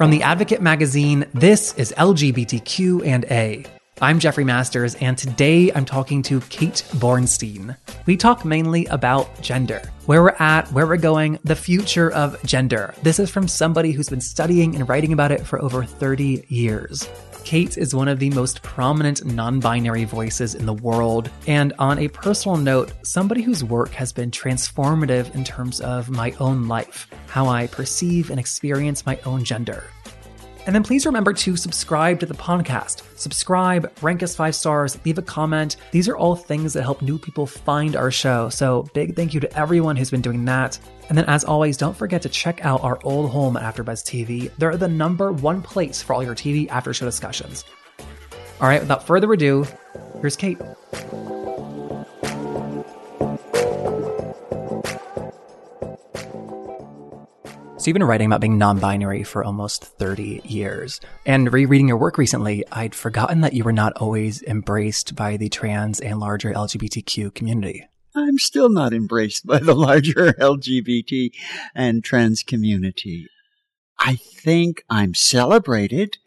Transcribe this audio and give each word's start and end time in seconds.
From 0.00 0.10
the 0.10 0.22
Advocate 0.22 0.62
magazine, 0.62 1.26
this 1.34 1.74
is 1.74 1.92
LGBTQ 1.98 3.04
and 3.04 3.26
A. 3.26 3.66
I'm 4.00 4.18
Jeffrey 4.18 4.44
Masters, 4.44 4.94
and 4.94 5.18
today 5.18 5.70
I'm 5.74 5.84
talking 5.84 6.22
to 6.22 6.40
Kate 6.48 6.82
Bornstein. 6.92 7.76
We 8.06 8.16
talk 8.16 8.46
mainly 8.46 8.86
about 8.86 9.42
gender, 9.42 9.82
where 10.06 10.22
we're 10.22 10.36
at, 10.38 10.72
where 10.72 10.86
we're 10.86 10.96
going, 10.96 11.38
the 11.44 11.54
future 11.54 12.10
of 12.12 12.42
gender. 12.44 12.94
This 13.02 13.18
is 13.18 13.28
from 13.28 13.46
somebody 13.46 13.92
who's 13.92 14.08
been 14.08 14.22
studying 14.22 14.74
and 14.74 14.88
writing 14.88 15.12
about 15.12 15.32
it 15.32 15.46
for 15.46 15.60
over 15.60 15.84
30 15.84 16.46
years. 16.48 17.06
Kate 17.44 17.76
is 17.76 17.94
one 17.94 18.08
of 18.08 18.18
the 18.18 18.30
most 18.30 18.62
prominent 18.62 19.24
non 19.24 19.60
binary 19.60 20.04
voices 20.04 20.54
in 20.54 20.66
the 20.66 20.74
world, 20.74 21.30
and 21.46 21.72
on 21.78 21.98
a 21.98 22.08
personal 22.08 22.56
note, 22.56 22.92
somebody 23.02 23.42
whose 23.42 23.64
work 23.64 23.90
has 23.90 24.12
been 24.12 24.30
transformative 24.30 25.34
in 25.34 25.44
terms 25.44 25.80
of 25.80 26.08
my 26.10 26.32
own 26.38 26.68
life, 26.68 27.08
how 27.28 27.48
I 27.48 27.66
perceive 27.66 28.30
and 28.30 28.38
experience 28.38 29.04
my 29.04 29.18
own 29.24 29.44
gender. 29.44 29.84
And 30.70 30.74
then 30.76 30.84
please 30.84 31.04
remember 31.04 31.32
to 31.32 31.56
subscribe 31.56 32.20
to 32.20 32.26
the 32.26 32.34
podcast. 32.34 33.02
Subscribe, 33.18 33.90
rank 34.02 34.22
us 34.22 34.36
five 34.36 34.54
stars, 34.54 34.96
leave 35.04 35.18
a 35.18 35.22
comment. 35.22 35.74
These 35.90 36.08
are 36.08 36.16
all 36.16 36.36
things 36.36 36.74
that 36.74 36.82
help 36.82 37.02
new 37.02 37.18
people 37.18 37.44
find 37.44 37.96
our 37.96 38.12
show. 38.12 38.48
So 38.50 38.88
big 38.94 39.16
thank 39.16 39.34
you 39.34 39.40
to 39.40 39.58
everyone 39.58 39.96
who's 39.96 40.12
been 40.12 40.20
doing 40.20 40.44
that. 40.44 40.78
And 41.08 41.18
then 41.18 41.24
as 41.24 41.42
always, 41.42 41.76
don't 41.76 41.96
forget 41.96 42.22
to 42.22 42.28
check 42.28 42.64
out 42.64 42.84
our 42.84 43.00
old 43.02 43.32
home 43.32 43.56
AfterBuzz 43.56 44.04
TV. 44.04 44.48
They're 44.58 44.76
the 44.76 44.86
number 44.86 45.32
one 45.32 45.60
place 45.60 46.02
for 46.02 46.12
all 46.12 46.22
your 46.22 46.36
TV 46.36 46.68
after 46.68 46.94
show 46.94 47.04
discussions. 47.04 47.64
All 48.60 48.68
right, 48.68 48.80
without 48.80 49.04
further 49.04 49.32
ado, 49.32 49.66
here's 50.20 50.36
Kate. 50.36 50.60
So 57.80 57.86
you've 57.86 57.94
been 57.94 58.04
writing 58.04 58.26
about 58.26 58.42
being 58.42 58.58
non-binary 58.58 59.22
for 59.22 59.42
almost 59.42 59.84
30 59.84 60.42
years. 60.44 61.00
And 61.24 61.50
rereading 61.50 61.88
your 61.88 61.96
work 61.96 62.18
recently, 62.18 62.62
I'd 62.70 62.94
forgotten 62.94 63.40
that 63.40 63.54
you 63.54 63.64
were 63.64 63.72
not 63.72 63.94
always 63.96 64.42
embraced 64.42 65.16
by 65.16 65.38
the 65.38 65.48
trans 65.48 65.98
and 65.98 66.20
larger 66.20 66.52
LGBTQ 66.52 67.34
community. 67.34 67.88
I'm 68.14 68.38
still 68.38 68.68
not 68.68 68.92
embraced 68.92 69.46
by 69.46 69.60
the 69.60 69.72
larger 69.88 70.34
LGBT 70.34 71.32
and 71.74 72.04
trans 72.04 72.42
community. 72.42 73.28
I 73.98 74.16
think 74.16 74.84
I'm 74.90 75.14
celebrated 75.14 76.18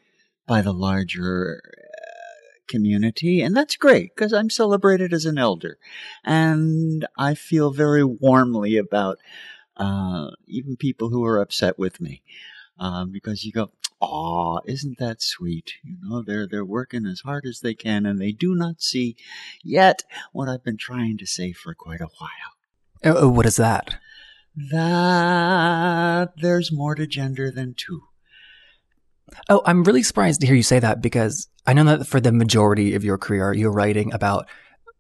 by 0.48 0.62
the 0.64 0.74
larger 0.74 1.62
uh, 1.64 2.62
community, 2.68 3.44
and 3.44 3.56
that's 3.56 3.76
great 3.76 4.16
because 4.16 4.34
I'm 4.34 4.50
celebrated 4.50 5.14
as 5.14 5.28
an 5.28 5.38
elder. 5.38 5.78
And 6.24 7.06
I 7.16 7.36
feel 7.36 7.70
very 7.70 8.04
warmly 8.04 8.76
about 8.76 9.20
uh, 9.78 10.32
even 10.48 10.76
people 10.76 11.10
who 11.10 11.26
are 11.26 11.40
upset 11.40 11.78
with 11.80 12.00
me, 12.02 12.24
um, 12.80 13.12
because 13.12 13.44
you 13.44 13.52
go, 13.52 13.72
"Aw, 14.00 14.60
isn't 14.66 14.98
that 15.00 15.22
sweet?" 15.22 15.74
You 15.84 15.98
know, 16.02 16.22
they're 16.22 16.48
they're 16.48 16.66
working 16.66 17.06
as 17.06 17.22
hard 17.22 17.46
as 17.46 17.62
they 17.62 17.74
can, 17.74 18.06
and 18.06 18.20
they 18.20 18.32
do 18.32 18.56
not 18.56 18.82
see 18.82 19.16
yet 19.64 20.04
what 20.32 20.50
I've 20.50 20.64
been 20.64 20.78
trying 20.78 21.18
to 21.18 21.26
say 21.26 21.52
for 21.52 21.74
quite 21.74 22.02
a 22.02 22.10
while. 22.20 22.54
Oh, 23.04 23.30
what 23.30 23.46
is 23.46 23.58
that? 23.58 23.98
That 24.56 26.34
there's 26.38 26.72
more 26.72 26.96
to 26.96 27.08
gender 27.08 27.52
than 27.52 27.74
two. 27.76 28.04
Oh, 29.50 29.62
I'm 29.66 29.84
really 29.84 30.04
surprised 30.04 30.42
to 30.42 30.48
hear 30.48 30.56
you 30.56 30.64
say 30.64 30.80
that 30.80 31.02
because 31.02 31.48
I 31.66 31.74
know 31.74 31.84
that 31.86 32.06
for 32.06 32.20
the 32.20 32.32
majority 32.32 32.94
of 32.94 33.04
your 33.04 33.18
career, 33.18 33.54
you're 33.54 33.72
writing 33.72 34.14
about 34.14 34.48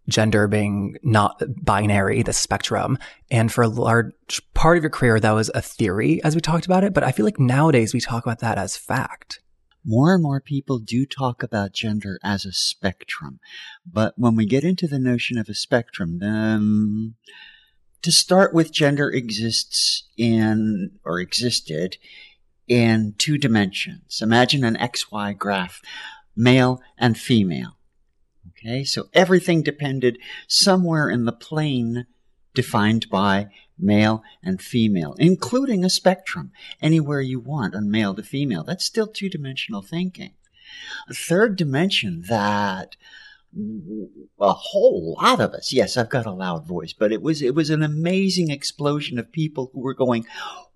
gender 0.08 0.48
being 0.48 0.96
not 1.04 1.42
binary, 1.64 2.24
the 2.24 2.34
spectrum. 2.34 2.98
And 3.32 3.52
for 3.52 3.64
a 3.64 3.70
large 3.70 4.14
part 4.54 4.78
of 4.78 4.84
your 4.84 4.90
career, 4.90 5.20
that 5.20 5.32
was 5.32 5.50
a 5.54 5.62
theory 5.62 6.24
as 6.24 6.36
we 6.36 6.42
talked 6.42 6.66
about 6.66 6.84
it. 6.84 6.94
But 6.94 7.04
I 7.04 7.12
feel 7.12 7.26
like 7.26 7.40
nowadays 7.40 7.94
we 7.94 8.02
talk 8.02 8.26
about 8.26 8.40
that 8.40 8.58
as 8.58 8.78
fact. 8.78 9.40
More 9.86 10.14
and 10.14 10.24
more 10.24 10.40
people 10.40 10.80
do 10.80 11.06
talk 11.06 11.44
about 11.44 11.74
gender 11.74 12.18
as 12.24 12.46
a 12.46 12.54
spectrum. 12.54 13.40
But 13.86 14.14
when 14.18 14.36
we 14.36 14.46
get 14.46 14.64
into 14.64 14.88
the 14.88 15.00
notion 15.00 15.38
of 15.38 15.50
a 15.50 15.54
spectrum, 15.54 16.20
then 16.20 17.16
to 18.02 18.12
start 18.12 18.54
with, 18.54 18.72
gender 18.72 19.10
exists 19.10 20.08
in, 20.18 20.92
or 21.04 21.20
existed 21.20 21.98
in 22.68 23.16
two 23.18 23.38
dimensions. 23.38 24.22
Imagine 24.22 24.64
an 24.64 24.76
XY 24.76 25.38
graph, 25.38 25.82
male 26.36 26.82
and 26.98 27.18
female. 27.18 27.78
Okay, 28.66 28.86
so 28.86 29.10
everything 29.14 29.62
depended 29.62 30.20
somewhere 30.48 31.10
in 31.10 31.26
the 31.26 31.34
plane 31.34 32.06
defined 32.54 33.10
by 33.10 33.48
male 33.78 34.24
and 34.42 34.62
female, 34.62 35.16
including 35.20 35.84
a 35.84 35.90
spectrum, 35.90 36.52
anywhere 36.82 37.20
you 37.20 37.40
want 37.40 37.76
on 37.76 37.92
male 37.92 38.14
to 38.16 38.24
female. 38.24 38.64
That's 38.64 38.86
still 38.86 39.08
two 39.08 39.28
dimensional 39.28 39.82
thinking. 39.82 40.34
A 41.10 41.14
third 41.14 41.58
dimension 41.58 42.24
that 42.30 42.96
a 44.40 44.54
whole 44.54 45.18
lot 45.22 45.40
of 45.40 45.54
us, 45.54 45.74
yes, 45.74 45.98
I've 45.98 46.10
got 46.10 46.26
a 46.26 46.32
loud 46.32 46.66
voice, 46.66 46.94
but 46.94 47.12
it 47.12 47.22
was, 47.22 47.42
it 47.42 47.54
was 47.54 47.70
an 47.70 47.84
amazing 47.84 48.50
explosion 48.50 49.20
of 49.20 49.32
people 49.32 49.72
who 49.74 49.82
were 49.82 49.94
going, 49.94 50.26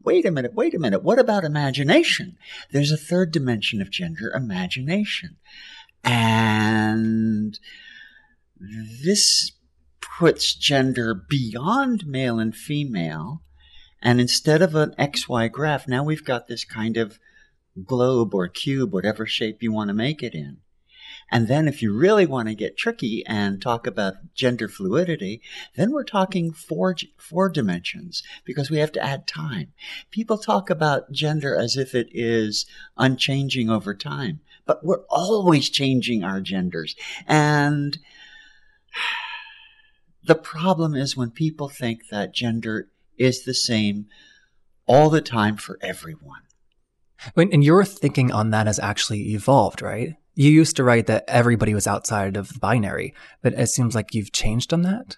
wait 0.03 0.25
a 0.25 0.31
minute, 0.31 0.53
wait 0.53 0.75
a 0.75 0.79
minute, 0.79 1.03
what 1.03 1.19
about 1.19 1.43
imagination? 1.43 2.37
There's 2.71 2.91
a 2.91 2.97
third 2.97 3.31
dimension 3.31 3.81
of 3.81 3.89
gender, 3.89 4.31
imagination. 4.31 5.37
And 6.07 7.59
this 9.03 9.51
puts 10.00 10.56
gender 10.56 11.13
beyond 11.13 12.07
male 12.07 12.40
and 12.40 12.56
female. 12.56 13.44
And 14.01 14.22
instead 14.22 14.62
of 14.62 14.73
an 14.75 14.96
XY 14.97 15.51
graph, 15.51 15.88
now 15.88 16.03
we've 16.03 16.25
got 16.25 16.47
this 16.47 16.63
kind 16.63 16.97
of 16.97 17.19
globe 17.85 18.34
or 18.34 18.47
cube, 18.47 18.94
whatever 18.94 19.25
shape 19.25 19.62
you 19.62 19.72
want 19.72 19.90
to 19.90 19.94
make 19.94 20.23
it 20.23 20.34
in. 20.34 20.57
And 21.31 21.47
then 21.47 21.67
if 21.67 21.81
you 21.81 21.94
really 21.94 22.25
want 22.25 22.47
to 22.47 22.56
get 22.56 22.78
tricky 22.78 23.23
and 23.25 23.62
talk 23.62 23.85
about 23.85 24.34
gender 24.34 24.67
fluidity, 24.69 25.41
then 25.75 25.91
we're 25.91 26.03
talking 26.03 26.53
four, 26.53 26.96
four 27.17 27.50
dimensions 27.50 28.23
because 28.46 28.69
we 28.69 28.78
have 28.78 28.94
to 28.94 29.03
add 29.03 29.28
time. 29.28 29.73
People 30.09 30.38
talk 30.38 30.69
about 30.69 31.12
gender 31.12 31.56
as 31.56 31.75
if 31.75 31.94
it 31.94 32.07
is 32.12 32.66
unchanging 32.97 33.69
over 33.69 33.94
time, 33.94 34.40
but 34.67 34.83
we're 34.83 35.05
always 35.09 35.69
changing 35.69 36.23
our 36.23 36.41
genders. 36.41 36.95
And 37.25 37.97
the 40.23 40.35
problem 40.35 40.94
is 40.94 41.17
when 41.17 41.31
people 41.31 41.69
think 41.69 42.09
that 42.11 42.35
gender 42.35 42.89
is 43.17 43.44
the 43.44 43.53
same 43.53 44.07
all 44.85 45.09
the 45.09 45.22
time 45.22 45.57
for 45.57 45.79
everyone. 45.81 46.41
And 47.35 47.63
your 47.63 47.83
thinking 47.83 48.31
on 48.31 48.51
that 48.51 48.67
has 48.67 48.78
actually 48.78 49.33
evolved, 49.33 49.81
right? 49.81 50.13
You 50.35 50.51
used 50.51 50.75
to 50.75 50.84
write 50.84 51.07
that 51.07 51.23
everybody 51.28 51.73
was 51.73 51.88
outside 51.88 52.38
of 52.38 52.53
the 52.53 52.59
binary, 52.59 53.16
but 53.41 53.53
it 53.53 53.67
seems 53.67 53.95
like 53.95 54.13
you've 54.13 54.31
changed 54.31 54.72
on 54.72 54.84
that. 54.84 55.17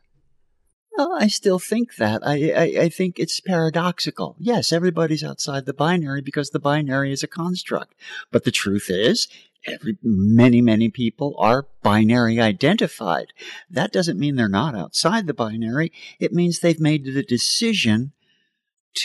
Well, 1.00 1.16
I 1.18 1.28
still 1.28 1.60
think 1.60 1.96
that. 1.96 2.28
I, 2.28 2.52
I, 2.52 2.82
I, 2.82 2.90
think 2.90 3.20
it's 3.20 3.40
paradoxical. 3.40 4.36
Yes, 4.38 4.74
everybody's 4.74 5.24
outside 5.24 5.66
the 5.66 5.74
binary 5.74 6.20
because 6.20 6.50
the 6.50 6.60
binary 6.60 7.14
is 7.14 7.24
a 7.24 7.28
construct. 7.28 7.96
But 8.34 8.44
the 8.44 8.52
truth 8.52 8.88
is, 8.90 9.30
every, 9.66 9.98
many, 10.04 10.60
many 10.60 10.90
people 10.90 11.36
are 11.40 11.68
binary 11.84 12.42
identified. 12.42 13.28
That 13.70 13.94
doesn't 13.94 14.20
mean 14.20 14.36
they're 14.36 14.50
not 14.50 14.76
outside 14.76 15.26
the 15.26 15.34
binary. 15.34 15.94
It 16.20 16.34
means 16.34 16.60
they've 16.60 16.82
made 16.82 17.06
the 17.06 17.24
decision 17.24 18.12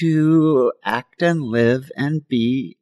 to 0.00 0.72
act 0.84 1.22
and 1.22 1.42
live 1.42 1.92
and 1.96 2.26
be 2.26 2.76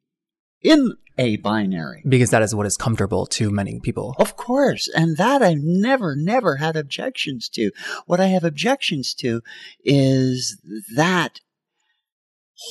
in 0.62 0.96
a 1.18 1.36
binary. 1.36 2.02
Because 2.06 2.30
that 2.30 2.42
is 2.42 2.54
what 2.54 2.66
is 2.66 2.76
comfortable 2.76 3.26
to 3.26 3.50
many 3.50 3.80
people. 3.80 4.14
Of 4.18 4.36
course. 4.36 4.88
And 4.94 5.16
that 5.16 5.42
I've 5.42 5.62
never, 5.62 6.16
never 6.16 6.56
had 6.56 6.76
objections 6.76 7.48
to. 7.50 7.70
What 8.06 8.20
I 8.20 8.26
have 8.26 8.44
objections 8.44 9.14
to 9.14 9.42
is 9.84 10.58
that 10.96 11.40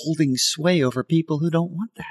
holding 0.04 0.38
sway 0.38 0.84
over 0.84 1.04
people 1.04 1.40
who 1.40 1.50
don't 1.50 1.72
want 1.72 1.92
that. 1.96 2.06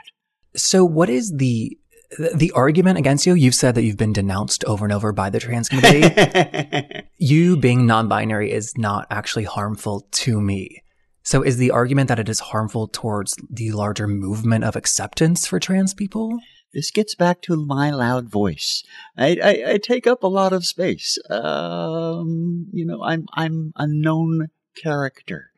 So 0.55 0.85
what 0.85 1.09
is 1.09 1.35
the 1.37 1.77
the 2.19 2.51
argument 2.53 2.99
against 2.99 3.25
you, 3.25 3.35
you've 3.35 3.55
said 3.55 3.77
that 3.77 3.83
you've 3.83 3.97
been 3.97 4.13
denounced 4.13 4.65
over 4.65 4.85
and 4.85 4.93
over 4.93 5.13
by 5.13 5.31
the 5.31 5.39
trans 5.39 5.69
community. 5.69 7.05
you 7.19 7.57
being 7.57 7.87
non-binary 7.87 8.51
is 8.51 8.77
not 8.77 9.07
actually 9.11 9.45
harmful 9.45 10.09
to 10.11 10.41
me. 10.41 10.83
So 11.23 11.43
is 11.43 11.59
the 11.59 11.71
argument 11.71 12.09
that 12.09 12.19
it 12.19 12.29
is 12.29 12.41
harmful 12.41 12.89
towards 12.89 13.37
the 13.49 13.73
larger 13.73 14.09
movement 14.09 14.65
of 14.65 14.77
acceptance 14.77 15.47
for 15.47 15.61
trans 15.61 15.95
people? 15.95 16.41
This 16.73 16.91
gets 16.91 17.15
back 17.15 17.43
to 17.43 17.57
my 17.57 17.91
loud 17.91 18.29
voice. 18.29 18.85
I, 19.17 19.39
I, 19.43 19.73
I 19.73 19.79
take 19.79 20.07
up 20.07 20.23
a 20.23 20.29
lot 20.29 20.53
of 20.53 20.65
space. 20.65 21.19
Um, 21.29 22.69
you 22.73 22.87
know, 22.87 23.03
I'm 23.03 23.27
I'm 23.35 23.73
a 23.77 23.89
known 23.89 24.49
character, 24.77 25.51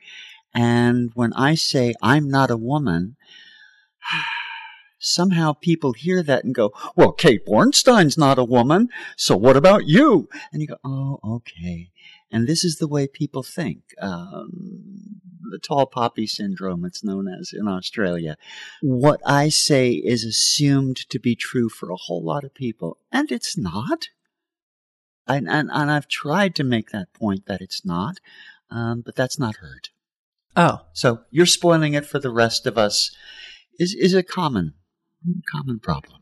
and 0.54 1.10
when 1.14 1.34
I 1.34 1.54
say 1.54 1.94
I'm 2.02 2.28
not 2.28 2.50
a 2.50 2.56
woman, 2.56 3.16
somehow 4.98 5.52
people 5.52 5.92
hear 5.92 6.22
that 6.22 6.44
and 6.44 6.54
go, 6.54 6.72
"Well, 6.96 7.12
Kate 7.12 7.44
Bornstein's 7.44 8.16
not 8.16 8.38
a 8.38 8.44
woman, 8.44 8.88
so 9.14 9.36
what 9.36 9.56
about 9.56 9.86
you?" 9.86 10.30
And 10.50 10.62
you 10.62 10.68
go, 10.68 10.78
"Oh, 10.82 11.20
okay." 11.22 11.90
And 12.32 12.48
this 12.48 12.64
is 12.64 12.76
the 12.76 12.88
way 12.88 13.06
people 13.06 13.42
think. 13.42 13.94
Um, 14.00 15.20
the 15.50 15.58
tall 15.58 15.86
poppy 15.86 16.26
syndrome, 16.26 16.84
it's 16.84 17.04
known 17.04 17.28
as 17.28 17.52
in 17.52 17.68
Australia. 17.68 18.36
What 18.80 19.20
I 19.26 19.50
say 19.50 19.92
is 19.92 20.24
assumed 20.24 20.96
to 21.10 21.20
be 21.20 21.36
true 21.36 21.68
for 21.68 21.90
a 21.90 21.96
whole 21.96 22.24
lot 22.24 22.42
of 22.42 22.54
people, 22.54 22.96
and 23.12 23.30
it's 23.30 23.56
not. 23.58 24.08
And, 25.28 25.48
and, 25.48 25.70
and 25.72 25.90
I've 25.90 26.08
tried 26.08 26.54
to 26.56 26.64
make 26.64 26.90
that 26.90 27.12
point 27.12 27.46
that 27.46 27.60
it's 27.60 27.84
not, 27.84 28.16
um, 28.70 29.02
but 29.04 29.14
that's 29.14 29.38
not 29.38 29.56
heard. 29.56 29.90
Oh. 30.56 30.86
So 30.92 31.20
you're 31.30 31.46
spoiling 31.46 31.94
it 31.94 32.06
for 32.06 32.18
the 32.18 32.32
rest 32.32 32.66
of 32.66 32.76
us 32.76 33.14
is, 33.78 33.94
is 33.94 34.14
a 34.14 34.22
common, 34.22 34.74
common 35.50 35.78
problem. 35.78 36.21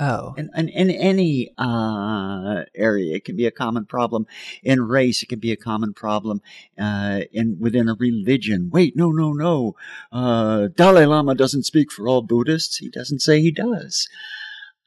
Oh. 0.00 0.34
In, 0.38 0.48
in, 0.56 0.68
in 0.70 0.90
any 0.90 1.52
uh, 1.58 2.64
area, 2.74 3.16
it 3.16 3.26
can 3.26 3.36
be 3.36 3.44
a 3.44 3.50
common 3.50 3.84
problem. 3.84 4.26
In 4.62 4.80
race, 4.80 5.22
it 5.22 5.26
can 5.26 5.40
be 5.40 5.52
a 5.52 5.56
common 5.58 5.92
problem. 5.92 6.40
Uh, 6.78 7.20
in 7.32 7.58
within 7.60 7.86
a 7.86 7.94
religion, 7.94 8.70
wait, 8.72 8.96
no, 8.96 9.10
no, 9.10 9.32
no. 9.32 9.76
Uh, 10.10 10.68
Dalai 10.74 11.04
Lama 11.04 11.34
doesn't 11.34 11.64
speak 11.64 11.92
for 11.92 12.08
all 12.08 12.22
Buddhists. 12.22 12.78
He 12.78 12.88
doesn't 12.88 13.20
say 13.20 13.42
he 13.42 13.50
does. 13.50 14.08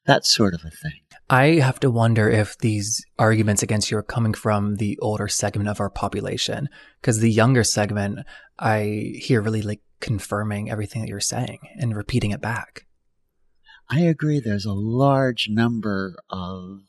That 0.05 0.25
sort 0.25 0.55
of 0.55 0.65
a 0.65 0.71
thing. 0.71 0.99
I 1.29 1.59
have 1.59 1.79
to 1.81 1.91
wonder 1.91 2.27
if 2.27 2.57
these 2.57 3.05
arguments 3.19 3.63
against 3.63 3.91
you 3.91 3.97
are 3.97 4.03
coming 4.03 4.33
from 4.33 4.75
the 4.77 4.97
older 4.99 5.27
segment 5.27 5.69
of 5.69 5.79
our 5.79 5.89
population, 5.91 6.69
because 6.99 7.19
the 7.19 7.31
younger 7.31 7.63
segment, 7.63 8.25
I 8.57 9.13
hear 9.15 9.41
really 9.41 9.61
like 9.61 9.81
confirming 10.01 10.71
everything 10.71 11.01
that 11.01 11.07
you're 11.07 11.19
saying 11.19 11.59
and 11.79 11.95
repeating 11.95 12.31
it 12.31 12.41
back. 12.41 12.87
I 13.93 13.99
agree. 13.99 14.39
There's 14.39 14.65
a 14.65 14.73
large 14.73 15.49
number 15.49 16.15
of 16.27 16.81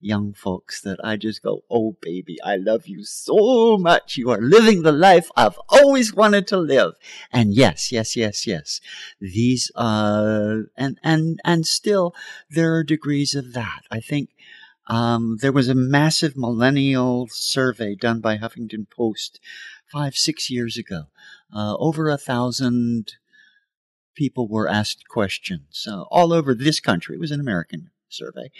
young 0.00 0.32
folks 0.34 0.80
that 0.82 1.00
I 1.02 1.16
just 1.16 1.42
go, 1.42 1.64
Oh, 1.68 1.96
baby, 2.00 2.36
I 2.44 2.54
love 2.54 2.86
you 2.86 3.02
so 3.02 3.76
much. 3.76 4.16
You 4.16 4.30
are 4.30 4.40
living 4.40 4.82
the 4.82 4.92
life 4.92 5.28
I've 5.36 5.58
always 5.68 6.14
wanted 6.14 6.46
to 6.48 6.56
live. 6.56 6.92
And 7.32 7.54
yes, 7.54 7.90
yes, 7.90 8.14
yes, 8.14 8.46
yes. 8.46 8.80
These, 9.20 9.72
uh, 9.74 10.58
and, 10.76 11.00
and, 11.02 11.40
and 11.44 11.66
still 11.66 12.14
there 12.48 12.72
are 12.76 12.84
degrees 12.84 13.34
of 13.34 13.52
that. 13.54 13.80
I 13.90 13.98
think, 13.98 14.30
um, 14.86 15.38
there 15.40 15.50
was 15.50 15.68
a 15.68 15.74
massive 15.74 16.36
millennial 16.36 17.26
survey 17.32 17.96
done 17.96 18.20
by 18.20 18.38
Huffington 18.38 18.88
Post 18.88 19.40
five, 19.90 20.16
six 20.16 20.48
years 20.50 20.76
ago. 20.76 21.06
Uh, 21.52 21.74
over 21.78 22.08
a 22.08 22.16
thousand 22.16 23.14
people 24.18 24.48
were 24.48 24.68
asked 24.68 25.06
questions 25.08 25.86
uh, 25.88 26.02
all 26.10 26.32
over 26.32 26.52
this 26.52 26.80
country. 26.80 27.14
It 27.14 27.20
was 27.20 27.30
an 27.30 27.38
American 27.38 27.90
survey. 28.08 28.50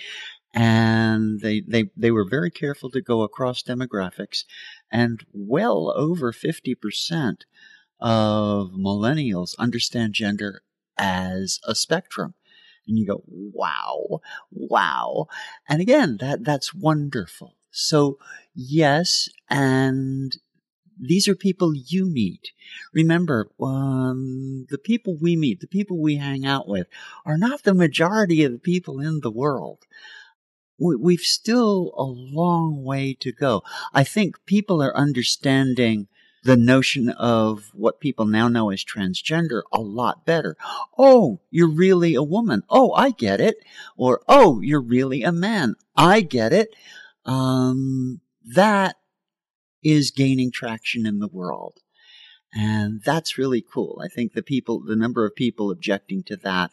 And 0.54 1.40
they, 1.40 1.60
they, 1.60 1.90
they 1.96 2.12
were 2.12 2.24
very 2.24 2.50
careful 2.50 2.90
to 2.90 3.02
go 3.02 3.22
across 3.22 3.62
demographics 3.64 4.44
and 4.90 5.26
well 5.32 5.92
over 5.96 6.32
50% 6.32 7.40
of 8.00 8.70
millennials 8.70 9.58
understand 9.58 10.14
gender 10.14 10.62
as 10.96 11.58
a 11.66 11.74
spectrum. 11.74 12.34
And 12.86 12.96
you 12.96 13.06
go, 13.06 13.24
wow, 13.26 14.20
wow. 14.52 15.26
And 15.68 15.82
again, 15.82 16.18
that, 16.20 16.44
that's 16.44 16.72
wonderful. 16.72 17.56
So 17.72 18.18
yes, 18.54 19.28
and 19.50 20.36
these 21.00 21.28
are 21.28 21.34
people 21.34 21.72
you 21.74 22.06
meet. 22.06 22.52
Remember, 22.92 23.50
um, 23.60 24.66
the 24.70 24.78
people 24.78 25.16
we 25.20 25.36
meet, 25.36 25.60
the 25.60 25.66
people 25.66 25.98
we 25.98 26.16
hang 26.16 26.44
out 26.44 26.68
with, 26.68 26.86
are 27.24 27.38
not 27.38 27.62
the 27.62 27.74
majority 27.74 28.44
of 28.44 28.52
the 28.52 28.58
people 28.58 29.00
in 29.00 29.20
the 29.20 29.30
world. 29.30 29.84
We've 30.80 31.20
still 31.20 31.92
a 31.96 32.04
long 32.04 32.84
way 32.84 33.14
to 33.20 33.32
go. 33.32 33.62
I 33.92 34.04
think 34.04 34.44
people 34.46 34.80
are 34.80 34.96
understanding 34.96 36.06
the 36.44 36.56
notion 36.56 37.08
of 37.10 37.70
what 37.74 38.00
people 38.00 38.26
now 38.26 38.46
know 38.46 38.70
as 38.70 38.84
transgender 38.84 39.62
a 39.72 39.80
lot 39.80 40.24
better. 40.24 40.56
Oh, 40.96 41.40
you're 41.50 41.68
really 41.68 42.14
a 42.14 42.22
woman. 42.22 42.62
Oh, 42.70 42.92
I 42.92 43.10
get 43.10 43.40
it. 43.40 43.56
Or, 43.96 44.20
oh, 44.28 44.60
you're 44.60 44.80
really 44.80 45.24
a 45.24 45.32
man. 45.32 45.74
I 45.96 46.20
get 46.20 46.52
it. 46.52 46.74
Um, 47.24 48.20
that 48.46 48.96
is 49.82 50.10
gaining 50.10 50.50
traction 50.50 51.06
in 51.06 51.18
the 51.18 51.28
world. 51.28 51.78
And 52.52 53.02
that's 53.04 53.38
really 53.38 53.62
cool. 53.62 54.00
I 54.02 54.08
think 54.08 54.32
the 54.32 54.42
people, 54.42 54.80
the 54.80 54.96
number 54.96 55.26
of 55.26 55.34
people 55.34 55.70
objecting 55.70 56.22
to 56.24 56.36
that 56.36 56.72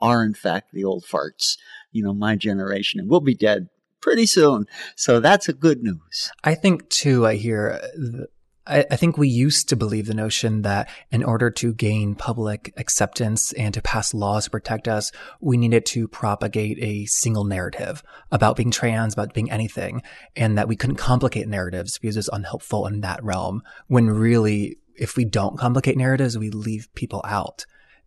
are 0.00 0.22
in 0.22 0.34
fact 0.34 0.72
the 0.72 0.84
old 0.84 1.04
farts, 1.04 1.56
you 1.92 2.02
know, 2.02 2.12
my 2.12 2.36
generation, 2.36 3.00
and 3.00 3.08
we'll 3.08 3.20
be 3.20 3.34
dead 3.34 3.68
pretty 4.00 4.26
soon. 4.26 4.66
So 4.96 5.18
that's 5.18 5.48
a 5.48 5.54
good 5.54 5.82
news. 5.82 6.30
I 6.42 6.54
think 6.54 6.90
too, 6.90 7.26
I 7.26 7.36
hear 7.36 7.80
uh, 7.82 8.24
I, 8.66 8.86
I, 8.90 8.96
think 8.96 9.18
we 9.18 9.28
used 9.28 9.68
to 9.68 9.76
believe 9.76 10.06
the 10.06 10.14
notion 10.14 10.62
that 10.62 10.88
in 11.10 11.22
order 11.22 11.50
to 11.50 11.74
gain 11.74 12.14
public 12.14 12.72
acceptance 12.76 13.52
and 13.52 13.74
to 13.74 13.82
pass 13.82 14.14
laws 14.14 14.44
to 14.44 14.50
protect 14.50 14.88
us, 14.88 15.12
we 15.40 15.56
needed 15.56 15.84
to 15.86 16.08
propagate 16.08 16.78
a 16.80 17.04
single 17.06 17.44
narrative 17.44 18.02
about 18.32 18.56
being 18.56 18.70
trans, 18.70 19.12
about 19.12 19.34
being 19.34 19.50
anything, 19.50 20.02
and 20.34 20.56
that 20.56 20.68
we 20.68 20.76
couldn't 20.76 20.96
complicate 20.96 21.46
narratives 21.46 21.98
because 21.98 22.16
it's 22.16 22.30
unhelpful 22.32 22.86
in 22.86 23.02
that 23.02 23.22
realm. 23.22 23.62
When 23.88 24.08
really, 24.08 24.78
if 24.96 25.16
we 25.16 25.24
don't 25.24 25.58
complicate 25.58 25.98
narratives, 25.98 26.38
we 26.38 26.50
leave 26.50 26.88
people 26.94 27.20
out. 27.24 27.66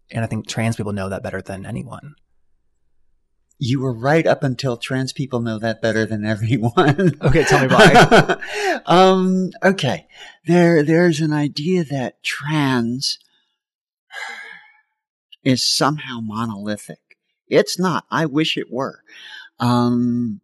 And 0.09 0.23
I 0.23 0.27
think 0.27 0.47
trans 0.47 0.75
people 0.75 0.93
know 0.93 1.09
that 1.09 1.23
better 1.23 1.41
than 1.41 1.65
anyone. 1.65 2.15
You 3.59 3.81
were 3.81 3.93
right 3.93 4.25
up 4.27 4.43
until 4.43 4.77
trans 4.77 5.13
people 5.13 5.39
know 5.39 5.57
that 5.59 5.81
better 5.81 6.05
than 6.05 6.25
everyone. 6.33 7.17
Okay, 7.21 7.43
tell 7.43 7.61
me 7.61 7.73
why. 7.73 8.37
um, 8.85 9.51
okay, 9.63 10.07
there 10.45 10.83
there's 10.83 11.19
an 11.19 11.33
idea 11.33 11.83
that 11.83 12.23
trans 12.23 13.19
is 15.43 15.63
somehow 15.63 16.19
monolithic. 16.21 16.99
It's 17.47 17.79
not. 17.79 18.05
I 18.11 18.25
wish 18.25 18.57
it 18.57 18.71
were. 18.71 19.01
Um, 19.59 20.41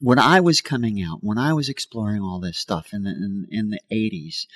when 0.00 0.18
I 0.18 0.40
was 0.40 0.60
coming 0.60 1.02
out, 1.02 1.18
when 1.22 1.38
I 1.38 1.52
was 1.52 1.68
exploring 1.68 2.20
all 2.20 2.40
this 2.40 2.58
stuff 2.58 2.92
in 2.92 3.04
the 3.04 3.10
in, 3.10 3.46
in 3.50 3.70
the 3.70 3.80
eighties, 3.90 4.46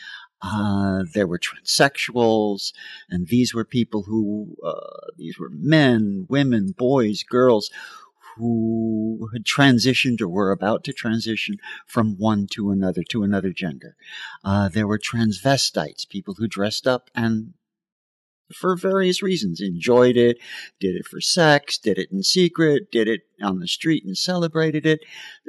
uh, 0.42 1.04
there 1.12 1.26
were 1.26 1.38
transsexuals, 1.38 2.72
and 3.08 3.28
these 3.28 3.54
were 3.54 3.64
people 3.64 4.04
who, 4.04 4.56
uh, 4.64 5.08
these 5.16 5.38
were 5.38 5.50
men, 5.50 6.26
women, 6.28 6.72
boys, 6.76 7.22
girls 7.22 7.70
who 8.36 9.28
had 9.32 9.44
transitioned 9.44 10.20
or 10.20 10.28
were 10.28 10.50
about 10.50 10.84
to 10.84 10.92
transition 10.92 11.56
from 11.86 12.16
one 12.16 12.46
to 12.46 12.70
another, 12.70 13.02
to 13.02 13.22
another 13.22 13.50
gender. 13.50 13.96
Uh, 14.44 14.68
there 14.68 14.86
were 14.86 14.98
transvestites, 14.98 16.08
people 16.08 16.34
who 16.38 16.48
dressed 16.48 16.86
up 16.86 17.10
and 17.14 17.54
for 18.54 18.76
various 18.76 19.22
reasons 19.22 19.60
enjoyed 19.60 20.16
it, 20.16 20.38
did 20.78 20.96
it 20.96 21.06
for 21.06 21.20
sex, 21.20 21.78
did 21.78 21.98
it 21.98 22.10
in 22.10 22.22
secret, 22.22 22.90
did 22.90 23.08
it 23.08 23.22
on 23.42 23.58
the 23.60 23.68
street 23.68 24.04
and 24.04 24.16
celebrated 24.16 24.86
it. 24.86 25.00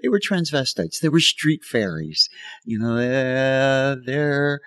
They 0.02 0.10
were 0.10 0.20
transvestites. 0.20 1.00
They 1.00 1.10
were 1.10 1.20
street 1.20 1.64
fairies. 1.64 2.30
You 2.66 2.80
know, 2.80 2.98
uh, 2.98 3.96
they're, 4.06 4.62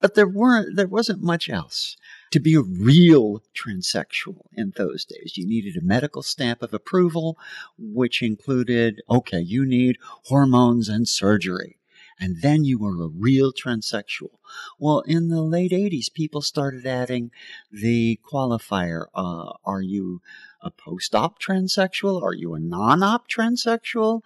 but 0.00 0.14
there 0.14 0.28
weren't, 0.28 0.76
there 0.76 0.88
wasn't 0.88 1.22
much 1.22 1.48
else. 1.48 1.96
To 2.32 2.40
be 2.40 2.54
a 2.54 2.62
real 2.62 3.42
transsexual 3.54 4.46
in 4.54 4.72
those 4.76 5.04
days, 5.04 5.36
you 5.36 5.46
needed 5.46 5.76
a 5.76 5.84
medical 5.84 6.22
stamp 6.22 6.62
of 6.62 6.72
approval, 6.72 7.36
which 7.78 8.22
included, 8.22 9.02
okay, 9.10 9.40
you 9.40 9.66
need 9.66 9.98
hormones 10.24 10.88
and 10.88 11.06
surgery 11.06 11.76
and 12.18 12.42
then 12.42 12.64
you 12.64 12.78
were 12.78 13.02
a 13.02 13.08
real 13.08 13.52
transsexual. 13.52 14.38
Well, 14.78 15.00
in 15.00 15.28
the 15.28 15.42
late 15.42 15.72
80s, 15.72 16.12
people 16.12 16.42
started 16.42 16.86
adding 16.86 17.30
the 17.70 18.20
qualifier 18.30 19.06
uh, 19.14 19.52
Are 19.64 19.82
you 19.82 20.20
a 20.60 20.70
post 20.70 21.14
op 21.14 21.40
transsexual? 21.40 22.22
Are 22.22 22.34
you 22.34 22.54
a 22.54 22.60
non 22.60 23.02
op 23.02 23.28
transsexual? 23.28 24.22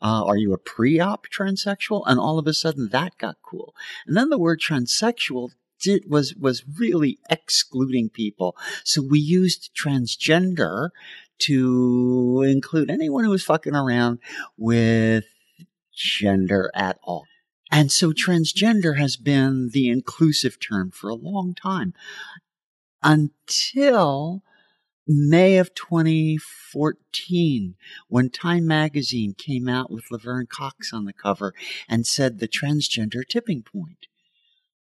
Uh, 0.00 0.24
are 0.24 0.36
you 0.36 0.52
a 0.52 0.58
pre 0.58 1.00
op 1.00 1.26
transsexual? 1.26 2.04
And 2.06 2.20
all 2.20 2.38
of 2.38 2.46
a 2.46 2.54
sudden 2.54 2.90
that 2.90 3.18
got 3.18 3.36
cool. 3.42 3.74
And 4.06 4.16
then 4.16 4.30
the 4.30 4.38
word 4.38 4.60
transsexual 4.60 5.50
was 6.06 6.34
was 6.34 6.64
really 6.78 7.18
excluding 7.28 8.10
people. 8.10 8.56
So 8.84 9.02
we 9.02 9.18
used 9.18 9.70
transgender 9.74 10.90
to 11.40 12.44
include 12.46 12.90
anyone 12.90 13.24
who 13.24 13.30
was 13.30 13.44
fucking 13.44 13.74
around 13.74 14.18
with 14.58 15.24
gender 15.94 16.70
at 16.74 16.98
all. 17.02 17.26
And 17.70 17.92
so 17.92 18.12
transgender 18.12 18.98
has 18.98 19.16
been 19.16 19.70
the 19.72 19.88
inclusive 19.88 20.58
term 20.58 20.90
for 20.90 21.08
a 21.08 21.14
long 21.14 21.54
time 21.54 21.94
until 23.02 24.42
May 25.06 25.56
of 25.56 25.74
2014 25.74 27.74
when 28.08 28.28
Time 28.30 28.66
magazine 28.66 29.34
came 29.34 29.68
out 29.68 29.90
with 29.90 30.10
Laverne 30.10 30.46
Cox 30.46 30.92
on 30.92 31.04
the 31.04 31.12
cover 31.12 31.54
and 31.88 32.06
said 32.06 32.38
the 32.38 32.48
transgender 32.48 33.22
tipping 33.28 33.62
point. 33.62 34.06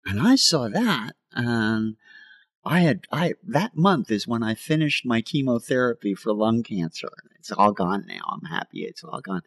And 0.05 0.21
I 0.21 0.35
saw 0.35 0.67
that 0.69 1.15
and 1.33 1.97
I 2.65 2.79
had 2.81 3.05
I 3.11 3.33
that 3.47 3.75
month 3.75 4.11
is 4.11 4.27
when 4.27 4.43
I 4.43 4.55
finished 4.55 5.05
my 5.05 5.21
chemotherapy 5.21 6.13
for 6.15 6.33
lung 6.33 6.63
cancer. 6.63 7.09
It's 7.39 7.51
all 7.51 7.71
gone 7.71 8.05
now. 8.07 8.23
I'm 8.29 8.49
happy 8.49 8.83
it's 8.83 9.03
all 9.03 9.21
gone. 9.21 9.41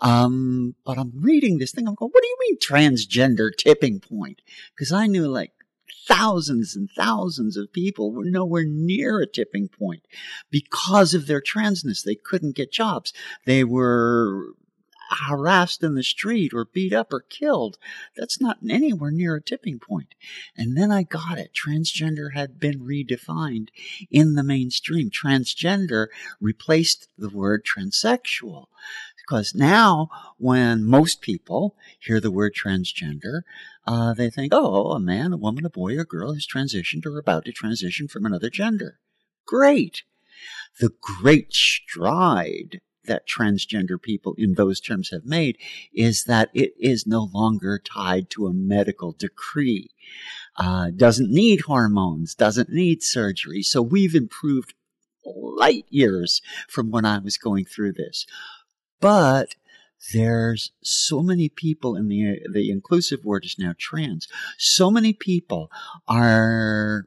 Um, 0.00 0.74
but 0.84 0.98
I'm 0.98 1.12
reading 1.14 1.58
this 1.58 1.72
thing. 1.72 1.88
I'm 1.88 1.94
going, 1.94 2.10
what 2.10 2.22
do 2.22 2.28
you 2.28 2.36
mean 2.40 2.58
transgender 2.58 3.50
tipping 3.56 4.00
point? 4.00 4.42
Because 4.74 4.92
I 4.92 5.06
knew 5.06 5.26
like 5.26 5.52
thousands 6.06 6.76
and 6.76 6.90
thousands 6.96 7.56
of 7.56 7.72
people 7.72 8.12
were 8.12 8.24
nowhere 8.24 8.64
near 8.64 9.20
a 9.20 9.26
tipping 9.26 9.68
point 9.68 10.02
because 10.50 11.14
of 11.14 11.26
their 11.26 11.40
transness. 11.40 12.04
They 12.04 12.14
couldn't 12.14 12.56
get 12.56 12.72
jobs. 12.72 13.12
They 13.46 13.64
were 13.64 14.48
harassed 15.10 15.82
in 15.82 15.94
the 15.94 16.02
street 16.02 16.52
or 16.54 16.64
beat 16.64 16.92
up 16.92 17.12
or 17.12 17.20
killed. 17.20 17.78
That's 18.16 18.40
not 18.40 18.58
anywhere 18.68 19.10
near 19.10 19.36
a 19.36 19.42
tipping 19.42 19.78
point. 19.78 20.14
And 20.56 20.76
then 20.76 20.90
I 20.90 21.02
got 21.02 21.38
it. 21.38 21.52
Transgender 21.52 22.32
had 22.34 22.60
been 22.60 22.80
redefined 22.80 23.68
in 24.10 24.34
the 24.34 24.42
mainstream. 24.42 25.10
Transgender 25.10 26.08
replaced 26.40 27.08
the 27.18 27.30
word 27.30 27.64
transsexual. 27.64 28.66
Because 29.16 29.54
now, 29.54 30.08
when 30.38 30.84
most 30.84 31.20
people 31.20 31.76
hear 32.00 32.20
the 32.20 32.32
word 32.32 32.52
transgender, 32.54 33.42
uh, 33.86 34.12
they 34.12 34.28
think, 34.28 34.52
oh, 34.52 34.90
a 34.90 35.00
man, 35.00 35.32
a 35.32 35.36
woman, 35.36 35.64
a 35.64 35.70
boy, 35.70 35.98
a 35.98 36.04
girl 36.04 36.34
has 36.34 36.46
transitioned 36.46 37.06
or 37.06 37.18
about 37.18 37.44
to 37.44 37.52
transition 37.52 38.08
from 38.08 38.26
another 38.26 38.50
gender. 38.50 38.98
Great. 39.46 40.02
The 40.80 40.90
great 41.00 41.52
stride 41.52 42.80
that 43.06 43.28
transgender 43.28 44.00
people 44.00 44.34
in 44.36 44.54
those 44.54 44.80
terms 44.80 45.10
have 45.10 45.24
made 45.24 45.56
is 45.92 46.24
that 46.24 46.50
it 46.54 46.72
is 46.78 47.06
no 47.06 47.28
longer 47.32 47.78
tied 47.78 48.30
to 48.30 48.46
a 48.46 48.52
medical 48.52 49.12
decree. 49.12 49.90
Uh, 50.56 50.90
doesn't 50.94 51.30
need 51.30 51.62
hormones, 51.62 52.34
doesn't 52.34 52.70
need 52.70 53.02
surgery. 53.02 53.62
So 53.62 53.80
we've 53.80 54.14
improved 54.14 54.74
light 55.24 55.86
years 55.88 56.42
from 56.68 56.90
when 56.90 57.04
I 57.04 57.18
was 57.18 57.36
going 57.36 57.64
through 57.64 57.92
this. 57.92 58.26
But 59.00 59.54
there's 60.12 60.72
so 60.82 61.22
many 61.22 61.48
people 61.48 61.94
in 61.94 62.08
the 62.08 62.40
the 62.50 62.70
inclusive 62.70 63.24
word 63.24 63.44
is 63.44 63.56
now 63.58 63.74
trans. 63.78 64.28
So 64.58 64.90
many 64.90 65.12
people 65.12 65.70
are 66.08 67.06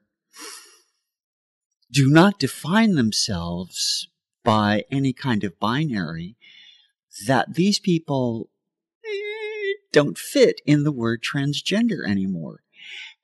do 1.92 2.10
not 2.10 2.40
define 2.40 2.96
themselves 2.96 4.08
by 4.44 4.84
any 4.92 5.14
kind 5.14 5.44
of 5.44 5.60
binary 5.60 6.36
that 7.28 7.54
these 7.54 7.80
people 7.80 8.50
eh, 9.06 9.74
don't 9.92 10.18
fit 10.18 10.62
in 10.66 10.84
the 10.84 10.92
word 10.92 11.22
transgender 11.22 12.08
anymore. 12.08 12.62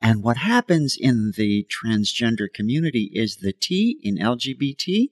And 0.02 0.24
what 0.24 0.38
happens 0.38 0.96
in 1.00 1.34
the 1.36 1.68
transgender 1.68 2.48
community 2.52 3.12
is 3.14 3.38
the 3.38 3.54
T 3.54 4.00
in 4.02 4.18
LGBT 4.18 5.10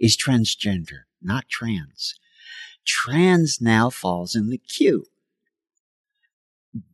is 0.00 0.16
transgender, 0.16 1.02
not 1.20 1.48
trans. 1.48 2.14
Trans 2.86 3.60
now 3.60 3.90
falls 3.90 4.34
in 4.34 4.48
the 4.48 4.58
Q 4.58 5.06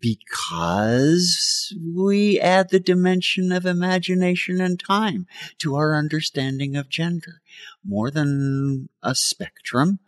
because 0.00 1.75
we 1.95 2.38
add 2.40 2.71
the 2.71 2.81
dimension 2.81 3.52
of 3.52 3.66
imagination 3.66 4.61
and 4.61 4.78
time 4.78 5.26
to 5.59 5.75
our 5.76 5.95
understanding 5.95 6.76
of 6.76 6.88
gender 6.88 7.40
more 7.85 8.11
than 8.11 8.88
a 9.02 9.14
spectrum. 9.14 9.99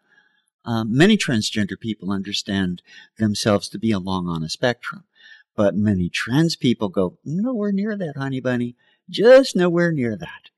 Um, 0.64 0.96
many 0.96 1.16
transgender 1.16 1.78
people 1.78 2.11
understand 2.11 2.82
themselves 3.18 3.68
to 3.70 3.78
be 3.78 3.92
along 3.92 4.28
on 4.28 4.42
a 4.42 4.49
spectrum, 4.49 5.04
but 5.54 5.76
many 5.76 6.08
trans 6.08 6.56
people 6.56 6.88
go 6.88 7.18
nowhere 7.25 7.73
near 7.73 7.96
that, 7.96 8.16
honey 8.16 8.40
bunny, 8.40 8.76
just 9.08 9.54
nowhere 9.54 9.92
near 9.92 10.16
that. 10.16 10.50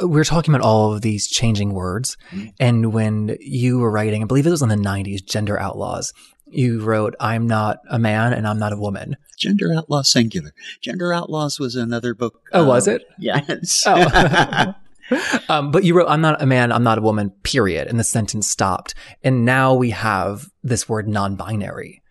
We're 0.00 0.24
talking 0.24 0.54
about 0.54 0.64
all 0.64 0.94
of 0.94 1.02
these 1.02 1.28
changing 1.28 1.74
words. 1.74 2.16
Mm-hmm. 2.30 2.48
And 2.58 2.92
when 2.94 3.36
you 3.40 3.78
were 3.78 3.90
writing, 3.90 4.22
I 4.22 4.26
believe 4.26 4.46
it 4.46 4.50
was 4.50 4.62
in 4.62 4.70
the 4.70 4.76
90s, 4.76 5.22
Gender 5.22 5.60
Outlaws, 5.60 6.14
you 6.56 6.80
wrote, 6.80 7.14
I'm 7.20 7.46
not 7.46 7.80
a 7.88 7.98
man 7.98 8.32
and 8.32 8.46
I'm 8.46 8.58
not 8.58 8.72
a 8.72 8.76
woman. 8.76 9.16
Gender 9.36 9.72
Outlaw 9.74 10.02
Singular. 10.02 10.52
Gender 10.80 11.12
Outlaws 11.12 11.58
was 11.58 11.76
another 11.76 12.14
book. 12.14 12.40
Oh, 12.52 12.62
um, 12.62 12.68
was 12.68 12.88
it? 12.88 13.02
Yes. 13.18 13.84
Oh. 13.86 14.74
um, 15.48 15.70
but 15.70 15.84
you 15.84 15.94
wrote, 15.94 16.08
I'm 16.08 16.20
not 16.20 16.40
a 16.40 16.46
man, 16.46 16.72
I'm 16.72 16.84
not 16.84 16.98
a 16.98 17.02
woman, 17.02 17.30
period. 17.42 17.88
And 17.88 17.98
the 17.98 18.04
sentence 18.04 18.48
stopped. 18.48 18.94
And 19.22 19.44
now 19.44 19.74
we 19.74 19.90
have 19.90 20.50
this 20.62 20.88
word 20.88 21.08
non 21.08 21.36
binary. 21.36 22.02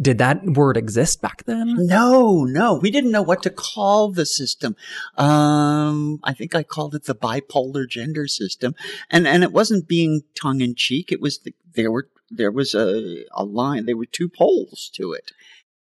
Did 0.00 0.16
that 0.18 0.42
word 0.44 0.78
exist 0.78 1.20
back 1.20 1.44
then? 1.44 1.74
No, 1.86 2.44
no. 2.44 2.74
We 2.74 2.90
didn't 2.90 3.10
know 3.10 3.20
what 3.20 3.42
to 3.42 3.50
call 3.50 4.10
the 4.10 4.24
system. 4.24 4.74
Um, 5.18 6.20
I 6.24 6.32
think 6.32 6.54
I 6.54 6.62
called 6.62 6.94
it 6.94 7.04
the 7.04 7.14
bipolar 7.14 7.86
gender 7.86 8.26
system. 8.26 8.74
And, 9.10 9.28
and 9.28 9.42
it 9.42 9.52
wasn't 9.52 9.86
being 9.86 10.22
tongue 10.34 10.62
in 10.62 10.74
cheek. 10.74 11.12
It 11.12 11.20
was, 11.20 11.40
the, 11.40 11.54
there 11.74 11.92
were 11.92 12.08
there 12.30 12.50
was 12.50 12.74
a, 12.74 13.24
a 13.32 13.44
line, 13.44 13.86
there 13.86 13.96
were 13.96 14.06
two 14.06 14.28
poles 14.28 14.90
to 14.94 15.12
it. 15.12 15.32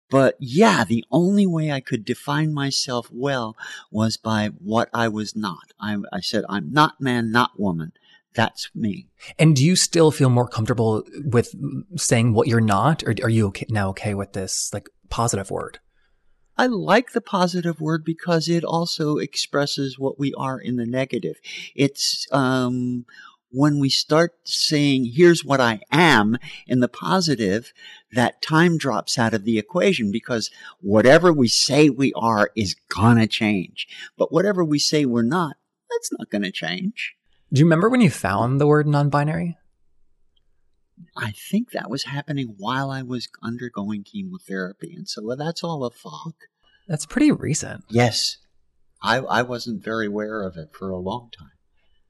But 0.09 0.35
yeah, 0.39 0.83
the 0.83 1.03
only 1.11 1.47
way 1.47 1.71
I 1.71 1.79
could 1.79 2.05
define 2.05 2.53
myself 2.53 3.09
well 3.11 3.55
was 3.91 4.17
by 4.17 4.49
what 4.59 4.89
I 4.93 5.07
was 5.07 5.35
not. 5.35 5.73
I, 5.79 5.97
I 6.13 6.19
said, 6.19 6.45
I'm 6.47 6.71
not 6.71 7.01
man, 7.01 7.31
not 7.31 7.59
woman. 7.59 7.91
That's 8.35 8.69
me. 8.75 9.07
And 9.39 9.55
do 9.55 9.65
you 9.65 9.75
still 9.75 10.11
feel 10.11 10.29
more 10.29 10.47
comfortable 10.47 11.03
with 11.23 11.55
saying 11.95 12.33
what 12.33 12.47
you're 12.47 12.61
not, 12.61 13.01
or 13.03 13.15
are 13.23 13.29
you 13.29 13.47
okay, 13.47 13.65
now 13.69 13.89
okay 13.89 14.13
with 14.13 14.33
this 14.33 14.71
like 14.73 14.89
positive 15.09 15.49
word? 15.49 15.79
I 16.57 16.67
like 16.67 17.11
the 17.11 17.21
positive 17.21 17.81
word 17.81 18.05
because 18.05 18.47
it 18.47 18.63
also 18.63 19.17
expresses 19.17 19.99
what 19.99 20.19
we 20.19 20.33
are 20.35 20.59
in 20.59 20.77
the 20.77 20.85
negative. 20.85 21.37
It's 21.75 22.27
um, 22.31 23.05
when 23.55 23.79
we 23.79 23.89
start 23.89 24.33
saying, 24.43 25.13
here's 25.15 25.45
what 25.45 25.61
I 25.61 25.79
am 25.91 26.37
in 26.67 26.81
the 26.81 26.89
positive, 26.89 27.71
that 28.11 28.41
time 28.41 28.77
drops 28.77 29.17
out 29.17 29.33
of 29.33 29.45
the 29.45 29.57
equation 29.57 30.11
because 30.11 30.51
whatever 30.81 31.31
we 31.31 31.47
say 31.47 31.89
we 31.89 32.11
are 32.13 32.51
is 32.55 32.75
gonna 32.89 33.27
change. 33.27 33.87
But 34.17 34.31
whatever 34.31 34.63
we 34.63 34.77
say 34.77 35.05
we're 35.05 35.23
not, 35.23 35.55
that's 35.89 36.11
not 36.17 36.29
gonna 36.29 36.51
change. 36.51 37.15
Do 37.53 37.59
you 37.59 37.65
remember 37.65 37.89
when 37.89 38.01
you 38.01 38.09
found 38.09 38.59
the 38.59 38.67
word 38.67 38.87
non 38.87 39.09
binary? 39.09 39.57
I 41.15 41.31
think 41.31 41.71
that 41.71 41.89
was 41.89 42.03
happening 42.03 42.55
while 42.57 42.91
I 42.91 43.01
was 43.01 43.29
undergoing 43.41 44.03
chemotherapy. 44.03 44.93
And 44.95 45.07
so 45.07 45.33
that's 45.37 45.63
all 45.63 45.85
a 45.85 45.91
fog. 45.91 46.33
That's 46.87 47.05
pretty 47.05 47.31
recent. 47.31 47.83
Yes. 47.89 48.37
I, 49.01 49.17
I 49.17 49.41
wasn't 49.43 49.83
very 49.83 50.07
aware 50.07 50.41
of 50.41 50.57
it 50.57 50.69
for 50.73 50.89
a 50.89 50.97
long 50.97 51.29
time. 51.37 51.54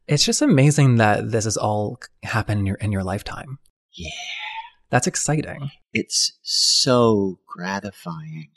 It's 0.07 0.23
just 0.23 0.41
amazing 0.41 0.97
that 0.97 1.31
this 1.31 1.45
has 1.45 1.57
all 1.57 1.99
happened 2.23 2.59
in 2.59 2.65
your 2.65 2.75
in 2.77 2.91
your 2.91 3.03
lifetime. 3.03 3.59
Yeah. 3.93 4.09
That's 4.89 5.07
exciting. 5.07 5.71
It's 5.93 6.33
so 6.43 7.39
gratifying 7.47 8.49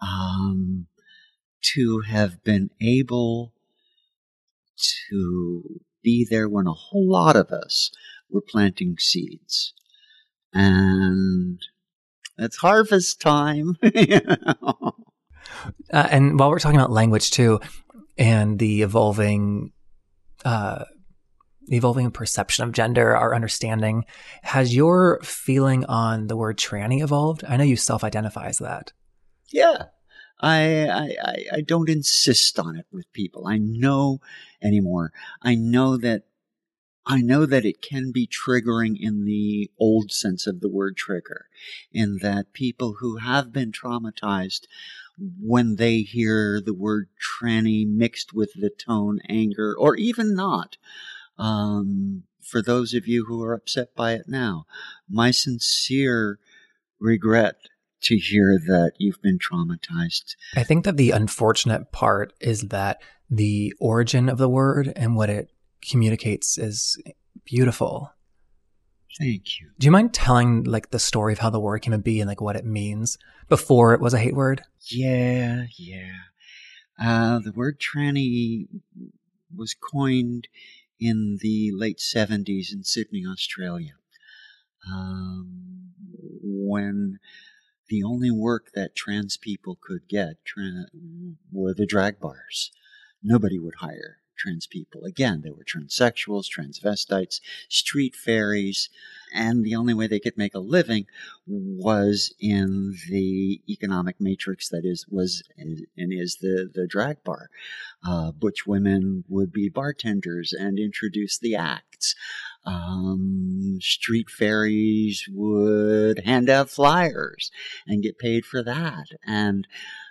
um, 0.00 0.86
to 1.74 2.00
have 2.00 2.42
been 2.42 2.70
able 2.80 3.52
to 5.08 5.80
be 6.02 6.26
there 6.28 6.48
when 6.48 6.66
a 6.66 6.72
whole 6.72 7.08
lot 7.08 7.36
of 7.36 7.50
us 7.50 7.90
were 8.28 8.40
planting 8.40 8.96
seeds. 8.98 9.74
And 10.52 11.60
it's 12.36 12.56
harvest 12.56 13.20
time. 13.20 13.76
uh, 13.82 14.92
and 15.92 16.38
while 16.38 16.50
we're 16.50 16.58
talking 16.58 16.78
about 16.78 16.90
language 16.90 17.30
too, 17.30 17.60
and 18.18 18.58
the 18.58 18.82
evolving 18.82 19.72
uh, 20.44 20.84
evolving 21.68 22.10
perception 22.10 22.64
of 22.64 22.72
gender, 22.72 23.16
our 23.16 23.34
understanding. 23.34 24.04
Has 24.42 24.74
your 24.74 25.20
feeling 25.22 25.84
on 25.86 26.26
the 26.26 26.36
word 26.36 26.58
tranny 26.58 27.02
evolved? 27.02 27.44
I 27.48 27.56
know 27.56 27.64
you 27.64 27.76
self-identify 27.76 28.46
as 28.46 28.58
that. 28.58 28.92
Yeah. 29.50 29.84
I, 30.40 30.88
I, 30.88 31.44
I 31.52 31.60
don't 31.60 31.88
insist 31.88 32.58
on 32.58 32.76
it 32.76 32.86
with 32.90 33.12
people. 33.12 33.46
I 33.46 33.58
know 33.58 34.20
anymore. 34.60 35.12
I 35.40 35.54
know 35.54 35.96
that 35.98 36.24
I 37.04 37.20
know 37.20 37.46
that 37.46 37.64
it 37.64 37.82
can 37.82 38.12
be 38.12 38.28
triggering 38.28 38.96
in 38.96 39.24
the 39.24 39.70
old 39.78 40.12
sense 40.12 40.46
of 40.46 40.60
the 40.60 40.68
word 40.68 40.96
trigger, 40.96 41.46
in 41.92 42.18
that 42.22 42.52
people 42.52 42.96
who 43.00 43.16
have 43.16 43.52
been 43.52 43.72
traumatized 43.72 44.66
when 45.18 45.76
they 45.76 45.98
hear 45.98 46.60
the 46.60 46.74
word 46.74 47.08
tranny 47.20 47.86
mixed 47.86 48.32
with 48.32 48.52
the 48.54 48.70
tone 48.70 49.20
anger 49.28 49.74
or 49.78 49.96
even 49.96 50.34
not. 50.34 50.76
Um, 51.38 52.24
for 52.42 52.62
those 52.62 52.94
of 52.94 53.06
you 53.06 53.24
who 53.26 53.42
are 53.42 53.54
upset 53.54 53.94
by 53.94 54.12
it 54.12 54.24
now, 54.28 54.66
my 55.08 55.30
sincere 55.30 56.38
regret 57.00 57.56
to 58.02 58.16
hear 58.16 58.58
that 58.58 58.92
you've 58.98 59.22
been 59.22 59.38
traumatized. 59.38 60.34
I 60.56 60.64
think 60.64 60.84
that 60.84 60.96
the 60.96 61.12
unfortunate 61.12 61.92
part 61.92 62.32
is 62.40 62.62
that 62.68 63.00
the 63.30 63.72
origin 63.80 64.28
of 64.28 64.38
the 64.38 64.48
word 64.48 64.92
and 64.96 65.16
what 65.16 65.30
it 65.30 65.50
communicates 65.88 66.58
is 66.58 67.00
beautiful. 67.44 68.12
Thank 69.18 69.60
you. 69.60 69.70
Do 69.78 69.84
you 69.84 69.90
mind 69.90 70.14
telling 70.14 70.64
like 70.64 70.90
the 70.90 70.98
story 70.98 71.32
of 71.32 71.38
how 71.38 71.50
the 71.50 71.60
word 71.60 71.80
came 71.80 71.92
to 71.92 71.98
be 71.98 72.20
and 72.20 72.28
like 72.28 72.40
what 72.40 72.56
it 72.56 72.64
means 72.64 73.18
before 73.48 73.94
it 73.94 74.00
was 74.00 74.14
a 74.14 74.18
hate 74.18 74.34
word? 74.34 74.62
Yeah, 74.88 75.64
yeah. 75.76 76.12
Uh, 77.02 77.38
the 77.40 77.52
word 77.52 77.78
tranny 77.80 78.68
was 79.54 79.74
coined 79.74 80.48
in 80.98 81.38
the 81.40 81.70
late 81.74 81.98
70s 81.98 82.72
in 82.72 82.84
Sydney, 82.84 83.24
Australia, 83.26 83.94
um, 84.90 85.90
when 86.42 87.18
the 87.88 88.02
only 88.04 88.30
work 88.30 88.70
that 88.74 88.94
trans 88.94 89.36
people 89.36 89.76
could 89.80 90.08
get 90.08 90.44
tra- 90.44 90.86
were 91.50 91.74
the 91.74 91.86
drag 91.86 92.20
bars. 92.20 92.70
Nobody 93.22 93.58
would 93.58 93.74
hire 93.80 94.21
trans 94.36 94.66
people. 94.66 95.04
Again, 95.04 95.42
they 95.42 95.50
were 95.50 95.64
transsexuals, 95.64 96.46
transvestites, 96.46 97.40
street 97.68 98.14
fairies, 98.14 98.88
and 99.34 99.64
the 99.64 99.74
only 99.74 99.94
way 99.94 100.06
they 100.06 100.20
could 100.20 100.36
make 100.36 100.54
a 100.54 100.60
living 100.60 101.06
was 101.46 102.34
in 102.38 102.94
the 103.08 103.60
economic 103.68 104.16
matrix 104.20 104.68
that 104.68 104.84
is 104.84 105.06
was 105.08 105.42
and 105.56 105.86
is 105.96 106.38
the 106.40 106.70
the 106.72 106.86
drag 106.86 107.22
bar. 107.24 107.48
Uh, 108.06 108.32
butch 108.32 108.66
women 108.66 109.24
would 109.28 109.52
be 109.52 109.68
bartenders 109.68 110.52
and 110.52 110.78
introduce 110.78 111.38
the 111.38 111.54
acts. 111.56 112.14
Um, 112.64 113.78
street 113.80 114.30
fairies 114.30 115.28
would 115.32 116.24
hand 116.24 116.48
out 116.48 116.70
flyers 116.70 117.50
and 117.86 118.02
get 118.02 118.18
paid 118.18 118.44
for 118.44 118.62
that. 118.62 119.06
And 119.26 119.66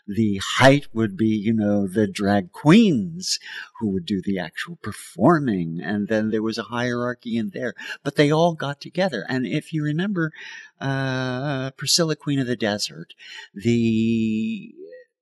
the 0.07 0.41
height 0.57 0.87
would 0.93 1.15
be, 1.15 1.27
you 1.27 1.53
know, 1.53 1.87
the 1.87 2.07
drag 2.07 2.51
queens 2.51 3.39
who 3.79 3.89
would 3.89 4.05
do 4.05 4.21
the 4.21 4.39
actual 4.39 4.77
performing. 4.77 5.79
And 5.81 6.07
then 6.07 6.31
there 6.31 6.41
was 6.41 6.57
a 6.57 6.63
hierarchy 6.63 7.37
in 7.37 7.51
there, 7.53 7.73
but 8.03 8.15
they 8.15 8.31
all 8.31 8.53
got 8.53 8.81
together. 8.81 9.25
And 9.29 9.45
if 9.45 9.71
you 9.71 9.83
remember, 9.83 10.31
uh, 10.79 11.71
Priscilla, 11.71 12.15
Queen 12.15 12.39
of 12.39 12.47
the 12.47 12.55
Desert, 12.55 13.13
the, 13.53 14.73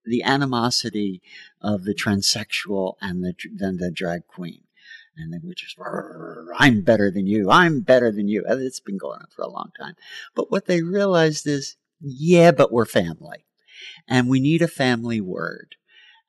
the 0.05 0.23
animosity 0.23 1.21
of 1.61 1.83
the 1.83 1.93
transsexual 1.93 2.95
and 3.01 3.23
the, 3.23 3.33
then 3.53 3.77
the 3.77 3.91
drag 3.91 4.25
queen. 4.27 4.61
And 5.19 5.33
then 5.33 5.41
we 5.43 5.53
just, 5.53 5.77
I'm 6.57 6.81
better 6.81 7.11
than 7.11 7.27
you. 7.27 7.49
I'm 7.51 7.81
better 7.81 8.11
than 8.11 8.27
you. 8.27 8.43
And 8.47 8.61
It's 8.61 8.79
been 8.79 8.97
going 8.97 9.19
on 9.19 9.27
for 9.35 9.41
a 9.41 9.49
long 9.49 9.71
time. 9.79 9.95
But 10.35 10.51
what 10.51 10.65
they 10.65 10.81
realized 10.81 11.45
is, 11.45 11.75
yeah, 12.01 12.51
but 12.51 12.71
we're 12.71 12.85
family 12.85 13.45
and 14.07 14.29
we 14.29 14.39
need 14.39 14.61
a 14.61 14.67
family 14.67 15.21
word. 15.21 15.75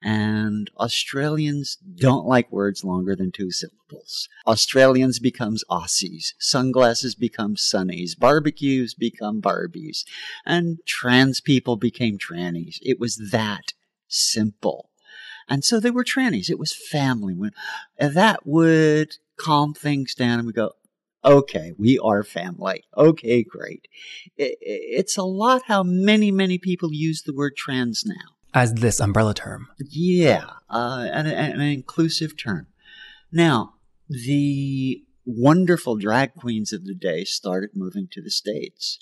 And 0.02 0.70
Australians 0.78 1.76
don't 1.76 2.26
like 2.26 2.50
words 2.50 2.84
longer 2.84 3.14
than 3.14 3.32
two 3.32 3.50
syllables. 3.50 4.28
Australians 4.46 5.18
becomes 5.18 5.62
Aussies. 5.70 6.32
Sunglasses 6.38 7.14
become 7.14 7.54
sunnies. 7.54 8.18
Barbecues 8.18 8.94
become 8.94 9.42
Barbies. 9.42 10.04
And 10.46 10.78
trans 10.86 11.42
people 11.42 11.76
became 11.76 12.16
trannies. 12.16 12.78
It 12.80 12.98
was 12.98 13.30
that 13.30 13.74
simple. 14.08 14.89
And 15.48 15.64
so 15.64 15.80
they 15.80 15.90
were 15.90 16.04
trannies. 16.04 16.50
It 16.50 16.58
was 16.58 16.72
family. 16.72 17.36
That 17.98 18.46
would 18.46 19.16
calm 19.36 19.74
things 19.74 20.14
down 20.14 20.38
and 20.38 20.46
we 20.46 20.52
go, 20.52 20.72
Okay, 21.22 21.72
we 21.76 21.98
are 21.98 22.22
family. 22.22 22.84
Okay, 22.96 23.42
great. 23.42 23.86
It's 24.38 25.18
a 25.18 25.22
lot 25.22 25.62
how 25.66 25.82
many, 25.82 26.30
many 26.30 26.56
people 26.56 26.94
use 26.94 27.22
the 27.22 27.34
word 27.34 27.56
trans 27.56 28.04
now. 28.06 28.36
As 28.54 28.74
this 28.74 29.00
umbrella 29.00 29.34
term. 29.34 29.68
Yeah, 29.78 30.50
uh, 30.70 31.06
an, 31.12 31.26
an 31.26 31.60
inclusive 31.60 32.38
term. 32.38 32.68
Now, 33.30 33.74
the 34.08 35.04
wonderful 35.26 35.96
drag 35.96 36.34
queens 36.34 36.72
of 36.72 36.86
the 36.86 36.94
day 36.94 37.24
started 37.24 37.70
moving 37.74 38.08
to 38.12 38.22
the 38.22 38.30
States. 38.30 38.98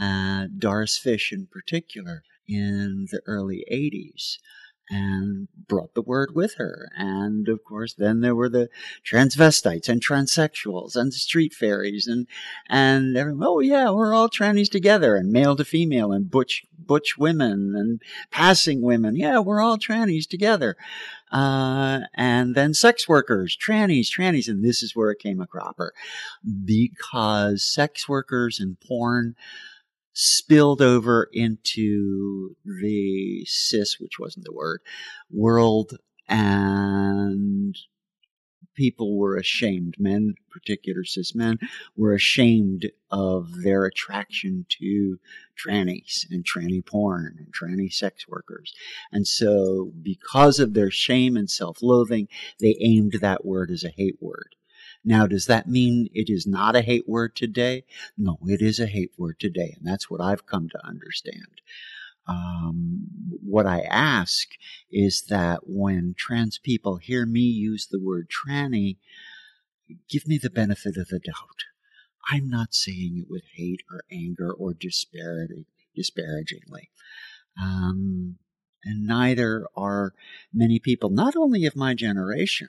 Uh, 0.00 0.46
Doris 0.58 0.96
Fish, 0.96 1.32
in 1.32 1.46
particular, 1.46 2.22
in 2.48 3.08
the 3.10 3.20
early 3.26 3.64
80s 3.70 4.38
and 4.92 5.48
brought 5.68 5.94
the 5.94 6.02
word 6.02 6.34
with 6.34 6.56
her. 6.56 6.90
And 6.94 7.48
of 7.48 7.64
course, 7.64 7.94
then 7.94 8.20
there 8.20 8.34
were 8.34 8.50
the 8.50 8.68
transvestites 9.10 9.88
and 9.88 10.04
transsexuals 10.04 10.94
and 10.96 11.14
street 11.14 11.54
fairies 11.54 12.06
and, 12.06 12.26
and 12.68 13.16
everyone, 13.16 13.46
oh 13.46 13.60
yeah, 13.60 13.90
we're 13.90 14.14
all 14.14 14.28
trannies 14.28 14.70
together 14.70 15.16
and 15.16 15.32
male 15.32 15.56
to 15.56 15.64
female 15.64 16.12
and 16.12 16.30
butch, 16.30 16.64
butch 16.78 17.16
women 17.16 17.74
and 17.74 18.02
passing 18.30 18.82
women. 18.82 19.16
Yeah, 19.16 19.38
we're 19.38 19.62
all 19.62 19.78
trannies 19.78 20.28
together. 20.28 20.76
Uh, 21.30 22.00
and 22.12 22.54
then 22.54 22.74
sex 22.74 23.08
workers, 23.08 23.56
trannies, 23.56 24.08
trannies. 24.08 24.48
And 24.48 24.62
this 24.62 24.82
is 24.82 24.94
where 24.94 25.10
it 25.10 25.18
came 25.18 25.40
a 25.40 25.46
cropper 25.46 25.94
because 26.64 27.62
sex 27.62 28.06
workers 28.06 28.60
and 28.60 28.76
porn, 28.78 29.34
spilled 30.12 30.82
over 30.82 31.28
into 31.32 32.56
the 32.64 33.44
cis, 33.46 33.98
which 33.98 34.18
wasn't 34.18 34.44
the 34.44 34.52
word, 34.52 34.80
world, 35.30 35.98
and 36.28 37.76
people 38.74 39.16
were 39.16 39.36
ashamed. 39.36 39.94
Men, 39.98 40.34
particular 40.50 41.04
cis 41.04 41.34
men, 41.34 41.58
were 41.96 42.14
ashamed 42.14 42.90
of 43.10 43.62
their 43.62 43.84
attraction 43.84 44.66
to 44.80 45.18
trannies 45.56 46.26
and 46.30 46.44
tranny 46.44 46.84
porn 46.84 47.36
and 47.38 47.52
tranny 47.52 47.92
sex 47.92 48.26
workers. 48.28 48.72
And 49.10 49.26
so, 49.26 49.92
because 50.02 50.58
of 50.58 50.74
their 50.74 50.90
shame 50.90 51.36
and 51.36 51.50
self 51.50 51.82
loathing, 51.82 52.28
they 52.60 52.76
aimed 52.80 53.18
that 53.20 53.44
word 53.44 53.70
as 53.70 53.84
a 53.84 53.94
hate 53.96 54.18
word. 54.20 54.56
Now, 55.04 55.26
does 55.26 55.46
that 55.46 55.68
mean 55.68 56.08
it 56.14 56.30
is 56.30 56.46
not 56.46 56.76
a 56.76 56.82
hate 56.82 57.08
word 57.08 57.34
today? 57.34 57.84
No, 58.16 58.38
it 58.46 58.62
is 58.62 58.78
a 58.78 58.86
hate 58.86 59.12
word 59.18 59.40
today, 59.40 59.74
and 59.76 59.86
that's 59.86 60.08
what 60.08 60.20
I've 60.20 60.46
come 60.46 60.68
to 60.68 60.86
understand. 60.86 61.60
Um, 62.26 63.08
what 63.44 63.66
I 63.66 63.80
ask 63.80 64.48
is 64.90 65.22
that 65.28 65.62
when 65.64 66.14
trans 66.16 66.58
people 66.58 66.96
hear 66.96 67.26
me 67.26 67.40
use 67.40 67.88
the 67.90 68.00
word 68.00 68.28
tranny, 68.30 68.98
give 70.08 70.26
me 70.26 70.38
the 70.38 70.50
benefit 70.50 70.96
of 70.96 71.08
the 71.08 71.18
doubt. 71.18 71.64
I'm 72.30 72.48
not 72.48 72.74
saying 72.74 73.18
it 73.18 73.26
with 73.28 73.42
hate 73.56 73.82
or 73.90 74.04
anger 74.10 74.52
or 74.52 74.72
disparity, 74.72 75.66
disparagingly. 75.96 76.90
Um, 77.60 78.36
and 78.84 79.06
neither 79.06 79.66
are 79.76 80.14
many 80.52 80.78
people, 80.78 81.10
not 81.10 81.36
only 81.36 81.66
of 81.66 81.76
my 81.76 81.94
generation, 81.94 82.68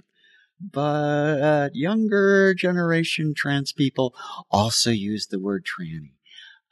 but 0.60 1.76
younger 1.76 2.54
generation 2.54 3.34
trans 3.36 3.72
people 3.72 4.16
also 4.50 4.92
use 4.92 5.28
the 5.28 5.40
word 5.40 5.66
tranny. 5.66 6.14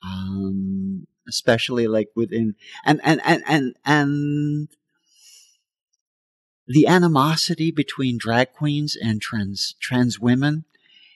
Um, 0.04 1.06
especially 1.28 1.88
like 1.88 2.10
within, 2.15 2.56
and, 2.84 3.00
and, 3.04 3.22
and, 3.24 3.44
and, 3.48 3.76
and 3.86 4.67
the 6.67 6.88
animosity 6.88 7.72
between 7.72 8.17
drag 8.17 8.54
queens 8.54 8.98
and 9.00 9.22
trans, 9.22 9.76
trans 9.80 10.20
women, 10.20 10.65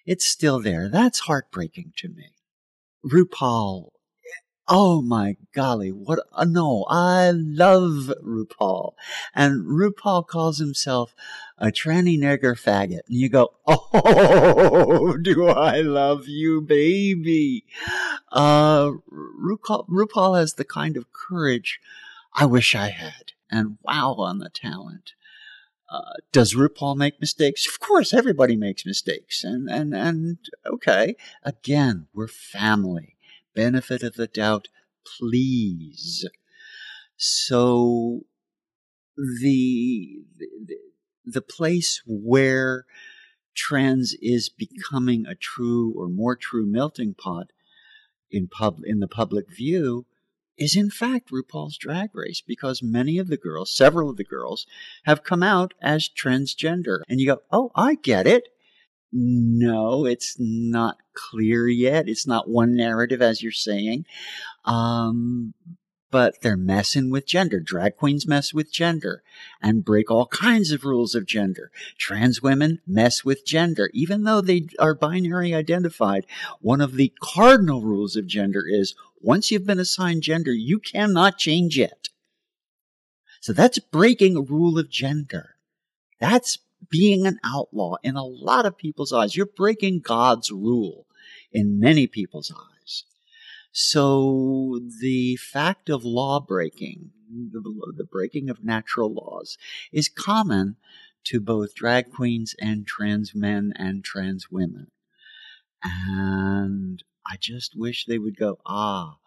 it's 0.05 0.25
still 0.25 0.59
there. 0.59 0.89
That's 0.89 1.21
heartbreaking 1.21 1.93
to 1.97 2.09
me. 2.09 2.35
RuPaul 3.05 3.89
Oh 4.67 5.03
my 5.03 5.37
golly, 5.53 5.91
what 5.91 6.19
a 6.35 6.43
no, 6.43 6.85
I 6.89 7.29
love 7.29 8.11
RuPaul. 8.23 8.93
And 9.35 9.63
RuPaul 9.65 10.25
calls 10.25 10.57
himself 10.57 11.13
a 11.59 11.67
tranny 11.67 12.17
nigger 12.17 12.59
faggot. 12.59 13.01
And 13.07 13.15
you 13.19 13.29
go, 13.29 13.53
oh, 13.67 15.17
do 15.21 15.47
I 15.47 15.81
love 15.81 16.27
you, 16.27 16.61
baby. 16.61 17.65
Uh, 18.31 18.93
RuPaul, 19.11 19.87
RuPaul 19.87 20.39
has 20.39 20.55
the 20.55 20.65
kind 20.65 20.97
of 20.97 21.13
courage 21.13 21.79
I 22.33 22.45
wish 22.47 22.73
I 22.73 22.89
had. 22.89 23.33
And 23.51 23.77
wow 23.83 24.15
on 24.17 24.39
the 24.39 24.49
talent. 24.49 25.13
Uh, 25.87 26.15
does 26.31 26.55
RuPaul 26.55 26.97
make 26.97 27.21
mistakes? 27.21 27.67
Of 27.67 27.79
course, 27.79 28.15
everybody 28.15 28.55
makes 28.55 28.83
mistakes. 28.83 29.43
And, 29.43 29.69
and, 29.69 29.93
and 29.93 30.37
okay. 30.65 31.15
Again, 31.43 32.07
we're 32.15 32.27
family 32.27 33.14
benefit 33.55 34.03
of 34.03 34.15
the 34.15 34.27
doubt, 34.27 34.67
please. 35.17 36.27
So 37.17 38.21
the, 39.17 40.23
the, 40.37 40.77
the 41.25 41.41
place 41.41 42.01
where 42.05 42.85
trans 43.55 44.15
is 44.21 44.49
becoming 44.49 45.25
a 45.25 45.35
true 45.35 45.93
or 45.95 46.09
more 46.09 46.35
true 46.35 46.65
melting 46.65 47.13
pot 47.13 47.47
in 48.29 48.47
pub 48.47 48.79
in 48.83 48.99
the 48.99 49.07
public 49.07 49.45
view 49.55 50.05
is 50.57 50.75
in 50.75 50.89
fact 50.89 51.31
RuPaul's 51.31 51.77
Drag 51.77 52.09
Race 52.13 52.41
because 52.45 52.81
many 52.81 53.17
of 53.17 53.27
the 53.27 53.37
girls, 53.37 53.75
several 53.75 54.09
of 54.09 54.17
the 54.17 54.23
girls, 54.23 54.65
have 55.03 55.23
come 55.23 55.43
out 55.43 55.73
as 55.81 56.09
transgender, 56.09 56.99
and 57.09 57.19
you 57.19 57.27
go, 57.27 57.41
"Oh, 57.51 57.71
I 57.75 57.95
get 57.95 58.27
it." 58.27 58.47
No, 59.17 60.05
it's 60.05 60.35
not 60.37 60.97
clear 61.13 61.69
yet. 61.69 62.09
It's 62.09 62.27
not 62.27 62.49
one 62.49 62.75
narrative, 62.75 63.21
as 63.21 63.41
you're 63.41 63.53
saying. 63.53 64.05
Um, 64.65 65.53
but 66.11 66.41
they're 66.41 66.57
messing 66.57 67.09
with 67.09 67.25
gender. 67.25 67.61
Drag 67.61 67.95
queens 67.95 68.27
mess 68.27 68.53
with 68.53 68.73
gender 68.73 69.23
and 69.61 69.85
break 69.85 70.11
all 70.11 70.27
kinds 70.27 70.73
of 70.73 70.83
rules 70.83 71.15
of 71.15 71.25
gender. 71.25 71.71
Trans 71.97 72.41
women 72.41 72.81
mess 72.85 73.23
with 73.23 73.45
gender. 73.45 73.89
Even 73.93 74.23
though 74.23 74.41
they 74.41 74.67
are 74.79 74.93
binary 74.93 75.53
identified, 75.53 76.25
one 76.59 76.81
of 76.81 76.95
the 76.97 77.13
cardinal 77.21 77.81
rules 77.81 78.17
of 78.17 78.27
gender 78.27 78.65
is 78.67 78.95
once 79.21 79.49
you've 79.49 79.65
been 79.65 79.79
assigned 79.79 80.23
gender, 80.23 80.51
you 80.51 80.77
cannot 80.77 81.37
change 81.37 81.79
it. 81.79 82.09
So 83.39 83.53
that's 83.53 83.79
breaking 83.79 84.35
a 84.35 84.41
rule 84.41 84.77
of 84.77 84.89
gender. 84.89 85.55
That's 86.19 86.57
being 86.89 87.25
an 87.25 87.39
outlaw 87.43 87.95
in 88.03 88.15
a 88.15 88.23
lot 88.23 88.65
of 88.65 88.77
people's 88.77 89.13
eyes. 89.13 89.35
You're 89.35 89.45
breaking 89.45 90.01
God's 90.01 90.51
rule 90.51 91.05
in 91.51 91.79
many 91.79 92.07
people's 92.07 92.51
eyes. 92.51 93.03
So 93.71 94.79
the 95.01 95.35
fact 95.35 95.89
of 95.89 96.05
law 96.05 96.39
breaking, 96.39 97.11
the, 97.29 97.61
the 97.97 98.05
breaking 98.05 98.49
of 98.49 98.63
natural 98.63 99.13
laws, 99.13 99.57
is 99.91 100.07
common 100.09 100.77
to 101.25 101.41
both 101.41 101.75
drag 101.75 102.11
queens 102.11 102.55
and 102.59 102.87
trans 102.87 103.33
men 103.35 103.73
and 103.75 104.03
trans 104.03 104.49
women. 104.49 104.87
And 105.83 107.03
I 107.27 107.35
just 107.39 107.75
wish 107.75 108.05
they 108.05 108.17
would 108.17 108.37
go, 108.37 108.59
ah, 108.65 109.17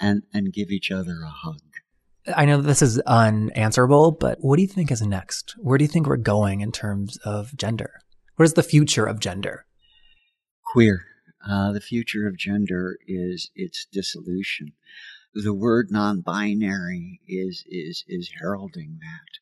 and, 0.00 0.22
and 0.32 0.52
give 0.52 0.70
each 0.70 0.90
other 0.90 1.22
a 1.24 1.30
hug. 1.30 1.60
I 2.36 2.44
know 2.44 2.60
this 2.60 2.82
is 2.82 2.98
unanswerable, 3.00 4.12
but 4.12 4.38
what 4.40 4.56
do 4.56 4.62
you 4.62 4.68
think 4.68 4.90
is 4.90 5.02
next? 5.02 5.54
Where 5.58 5.78
do 5.78 5.84
you 5.84 5.88
think 5.88 6.06
we're 6.06 6.16
going 6.16 6.60
in 6.60 6.72
terms 6.72 7.16
of 7.18 7.56
gender? 7.56 8.00
What 8.36 8.44
is 8.44 8.54
the 8.54 8.62
future 8.62 9.06
of 9.06 9.20
gender? 9.20 9.64
Queer. 10.72 11.04
Uh, 11.48 11.72
the 11.72 11.80
future 11.80 12.26
of 12.26 12.36
gender 12.36 12.98
is 13.06 13.50
its 13.54 13.86
dissolution. 13.90 14.72
The 15.34 15.54
word 15.54 15.88
non-binary 15.90 17.20
is 17.26 17.64
is 17.68 18.04
is 18.08 18.30
heralding 18.40 18.98
that. 19.00 19.38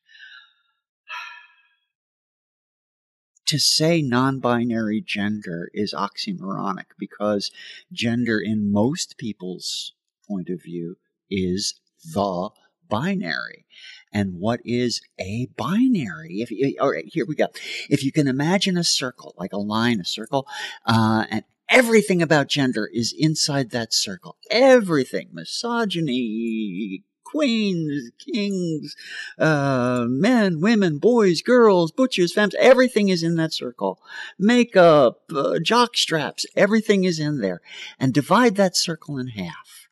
to 3.47 3.57
say 3.57 4.01
non-binary 4.01 5.01
gender 5.05 5.69
is 5.73 5.93
oxymoronic 5.93 6.85
because 6.97 7.51
gender 7.91 8.39
in 8.39 8.71
most 8.71 9.17
people's 9.17 9.93
point 10.27 10.49
of 10.49 10.61
view 10.61 10.97
is 11.29 11.79
the 12.13 12.49
binary. 12.89 13.65
And 14.11 14.39
what 14.39 14.61
is 14.63 15.01
a 15.19 15.47
binary? 15.57 16.41
If 16.41 16.51
you, 16.51 16.75
all 16.79 16.91
right, 16.91 17.05
here 17.05 17.25
we 17.25 17.35
go. 17.35 17.47
If 17.89 18.03
you 18.03 18.11
can 18.11 18.27
imagine 18.27 18.77
a 18.77 18.83
circle, 18.83 19.35
like 19.37 19.53
a 19.53 19.57
line, 19.57 19.99
a 19.99 20.05
circle, 20.05 20.47
uh, 20.85 21.25
and 21.29 21.43
everything 21.69 22.21
about 22.21 22.47
gender 22.47 22.89
is 22.91 23.13
inside 23.17 23.71
that 23.71 23.93
circle. 23.93 24.37
Everything, 24.49 25.29
misogyny, 25.33 27.03
queens, 27.25 28.11
kings, 28.17 28.95
uh, 29.37 30.05
men, 30.07 30.61
women, 30.61 30.97
boys, 30.97 31.41
girls, 31.41 31.91
butchers, 31.91 32.33
femmes, 32.33 32.55
everything 32.57 33.09
is 33.09 33.23
in 33.23 33.35
that 33.35 33.53
circle. 33.53 33.99
Makeup, 34.39 35.21
uh, 35.35 35.59
jock 35.61 35.97
straps, 35.97 36.45
everything 36.55 37.03
is 37.03 37.19
in 37.19 37.41
there. 37.41 37.61
And 37.99 38.13
divide 38.13 38.55
that 38.55 38.77
circle 38.77 39.17
in 39.17 39.27
half 39.27 39.86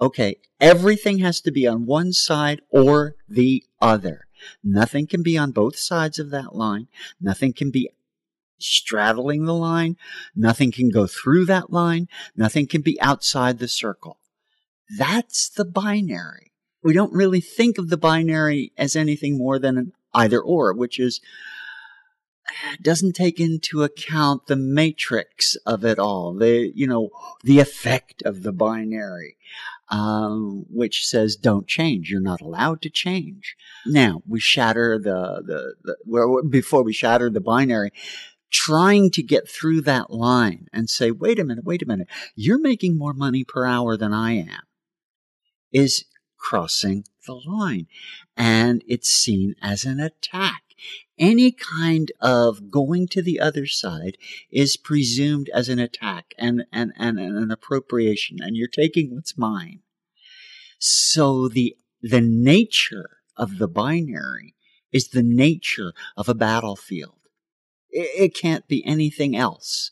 Okay, 0.00 0.36
everything 0.60 1.18
has 1.18 1.40
to 1.40 1.50
be 1.50 1.66
on 1.66 1.86
one 1.86 2.12
side 2.12 2.60
or 2.70 3.16
the 3.28 3.64
other. 3.80 4.26
Nothing 4.62 5.06
can 5.06 5.22
be 5.22 5.36
on 5.36 5.50
both 5.50 5.76
sides 5.76 6.18
of 6.18 6.30
that 6.30 6.54
line. 6.54 6.86
Nothing 7.20 7.52
can 7.52 7.70
be 7.70 7.90
straddling 8.58 9.44
the 9.44 9.54
line. 9.54 9.96
Nothing 10.34 10.70
can 10.70 10.90
go 10.90 11.06
through 11.06 11.46
that 11.46 11.72
line. 11.72 12.08
Nothing 12.36 12.66
can 12.66 12.82
be 12.82 13.00
outside 13.00 13.58
the 13.58 13.68
circle. 13.68 14.18
That's 14.96 15.48
the 15.48 15.64
binary. 15.64 16.52
We 16.82 16.94
don't 16.94 17.12
really 17.12 17.40
think 17.40 17.78
of 17.78 17.88
the 17.88 17.96
binary 17.96 18.72
as 18.78 18.94
anything 18.94 19.36
more 19.36 19.58
than 19.58 19.76
an 19.76 19.92
either 20.14 20.40
or, 20.40 20.72
which 20.72 20.98
is 20.98 21.20
doesn't 22.80 23.12
take 23.12 23.38
into 23.38 23.82
account 23.82 24.46
the 24.46 24.56
matrix 24.56 25.56
of 25.66 25.84
it 25.84 25.98
all, 25.98 26.32
the 26.32 26.72
you 26.74 26.86
know 26.86 27.10
the 27.42 27.60
effect 27.60 28.22
of 28.22 28.42
the 28.42 28.52
binary 28.52 29.36
um, 29.90 30.64
which 30.70 31.06
says 31.06 31.36
don't 31.36 31.66
change. 31.66 32.10
You're 32.10 32.20
not 32.20 32.40
allowed 32.40 32.82
to 32.82 32.90
change. 32.90 33.56
Now 33.86 34.22
we 34.26 34.40
shatter 34.40 34.98
the 34.98 35.42
the, 35.44 35.74
the 35.82 35.96
well, 36.04 36.42
before 36.48 36.82
we 36.82 36.92
shatter 36.92 37.30
the 37.30 37.40
binary. 37.40 37.90
Trying 38.50 39.10
to 39.10 39.22
get 39.22 39.46
through 39.46 39.82
that 39.82 40.10
line 40.10 40.68
and 40.72 40.88
say, 40.88 41.10
wait 41.10 41.38
a 41.38 41.44
minute, 41.44 41.64
wait 41.66 41.82
a 41.82 41.86
minute, 41.86 42.08
you're 42.34 42.58
making 42.58 42.96
more 42.96 43.12
money 43.12 43.44
per 43.44 43.66
hour 43.66 43.94
than 43.94 44.14
I 44.14 44.38
am, 44.38 44.62
is 45.70 46.06
crossing 46.38 47.04
the 47.26 47.34
line. 47.34 47.88
And 48.38 48.82
it's 48.88 49.10
seen 49.10 49.54
as 49.60 49.84
an 49.84 50.00
attack 50.00 50.62
any 51.18 51.52
kind 51.52 52.12
of 52.20 52.70
going 52.70 53.08
to 53.08 53.22
the 53.22 53.40
other 53.40 53.66
side 53.66 54.16
is 54.50 54.76
presumed 54.76 55.48
as 55.54 55.68
an 55.68 55.78
attack 55.78 56.34
and, 56.38 56.64
and, 56.72 56.92
and, 56.96 57.18
and 57.18 57.36
an 57.36 57.50
appropriation, 57.50 58.38
and 58.40 58.56
you're 58.56 58.68
taking 58.68 59.14
what's 59.14 59.36
mine. 59.36 59.80
So 60.78 61.48
the, 61.48 61.76
the 62.02 62.20
nature 62.20 63.18
of 63.36 63.58
the 63.58 63.68
binary 63.68 64.54
is 64.92 65.08
the 65.08 65.22
nature 65.22 65.92
of 66.16 66.28
a 66.28 66.34
battlefield. 66.34 67.18
It, 67.90 68.10
it 68.24 68.34
can't 68.34 68.66
be 68.68 68.84
anything 68.86 69.36
else. 69.36 69.90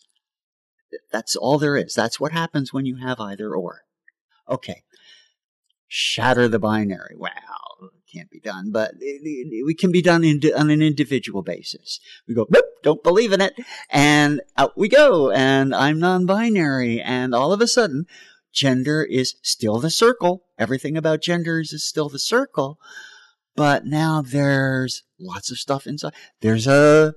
That's 1.13 1.37
all 1.37 1.59
there 1.59 1.77
is. 1.77 1.95
That's 1.95 2.21
what 2.21 2.33
happens 2.33 2.73
when 2.73 2.87
you 2.87 2.97
have 2.97 3.21
either 3.21 3.55
or. 3.55 3.83
Okay. 4.49 4.83
Shatter 5.89 6.49
the 6.49 6.59
binary. 6.59 7.15
Wow 7.17 7.66
can't 8.17 8.31
be 8.31 8.41
done, 8.41 8.71
but 8.71 8.93
it, 9.01 9.21
it, 9.23 9.49
it 9.51 9.79
can 9.79 9.93
be 9.93 10.03
done 10.03 10.25
in, 10.25 10.41
on 10.57 10.71
an 10.71 10.83
individual 10.83 11.43
basis. 11.43 12.01
We 12.27 12.35
go, 12.35 12.47
Boop, 12.47 12.63
don't 12.83 13.03
believe 13.03 13.33
in 13.33 13.41
it, 13.41 13.55
and 13.91 14.41
out 14.57 14.77
we 14.77 14.89
go, 14.89 15.31
and 15.31 15.75
I'm 15.75 15.99
non-binary, 15.99 17.01
and 17.01 17.35
all 17.35 17.53
of 17.53 17.61
a 17.61 17.67
sudden, 17.67 18.07
gender 18.53 19.05
is 19.05 19.35
still 19.43 19.79
the 19.81 19.91
circle. 19.91 20.45
Everything 20.59 20.97
about 20.97 21.23
gender 21.23 21.61
is 21.61 21.85
still 21.85 22.09
the 22.09 22.19
circle, 22.19 22.79
but 23.55 23.85
now 23.85 24.23
there's 24.23 25.03
lots 25.21 25.51
of 25.51 25.59
stuff 25.59 25.87
inside. 25.87 26.15
There's 26.41 26.67
a, 26.67 27.15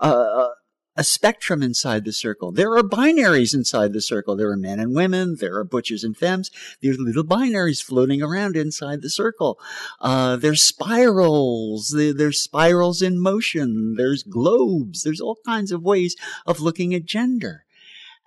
a, 0.00 0.08
a 0.08 0.54
spectrum 1.02 1.62
inside 1.62 2.04
the 2.04 2.12
circle. 2.12 2.52
There 2.52 2.76
are 2.76 2.82
binaries 2.82 3.52
inside 3.52 3.92
the 3.92 4.00
circle. 4.00 4.36
There 4.36 4.50
are 4.50 4.56
men 4.56 4.78
and 4.78 4.94
women. 4.94 5.36
There 5.40 5.56
are 5.56 5.64
butchers 5.64 6.04
and 6.04 6.16
femmes. 6.16 6.50
There's 6.80 6.98
little 6.98 7.24
binaries 7.24 7.82
floating 7.82 8.22
around 8.22 8.56
inside 8.56 9.02
the 9.02 9.10
circle. 9.10 9.58
Uh, 10.00 10.36
there's 10.36 10.62
spirals. 10.62 11.92
There's 11.96 12.40
spirals 12.40 13.02
in 13.02 13.18
motion. 13.18 13.94
There's 13.96 14.22
globes. 14.22 15.02
There's 15.02 15.20
all 15.20 15.38
kinds 15.44 15.72
of 15.72 15.82
ways 15.82 16.14
of 16.46 16.60
looking 16.60 16.94
at 16.94 17.06
gender. 17.06 17.64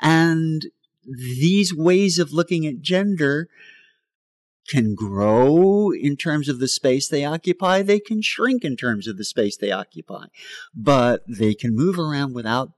And 0.02 0.64
these 1.06 1.74
ways 1.74 2.20
of 2.20 2.34
looking 2.34 2.66
at 2.66 2.82
gender 2.82 3.48
can 4.68 4.96
grow 4.96 5.92
in 5.92 6.18
terms 6.18 6.50
of 6.50 6.60
the 6.60 6.68
space 6.68 7.08
they 7.08 7.24
occupy. 7.24 7.82
They 7.82 8.00
can 8.00 8.22
shrink 8.22 8.64
in 8.64 8.76
terms 8.76 9.08
of 9.08 9.18
the 9.18 9.24
space 9.24 9.58
they 9.58 9.72
occupy, 9.72 10.26
but 10.76 11.24
they 11.28 11.54
can 11.54 11.76
move 11.76 11.98
around 11.98 12.34
without 12.34 12.72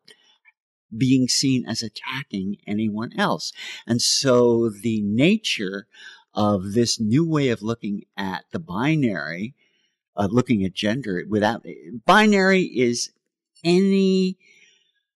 being 0.95 1.27
seen 1.27 1.65
as 1.65 1.83
attacking 1.83 2.57
anyone 2.65 3.11
else. 3.17 3.53
And 3.85 4.01
so 4.01 4.69
the 4.69 5.01
nature 5.01 5.87
of 6.33 6.73
this 6.73 6.99
new 6.99 7.27
way 7.27 7.49
of 7.49 7.61
looking 7.61 8.03
at 8.15 8.45
the 8.51 8.59
binary, 8.59 9.55
uh, 10.15 10.27
looking 10.31 10.63
at 10.63 10.73
gender 10.73 11.23
without 11.27 11.65
binary 12.05 12.63
is 12.63 13.11
any 13.63 14.37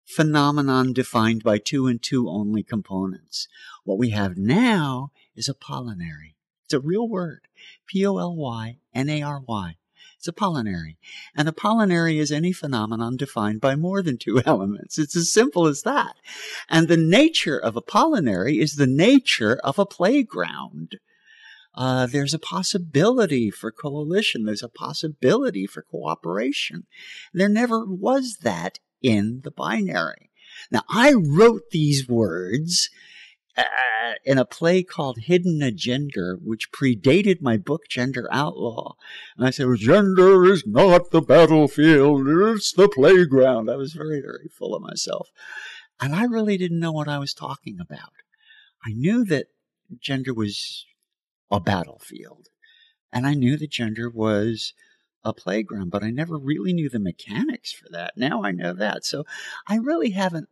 phenomenon 0.05 0.93
defined 0.93 1.43
by 1.43 1.57
two 1.57 1.87
and 1.87 2.01
two 2.01 2.29
only 2.29 2.63
components. 2.63 3.47
What 3.83 3.97
we 3.97 4.09
have 4.09 4.37
now 4.37 5.11
is 5.35 5.47
a 5.47 5.53
apollinary. 5.53 6.32
It's 6.73 6.83
a 6.83 6.87
real 6.87 7.07
word. 7.07 7.41
P 7.85 8.03
O 8.03 8.17
L 8.17 8.35
Y 8.35 8.79
N 8.95 9.07
A 9.07 9.21
R 9.21 9.43
Y. 9.47 9.75
It's 10.17 10.27
a 10.27 10.33
polynary. 10.33 10.97
And 11.35 11.47
a 11.47 11.51
polynary 11.51 12.17
is 12.17 12.31
any 12.31 12.51
phenomenon 12.51 13.15
defined 13.15 13.61
by 13.61 13.75
more 13.75 14.01
than 14.01 14.17
two 14.17 14.41
elements. 14.47 14.97
It's 14.97 15.15
as 15.15 15.31
simple 15.31 15.67
as 15.67 15.83
that. 15.83 16.15
And 16.67 16.87
the 16.87 16.97
nature 16.97 17.59
of 17.59 17.75
a 17.75 17.81
polynary 17.81 18.59
is 18.59 18.75
the 18.75 18.87
nature 18.87 19.59
of 19.63 19.77
a 19.77 19.85
playground. 19.85 20.97
Uh, 21.75 22.07
there's 22.07 22.33
a 22.33 22.39
possibility 22.39 23.51
for 23.51 23.71
coalition. 23.71 24.45
There's 24.45 24.63
a 24.63 24.67
possibility 24.67 25.67
for 25.67 25.83
cooperation. 25.83 26.87
There 27.35 27.49
never 27.49 27.85
was 27.85 28.37
that 28.41 28.79
in 29.03 29.41
the 29.43 29.51
binary. 29.51 30.31
Now, 30.71 30.81
I 30.89 31.13
wrote 31.13 31.69
these 31.69 32.09
words 32.09 32.89
uh, 33.57 33.63
in 34.25 34.37
a 34.37 34.45
play 34.45 34.83
called 34.83 35.19
Hidden: 35.19 35.61
A 35.61 35.71
Gender, 35.71 36.37
which 36.41 36.71
predated 36.71 37.41
my 37.41 37.57
book 37.57 37.87
Gender 37.89 38.27
Outlaw. 38.31 38.93
And 39.37 39.45
I 39.45 39.49
said, 39.49 39.67
well, 39.67 39.75
gender 39.75 40.45
is 40.45 40.65
not 40.65 41.11
the 41.11 41.21
battlefield, 41.21 42.27
it's 42.27 42.73
the 42.73 42.89
playground. 42.89 43.69
I 43.69 43.75
was 43.75 43.93
very, 43.93 44.21
very 44.21 44.49
full 44.49 44.75
of 44.75 44.81
myself. 44.81 45.29
And 46.01 46.15
I 46.15 46.25
really 46.25 46.57
didn't 46.57 46.79
know 46.79 46.91
what 46.91 47.07
I 47.07 47.19
was 47.19 47.33
talking 47.33 47.77
about. 47.79 48.13
I 48.85 48.91
knew 48.91 49.23
that 49.25 49.47
gender 49.99 50.33
was 50.33 50.85
a 51.51 51.59
battlefield. 51.59 52.49
And 53.11 53.27
I 53.27 53.35
knew 53.35 53.57
that 53.57 53.69
gender 53.69 54.09
was 54.09 54.73
a 55.23 55.33
playground, 55.33 55.91
but 55.91 56.03
I 56.03 56.09
never 56.09 56.37
really 56.37 56.73
knew 56.73 56.89
the 56.89 56.99
mechanics 56.99 57.71
for 57.71 57.87
that. 57.91 58.17
Now 58.17 58.43
I 58.43 58.51
know 58.51 58.73
that. 58.73 59.05
So 59.05 59.25
I 59.67 59.77
really 59.77 60.09
haven't 60.09 60.49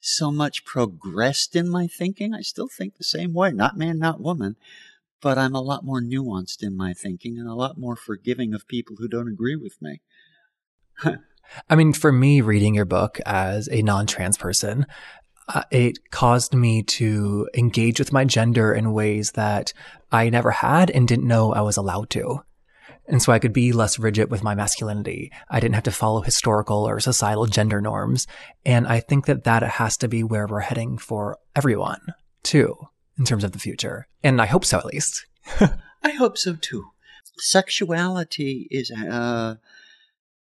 so 0.00 0.30
much 0.30 0.64
progressed 0.64 1.56
in 1.56 1.68
my 1.68 1.86
thinking. 1.86 2.34
I 2.34 2.42
still 2.42 2.68
think 2.68 2.96
the 2.96 3.04
same 3.04 3.32
way, 3.32 3.52
not 3.52 3.76
man, 3.76 3.98
not 3.98 4.20
woman. 4.20 4.56
but 5.20 5.36
I'm 5.36 5.54
a 5.54 5.60
lot 5.60 5.84
more 5.84 6.00
nuanced 6.00 6.62
in 6.62 6.76
my 6.76 6.94
thinking 6.94 7.38
and 7.38 7.48
a 7.48 7.54
lot 7.54 7.76
more 7.76 7.96
forgiving 7.96 8.54
of 8.54 8.68
people 8.68 8.96
who 8.98 9.08
don't 9.08 9.28
agree 9.28 9.56
with 9.56 9.76
me. 9.82 10.00
I 11.68 11.74
mean, 11.74 11.92
for 11.92 12.12
me, 12.12 12.40
reading 12.40 12.74
your 12.74 12.84
book 12.84 13.18
as 13.26 13.68
a 13.72 13.82
non 13.82 14.06
trans 14.06 14.38
person, 14.38 14.86
uh, 15.48 15.62
it 15.70 16.10
caused 16.10 16.54
me 16.54 16.82
to 16.82 17.48
engage 17.54 17.98
with 17.98 18.12
my 18.12 18.24
gender 18.24 18.72
in 18.72 18.92
ways 18.92 19.32
that 19.32 19.72
I 20.12 20.30
never 20.30 20.50
had 20.50 20.90
and 20.90 21.08
didn't 21.08 21.26
know 21.26 21.52
I 21.52 21.62
was 21.62 21.76
allowed 21.76 22.10
to. 22.10 22.42
And 23.08 23.22
so 23.22 23.32
I 23.32 23.38
could 23.38 23.54
be 23.54 23.72
less 23.72 23.98
rigid 23.98 24.30
with 24.30 24.42
my 24.42 24.54
masculinity. 24.54 25.32
I 25.48 25.60
didn't 25.60 25.76
have 25.76 25.84
to 25.84 25.90
follow 25.90 26.20
historical 26.20 26.86
or 26.86 27.00
societal 27.00 27.46
gender 27.46 27.80
norms. 27.80 28.26
And 28.66 28.86
I 28.86 29.00
think 29.00 29.24
that 29.26 29.44
that 29.44 29.62
has 29.62 29.96
to 29.98 30.08
be 30.08 30.22
where 30.22 30.46
we're 30.46 30.60
heading 30.60 30.98
for 30.98 31.38
everyone 31.56 32.12
too, 32.42 32.76
in 33.18 33.24
terms 33.24 33.44
of 33.44 33.52
the 33.52 33.58
future. 33.58 34.06
And 34.22 34.42
I 34.42 34.46
hope 34.46 34.64
so, 34.64 34.78
at 34.78 34.84
least. 34.84 35.26
I 36.02 36.10
hope 36.10 36.36
so 36.36 36.54
too. 36.54 36.84
Sexuality 37.38 38.68
is, 38.70 38.90
uh, 38.90 39.54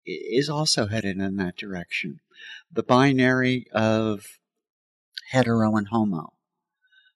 is 0.06 0.48
also 0.48 0.86
headed 0.86 1.18
in 1.18 1.36
that 1.36 1.56
direction. 1.56 2.20
The 2.70 2.84
binary 2.84 3.66
of 3.72 4.38
hetero 5.30 5.74
and 5.76 5.88
homo 5.88 6.34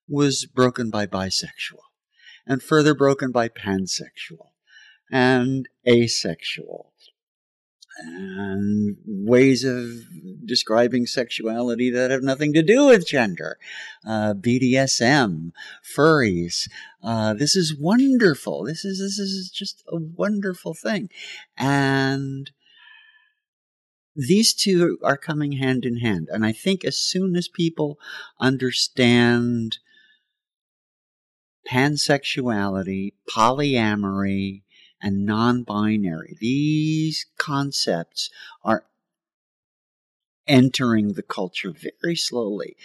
was 0.08 0.44
broken 0.46 0.90
by 0.90 1.06
bisexual 1.06 1.82
and 2.46 2.62
further 2.62 2.94
broken 2.94 3.30
by 3.30 3.48
pansexual 3.48 4.50
and 5.10 5.68
asexual 5.86 6.92
and 7.98 8.96
ways 9.06 9.64
of 9.64 9.90
describing 10.44 11.06
sexuality 11.06 11.90
that 11.90 12.10
have 12.10 12.22
nothing 12.22 12.52
to 12.52 12.62
do 12.62 12.86
with 12.86 13.06
gender. 13.06 13.58
Uh, 14.06 14.34
BDSM, 14.34 15.52
furries. 15.96 16.68
Uh, 17.02 17.34
this 17.34 17.56
is 17.56 17.76
wonderful. 17.78 18.64
This 18.64 18.84
is 18.84 18.98
this 18.98 19.18
is 19.18 19.50
just 19.50 19.82
a 19.88 19.96
wonderful 19.96 20.74
thing, 20.74 21.08
and 21.56 22.50
these 24.14 24.54
two 24.54 24.98
are 25.02 25.16
coming 25.16 25.52
hand 25.52 25.84
in 25.84 25.98
hand. 25.98 26.28
And 26.30 26.44
I 26.44 26.52
think 26.52 26.84
as 26.84 26.96
soon 26.96 27.36
as 27.36 27.48
people 27.48 27.98
understand 28.40 29.78
pansexuality, 31.70 33.12
polyamory, 33.28 34.62
and 35.02 35.24
non 35.24 35.62
binary, 35.62 36.36
these 36.40 37.26
concepts 37.38 38.30
are 38.64 38.84
entering 40.46 41.12
the 41.12 41.22
culture 41.22 41.72
very 42.02 42.16
slowly. 42.16 42.76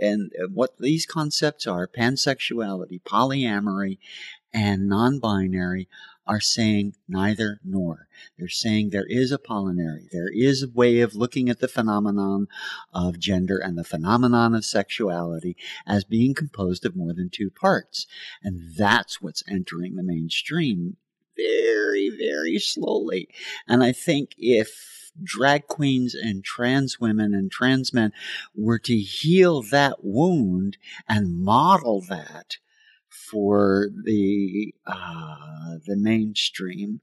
And 0.00 0.30
uh, 0.40 0.46
what 0.48 0.78
these 0.78 1.06
concepts 1.06 1.66
are 1.66 1.88
pansexuality, 1.88 3.02
polyamory, 3.02 3.98
and 4.52 4.88
non 4.88 5.18
binary 5.18 5.88
are 6.26 6.40
saying 6.40 6.94
neither 7.08 7.58
nor. 7.64 8.06
They're 8.38 8.48
saying 8.48 8.90
there 8.90 9.06
is 9.08 9.32
a 9.32 9.38
polynary. 9.38 10.08
There 10.12 10.30
is 10.30 10.62
a 10.62 10.68
way 10.68 11.00
of 11.00 11.14
looking 11.14 11.48
at 11.48 11.60
the 11.60 11.68
phenomenon 11.68 12.48
of 12.92 13.18
gender 13.18 13.56
and 13.56 13.78
the 13.78 13.84
phenomenon 13.84 14.54
of 14.54 14.64
sexuality 14.64 15.56
as 15.86 16.04
being 16.04 16.34
composed 16.34 16.84
of 16.84 16.94
more 16.94 17.14
than 17.14 17.30
two 17.30 17.50
parts. 17.50 18.06
And 18.42 18.76
that's 18.76 19.22
what's 19.22 19.42
entering 19.48 19.96
the 19.96 20.02
mainstream 20.02 20.98
very, 21.38 22.10
very 22.10 22.58
slowly. 22.58 23.28
And 23.66 23.82
I 23.82 23.92
think 23.92 24.34
if 24.36 25.12
drag 25.22 25.66
queens 25.66 26.14
and 26.14 26.44
trans 26.44 27.00
women 27.00 27.34
and 27.34 27.50
trans 27.50 27.94
men 27.94 28.12
were 28.54 28.78
to 28.80 28.96
heal 28.96 29.62
that 29.62 30.04
wound 30.04 30.76
and 31.08 31.42
model 31.42 32.02
that, 32.08 32.58
for 33.30 33.88
the 34.04 34.74
uh, 34.86 35.76
the 35.86 35.96
mainstream, 35.96 37.00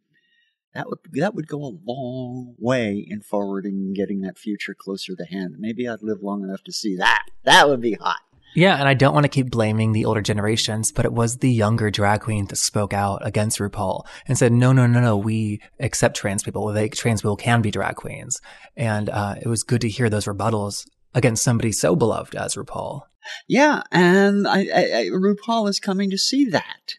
that 0.73 0.87
would 0.87 0.99
that 1.13 1.35
would 1.35 1.47
go 1.47 1.63
a 1.63 1.77
long 1.85 2.55
way 2.57 3.05
in 3.07 3.21
forwarding 3.21 3.93
getting 3.93 4.21
that 4.21 4.37
future 4.37 4.75
closer 4.77 5.15
to 5.15 5.25
hand. 5.25 5.55
Maybe 5.59 5.87
I'd 5.87 6.01
live 6.01 6.21
long 6.21 6.43
enough 6.43 6.63
to 6.63 6.71
see 6.71 6.95
that. 6.97 7.25
That 7.43 7.69
would 7.69 7.81
be 7.81 7.93
hot. 7.93 8.19
Yeah, 8.55 8.77
and 8.77 8.87
I 8.87 8.93
don't 8.93 9.13
want 9.13 9.25
to 9.25 9.29
keep 9.29 9.51
blaming 9.51 9.91
the 9.91 10.05
older 10.05 10.21
generations, 10.21 10.93
but 10.93 11.03
it 11.03 11.11
was 11.11 11.37
the 11.37 11.51
younger 11.51 11.91
drag 11.91 12.21
queen 12.21 12.45
that 12.45 12.55
spoke 12.55 12.93
out 12.93 13.19
against 13.27 13.59
RuPaul 13.59 14.05
and 14.27 14.37
said, 14.37 14.53
"No, 14.53 14.71
no, 14.71 14.87
no, 14.87 15.01
no, 15.01 15.17
we 15.17 15.61
accept 15.81 16.15
trans 16.15 16.41
people. 16.41 16.65
They 16.67 16.87
trans 16.87 17.21
people 17.21 17.35
can 17.35 17.61
be 17.61 17.69
drag 17.69 17.95
queens." 17.95 18.39
And 18.77 19.09
uh, 19.09 19.35
it 19.41 19.47
was 19.49 19.63
good 19.63 19.81
to 19.81 19.89
hear 19.89 20.09
those 20.09 20.25
rebuttals 20.25 20.87
against 21.13 21.43
somebody 21.43 21.73
so 21.73 21.97
beloved 21.97 22.33
as 22.33 22.55
RuPaul. 22.55 23.01
Yeah, 23.47 23.81
and 23.91 24.47
I, 24.47 24.59
I, 24.59 24.83
I, 24.99 25.09
RuPaul 25.11 25.67
is 25.67 25.79
coming 25.79 26.09
to 26.11 26.17
see 26.17 26.45
that. 26.45 26.95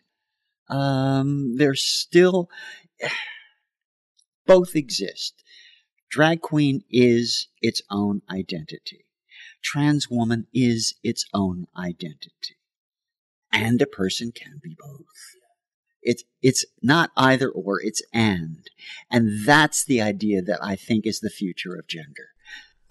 Um, 0.69 1.57
there's 1.57 1.83
still 1.83 2.51
both 4.47 4.77
exist. 4.77 5.43
Drag 6.11 6.43
queen 6.43 6.83
is 6.91 7.49
its 7.63 7.81
own 7.91 8.21
identity. 8.31 9.06
Trans 9.67 10.09
woman 10.09 10.47
is 10.55 10.95
its 11.03 11.25
own 11.35 11.67
identity. 11.77 12.57
And 13.53 13.83
a 13.83 13.87
person 13.87 14.31
can 14.31 14.61
be 14.63 14.77
both. 14.79 15.01
It's, 16.03 16.23
it's 16.41 16.65
not 16.83 17.11
either 17.17 17.49
or, 17.49 17.81
it's 17.83 18.01
and. 18.13 18.71
And 19.11 19.45
that's 19.45 19.85
the 19.85 20.01
idea 20.01 20.41
that 20.43 20.61
I 20.63 20.77
think 20.77 21.05
is 21.05 21.19
the 21.19 21.31
future 21.31 21.75
of 21.75 21.89
gender. 21.89 22.29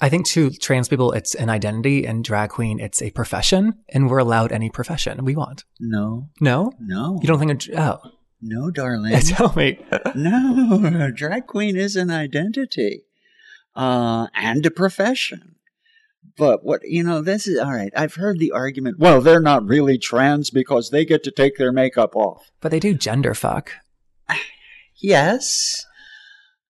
I 0.01 0.09
think 0.09 0.25
to 0.27 0.49
trans 0.49 0.89
people, 0.89 1.13
it's 1.13 1.33
an 1.33 1.49
identity, 1.49 2.05
and 2.05 2.25
drag 2.25 2.49
queen, 2.49 2.81
it's 2.81 3.01
a 3.01 3.11
profession, 3.11 3.75
and 3.87 4.09
we're 4.09 4.17
allowed 4.17 4.51
any 4.51 4.69
profession 4.69 5.23
we 5.23 5.37
want. 5.37 5.63
No. 5.79 6.27
No? 6.41 6.73
No. 6.81 7.19
You 7.21 7.27
don't 7.29 7.39
think, 7.39 7.69
a, 7.69 7.81
oh. 7.81 7.99
No, 8.41 8.69
darling. 8.69 9.17
Tell 9.21 9.53
me. 9.55 9.79
no, 10.13 11.09
drag 11.15 11.47
queen 11.47 11.77
is 11.77 11.95
an 11.95 12.11
identity 12.11 13.05
uh, 13.77 14.27
and 14.35 14.65
a 14.65 14.71
profession. 14.71 15.54
But 16.37 16.63
what, 16.63 16.81
you 16.83 17.03
know, 17.03 17.21
this 17.21 17.47
is 17.47 17.59
all 17.59 17.71
right. 17.71 17.93
I've 17.95 18.15
heard 18.15 18.39
the 18.39 18.51
argument, 18.51 18.99
well, 18.99 19.21
they're 19.21 19.39
not 19.39 19.65
really 19.65 19.97
trans 19.97 20.49
because 20.49 20.89
they 20.89 21.05
get 21.05 21.23
to 21.23 21.31
take 21.31 21.57
their 21.57 21.71
makeup 21.71 22.15
off. 22.15 22.51
But 22.59 22.71
they 22.71 22.79
do 22.79 22.93
gender 22.93 23.33
fuck. 23.33 23.71
yes. 24.95 25.85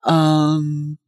Um, 0.03 0.99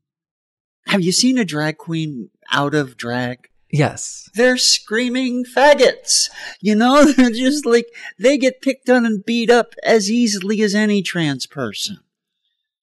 have 0.88 1.02
you 1.02 1.12
seen 1.12 1.38
a 1.38 1.46
drag 1.46 1.78
queen 1.78 2.30
out 2.52 2.74
of 2.74 2.98
drag? 2.98 3.50
Yes. 3.70 4.30
They're 4.34 4.58
screaming 4.58 5.46
faggots. 5.46 6.30
You 6.60 6.76
know, 6.76 7.12
they're 7.12 7.30
just 7.30 7.66
like, 7.66 7.88
they 8.18 8.38
get 8.38 8.62
picked 8.62 8.90
on 8.90 9.06
and 9.06 9.24
beat 9.24 9.50
up 9.50 9.74
as 9.84 10.10
easily 10.10 10.62
as 10.62 10.74
any 10.74 11.02
trans 11.02 11.46
person. 11.46 12.00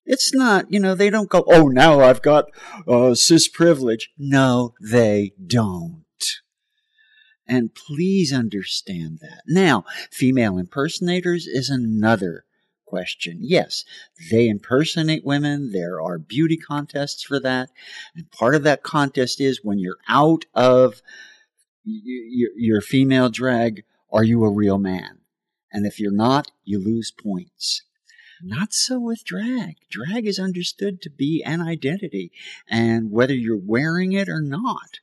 It's 0.05 0.33
not, 0.33 0.71
you 0.71 0.79
know, 0.79 0.95
they 0.95 1.09
don't 1.09 1.29
go, 1.29 1.43
oh, 1.47 1.67
now 1.67 1.99
I've 1.99 2.21
got 2.21 2.45
uh, 2.87 3.15
cis 3.15 3.47
privilege. 3.47 4.11
No, 4.17 4.73
they 4.79 5.33
don't. 5.45 6.03
And 7.47 7.75
please 7.75 8.33
understand 8.33 9.19
that. 9.21 9.43
Now, 9.47 9.85
female 10.11 10.57
impersonators 10.57 11.47
is 11.47 11.69
another 11.69 12.45
question. 12.85 13.39
Yes, 13.41 13.83
they 14.31 14.47
impersonate 14.47 15.25
women. 15.25 15.71
There 15.71 16.01
are 16.01 16.17
beauty 16.17 16.57
contests 16.57 17.23
for 17.23 17.39
that. 17.39 17.69
And 18.15 18.31
part 18.31 18.55
of 18.55 18.63
that 18.63 18.83
contest 18.83 19.41
is 19.41 19.63
when 19.63 19.79
you're 19.79 19.97
out 20.07 20.45
of 20.53 21.01
your, 21.83 22.51
your 22.55 22.81
female 22.81 23.29
drag, 23.29 23.83
are 24.11 24.23
you 24.23 24.43
a 24.43 24.51
real 24.51 24.77
man? 24.77 25.19
And 25.71 25.85
if 25.85 25.99
you're 25.99 26.11
not, 26.11 26.51
you 26.63 26.79
lose 26.79 27.11
points. 27.11 27.83
Not 28.41 28.73
so 28.73 28.99
with 28.99 29.23
drag. 29.23 29.75
Drag 29.89 30.27
is 30.27 30.39
understood 30.39 31.01
to 31.01 31.09
be 31.09 31.43
an 31.45 31.61
identity, 31.61 32.31
and 32.69 33.11
whether 33.11 33.33
you're 33.33 33.57
wearing 33.57 34.11
it 34.11 34.29
or 34.29 34.41
not. 34.41 34.99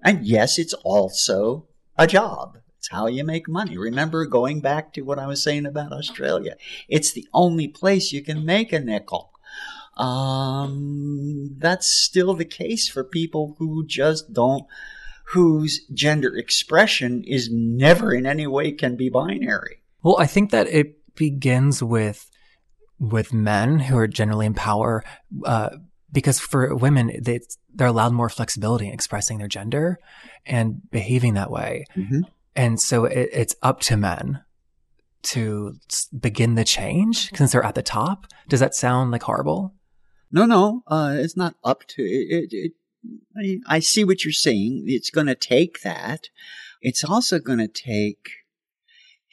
And 0.00 0.24
yes, 0.24 0.58
it's 0.58 0.74
also 0.74 1.66
a 1.96 2.06
job. 2.06 2.58
It's 2.78 2.90
how 2.90 3.06
you 3.06 3.24
make 3.24 3.48
money. 3.48 3.78
Remember, 3.78 4.26
going 4.26 4.60
back 4.60 4.92
to 4.92 5.02
what 5.02 5.18
I 5.18 5.26
was 5.26 5.42
saying 5.42 5.64
about 5.64 5.92
Australia, 5.92 6.56
it's 6.88 7.12
the 7.12 7.26
only 7.32 7.66
place 7.66 8.12
you 8.12 8.22
can 8.22 8.44
make 8.44 8.72
a 8.72 8.78
nickel. 8.80 9.32
Um, 9.96 11.54
that's 11.56 11.88
still 11.88 12.34
the 12.34 12.44
case 12.44 12.88
for 12.88 13.04
people 13.04 13.56
who 13.58 13.86
just 13.86 14.32
don't, 14.34 14.64
whose 15.28 15.86
gender 15.94 16.36
expression 16.36 17.24
is 17.26 17.48
never 17.50 18.12
in 18.12 18.26
any 18.26 18.46
way 18.46 18.72
can 18.72 18.96
be 18.96 19.08
binary. 19.08 19.78
Well, 20.02 20.16
I 20.18 20.26
think 20.26 20.50
that 20.50 20.66
it 20.66 20.98
begins 21.14 21.82
with 21.82 22.30
with 22.98 23.32
men 23.32 23.80
who 23.80 23.98
are 23.98 24.06
generally 24.06 24.46
in 24.46 24.54
power, 24.54 25.04
uh, 25.44 25.70
because 26.12 26.38
for 26.38 26.74
women, 26.74 27.12
they, 27.20 27.40
they're 27.74 27.88
allowed 27.88 28.12
more 28.12 28.28
flexibility 28.28 28.86
in 28.86 28.94
expressing 28.94 29.38
their 29.38 29.48
gender 29.48 29.98
and 30.46 30.80
behaving 30.90 31.34
that 31.34 31.50
way. 31.50 31.84
Mm-hmm. 31.96 32.20
And 32.54 32.80
so 32.80 33.04
it, 33.04 33.30
it's 33.32 33.56
up 33.62 33.80
to 33.80 33.96
men 33.96 34.44
to 35.22 35.74
begin 36.18 36.54
the 36.54 36.64
change 36.64 37.30
since 37.34 37.52
they're 37.52 37.64
at 37.64 37.74
the 37.74 37.82
top. 37.82 38.26
Does 38.48 38.60
that 38.60 38.74
sound 38.74 39.10
like 39.10 39.22
horrible? 39.22 39.74
No, 40.30 40.46
no, 40.46 40.82
uh, 40.86 41.14
it's 41.16 41.36
not 41.36 41.56
up 41.64 41.84
to 41.88 42.02
it. 42.02 42.52
it, 42.52 42.52
it 42.52 42.72
I, 43.36 43.76
I 43.76 43.78
see 43.80 44.04
what 44.04 44.24
you're 44.24 44.32
saying. 44.32 44.84
It's 44.86 45.10
going 45.10 45.26
to 45.26 45.34
take 45.34 45.82
that. 45.82 46.28
It's 46.80 47.04
also 47.04 47.38
going 47.38 47.58
to 47.58 47.68
take 47.68 48.30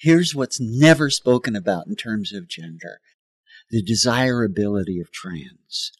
Here's 0.01 0.33
what's 0.33 0.59
never 0.59 1.11
spoken 1.11 1.55
about 1.55 1.85
in 1.85 1.95
terms 1.95 2.33
of 2.33 2.47
gender 2.47 2.99
the 3.69 3.83
desirability 3.83 4.99
of 4.99 5.11
trans. 5.11 5.91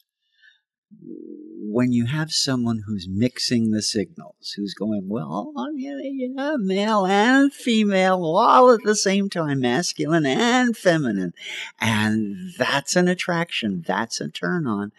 When 0.99 1.93
you 1.93 2.07
have 2.07 2.31
someone 2.31 2.81
who's 2.85 3.07
mixing 3.07 3.69
the 3.69 3.83
signals, 3.83 4.53
who's 4.57 4.73
going, 4.73 5.07
well, 5.07 5.53
yeah, 5.75 5.99
yeah, 6.01 6.55
male 6.57 7.05
and 7.05 7.53
female 7.53 8.25
all 8.25 8.71
at 8.71 8.81
the 8.83 8.95
same 8.95 9.29
time, 9.29 9.61
masculine 9.61 10.25
and 10.25 10.75
feminine, 10.75 11.33
and 11.79 12.53
that's 12.57 12.95
an 12.95 13.07
attraction, 13.07 13.83
that's 13.87 14.19
a 14.19 14.27
turn 14.27 14.67
on, 14.67 14.91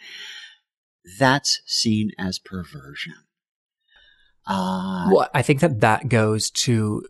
that's 1.19 1.61
seen 1.67 2.13
as 2.19 2.39
perversion. 2.39 3.15
Uh, 4.47 5.09
well, 5.13 5.29
I 5.35 5.43
think 5.43 5.61
that 5.61 5.81
that 5.81 6.09
goes 6.09 6.51
to 6.51 7.05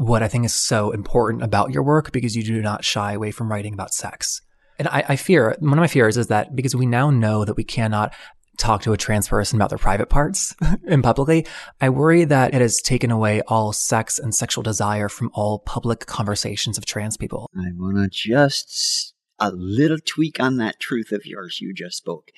what 0.00 0.22
I 0.22 0.28
think 0.28 0.46
is 0.46 0.54
so 0.54 0.92
important 0.92 1.42
about 1.42 1.72
your 1.72 1.82
work 1.82 2.10
because 2.10 2.34
you 2.34 2.42
do 2.42 2.62
not 2.62 2.86
shy 2.86 3.12
away 3.12 3.30
from 3.32 3.50
writing 3.50 3.74
about 3.74 3.92
sex. 3.92 4.40
And 4.78 4.88
I, 4.88 5.04
I 5.10 5.16
fear, 5.16 5.54
one 5.60 5.74
of 5.74 5.82
my 5.82 5.88
fears 5.88 6.16
is 6.16 6.28
that 6.28 6.56
because 6.56 6.74
we 6.74 6.86
now 6.86 7.10
know 7.10 7.44
that 7.44 7.58
we 7.58 7.64
cannot 7.64 8.14
talk 8.56 8.80
to 8.82 8.94
a 8.94 8.96
trans 8.96 9.28
person 9.28 9.58
about 9.58 9.68
their 9.68 9.78
private 9.78 10.08
parts 10.08 10.56
in 10.86 11.02
publicly, 11.02 11.46
I 11.82 11.90
worry 11.90 12.24
that 12.24 12.54
it 12.54 12.62
has 12.62 12.80
taken 12.80 13.10
away 13.10 13.42
all 13.42 13.74
sex 13.74 14.18
and 14.18 14.34
sexual 14.34 14.62
desire 14.62 15.10
from 15.10 15.30
all 15.34 15.58
public 15.58 16.06
conversations 16.06 16.78
of 16.78 16.86
trans 16.86 17.18
people. 17.18 17.50
I 17.54 17.68
want 17.74 17.98
to 17.98 18.08
just 18.08 19.12
a 19.38 19.50
little 19.50 19.98
tweak 20.02 20.40
on 20.40 20.56
that 20.56 20.80
truth 20.80 21.12
of 21.12 21.26
yours 21.26 21.60
you 21.60 21.74
just 21.74 21.98
spoke. 21.98 22.30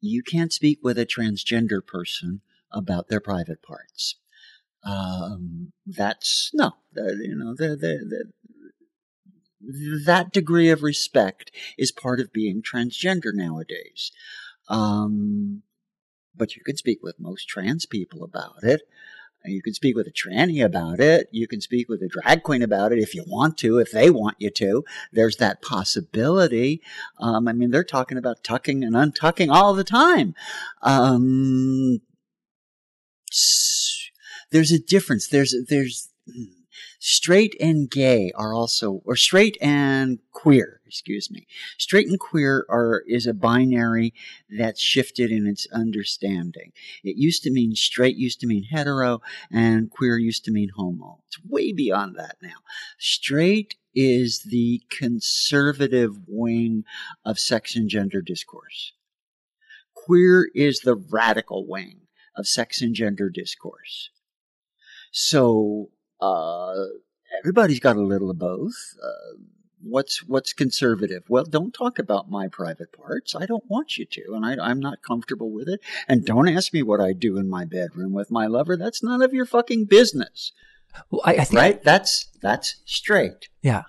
You 0.00 0.24
can't 0.24 0.52
speak 0.52 0.80
with 0.82 0.98
a 0.98 1.06
transgender 1.06 1.86
person 1.86 2.40
about 2.72 3.06
their 3.06 3.20
private 3.20 3.62
parts. 3.62 4.16
Um, 4.82 5.72
that's 5.86 6.50
no, 6.54 6.72
you 6.96 7.36
know, 7.36 7.54
the, 7.54 7.76
the, 7.76 8.24
the, 9.60 10.02
that 10.06 10.32
degree 10.32 10.70
of 10.70 10.82
respect 10.82 11.50
is 11.76 11.92
part 11.92 12.20
of 12.20 12.32
being 12.32 12.62
transgender 12.62 13.32
nowadays. 13.34 14.10
Um, 14.68 15.62
but 16.34 16.56
you 16.56 16.62
can 16.64 16.76
speak 16.76 17.00
with 17.02 17.20
most 17.20 17.48
trans 17.48 17.84
people 17.84 18.24
about 18.24 18.62
it. 18.62 18.82
You 19.44 19.62
can 19.62 19.72
speak 19.72 19.96
with 19.96 20.06
a 20.06 20.12
tranny 20.12 20.62
about 20.62 21.00
it. 21.00 21.28
You 21.32 21.48
can 21.48 21.62
speak 21.62 21.88
with 21.88 22.02
a 22.02 22.08
drag 22.08 22.42
queen 22.42 22.62
about 22.62 22.92
it 22.92 22.98
if 22.98 23.14
you 23.14 23.24
want 23.26 23.56
to, 23.58 23.78
if 23.78 23.90
they 23.90 24.10
want 24.10 24.36
you 24.38 24.50
to. 24.50 24.84
There's 25.12 25.36
that 25.36 25.62
possibility. 25.62 26.82
Um, 27.18 27.48
I 27.48 27.54
mean, 27.54 27.70
they're 27.70 27.82
talking 27.82 28.18
about 28.18 28.44
tucking 28.44 28.84
and 28.84 28.94
untucking 28.94 29.50
all 29.50 29.74
the 29.74 29.84
time. 29.84 30.34
Um, 30.82 32.00
there's 34.50 34.72
a 34.72 34.78
difference. 34.78 35.28
There's, 35.28 35.54
there's, 35.68 36.08
straight 36.98 37.56
and 37.60 37.90
gay 37.90 38.30
are 38.34 38.54
also, 38.54 39.02
or 39.04 39.16
straight 39.16 39.56
and 39.60 40.18
queer, 40.32 40.80
excuse 40.86 41.30
me. 41.30 41.46
Straight 41.78 42.06
and 42.08 42.18
queer 42.18 42.66
are, 42.68 43.02
is 43.06 43.26
a 43.26 43.34
binary 43.34 44.14
that's 44.58 44.80
shifted 44.80 45.30
in 45.32 45.46
its 45.46 45.66
understanding. 45.72 46.72
It 47.02 47.16
used 47.16 47.42
to 47.44 47.50
mean 47.50 47.74
straight 47.74 48.16
used 48.16 48.40
to 48.40 48.46
mean 48.46 48.64
hetero 48.64 49.20
and 49.50 49.90
queer 49.90 50.18
used 50.18 50.44
to 50.44 50.52
mean 50.52 50.70
homo. 50.76 51.22
It's 51.26 51.42
way 51.44 51.72
beyond 51.72 52.16
that 52.16 52.36
now. 52.42 52.60
Straight 52.98 53.76
is 53.94 54.42
the 54.48 54.82
conservative 54.90 56.16
wing 56.28 56.84
of 57.24 57.38
sex 57.38 57.74
and 57.74 57.88
gender 57.88 58.22
discourse. 58.22 58.92
Queer 59.94 60.48
is 60.54 60.80
the 60.80 60.94
radical 60.94 61.66
wing 61.66 62.02
of 62.36 62.46
sex 62.46 62.80
and 62.80 62.94
gender 62.94 63.28
discourse. 63.28 64.10
So 65.10 65.90
uh, 66.20 66.74
everybody's 67.38 67.80
got 67.80 67.96
a 67.96 68.02
little 68.02 68.30
of 68.30 68.38
both. 68.38 68.74
Uh, 69.02 69.38
what's 69.82 70.22
what's 70.26 70.52
conservative? 70.52 71.24
Well, 71.28 71.44
don't 71.44 71.74
talk 71.74 71.98
about 71.98 72.30
my 72.30 72.48
private 72.48 72.92
parts. 72.92 73.34
I 73.34 73.46
don't 73.46 73.64
want 73.68 73.96
you 73.96 74.06
to, 74.06 74.34
and 74.34 74.44
I, 74.44 74.70
am 74.70 74.80
not 74.80 75.02
comfortable 75.02 75.50
with 75.50 75.68
it. 75.68 75.80
And 76.08 76.24
don't 76.24 76.48
ask 76.48 76.72
me 76.72 76.82
what 76.82 77.00
I 77.00 77.12
do 77.12 77.36
in 77.36 77.48
my 77.48 77.64
bedroom 77.64 78.12
with 78.12 78.30
my 78.30 78.46
lover. 78.46 78.76
That's 78.76 79.02
none 79.02 79.22
of 79.22 79.32
your 79.32 79.46
fucking 79.46 79.86
business. 79.86 80.52
Well, 81.10 81.22
I, 81.24 81.32
I 81.32 81.44
think 81.44 81.60
right. 81.60 81.82
That's 81.82 82.28
that's 82.42 82.80
straight. 82.84 83.48
Yeah. 83.62 83.84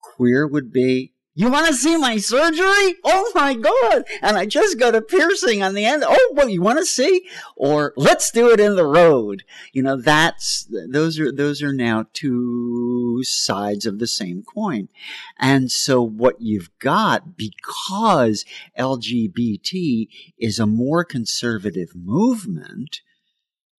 Queer 0.00 0.46
would 0.46 0.72
be 0.72 1.13
you 1.36 1.50
want 1.50 1.66
to 1.66 1.74
see 1.74 1.96
my 1.96 2.16
surgery? 2.18 2.94
Oh 3.04 3.32
my 3.34 3.54
God. 3.54 4.04
And 4.22 4.36
I 4.36 4.46
just 4.46 4.78
got 4.78 4.94
a 4.94 5.02
piercing 5.02 5.64
on 5.64 5.74
the 5.74 5.84
end. 5.84 6.04
Oh, 6.06 6.32
well, 6.36 6.48
you 6.48 6.62
want 6.62 6.78
to 6.78 6.86
see? 6.86 7.26
Or 7.56 7.92
let's 7.96 8.30
do 8.30 8.50
it 8.50 8.60
in 8.60 8.76
the 8.76 8.86
road. 8.86 9.42
You 9.72 9.82
know, 9.82 10.00
that's, 10.00 10.68
those 10.88 11.18
are, 11.18 11.32
those 11.32 11.60
are 11.60 11.72
now 11.72 12.06
two 12.12 13.22
sides 13.24 13.84
of 13.84 13.98
the 13.98 14.06
same 14.06 14.44
coin. 14.44 14.88
And 15.36 15.72
so 15.72 16.00
what 16.00 16.40
you've 16.40 16.70
got, 16.78 17.36
because 17.36 18.44
LGBT 18.78 20.08
is 20.38 20.60
a 20.60 20.66
more 20.66 21.04
conservative 21.04 21.96
movement, 21.96 23.00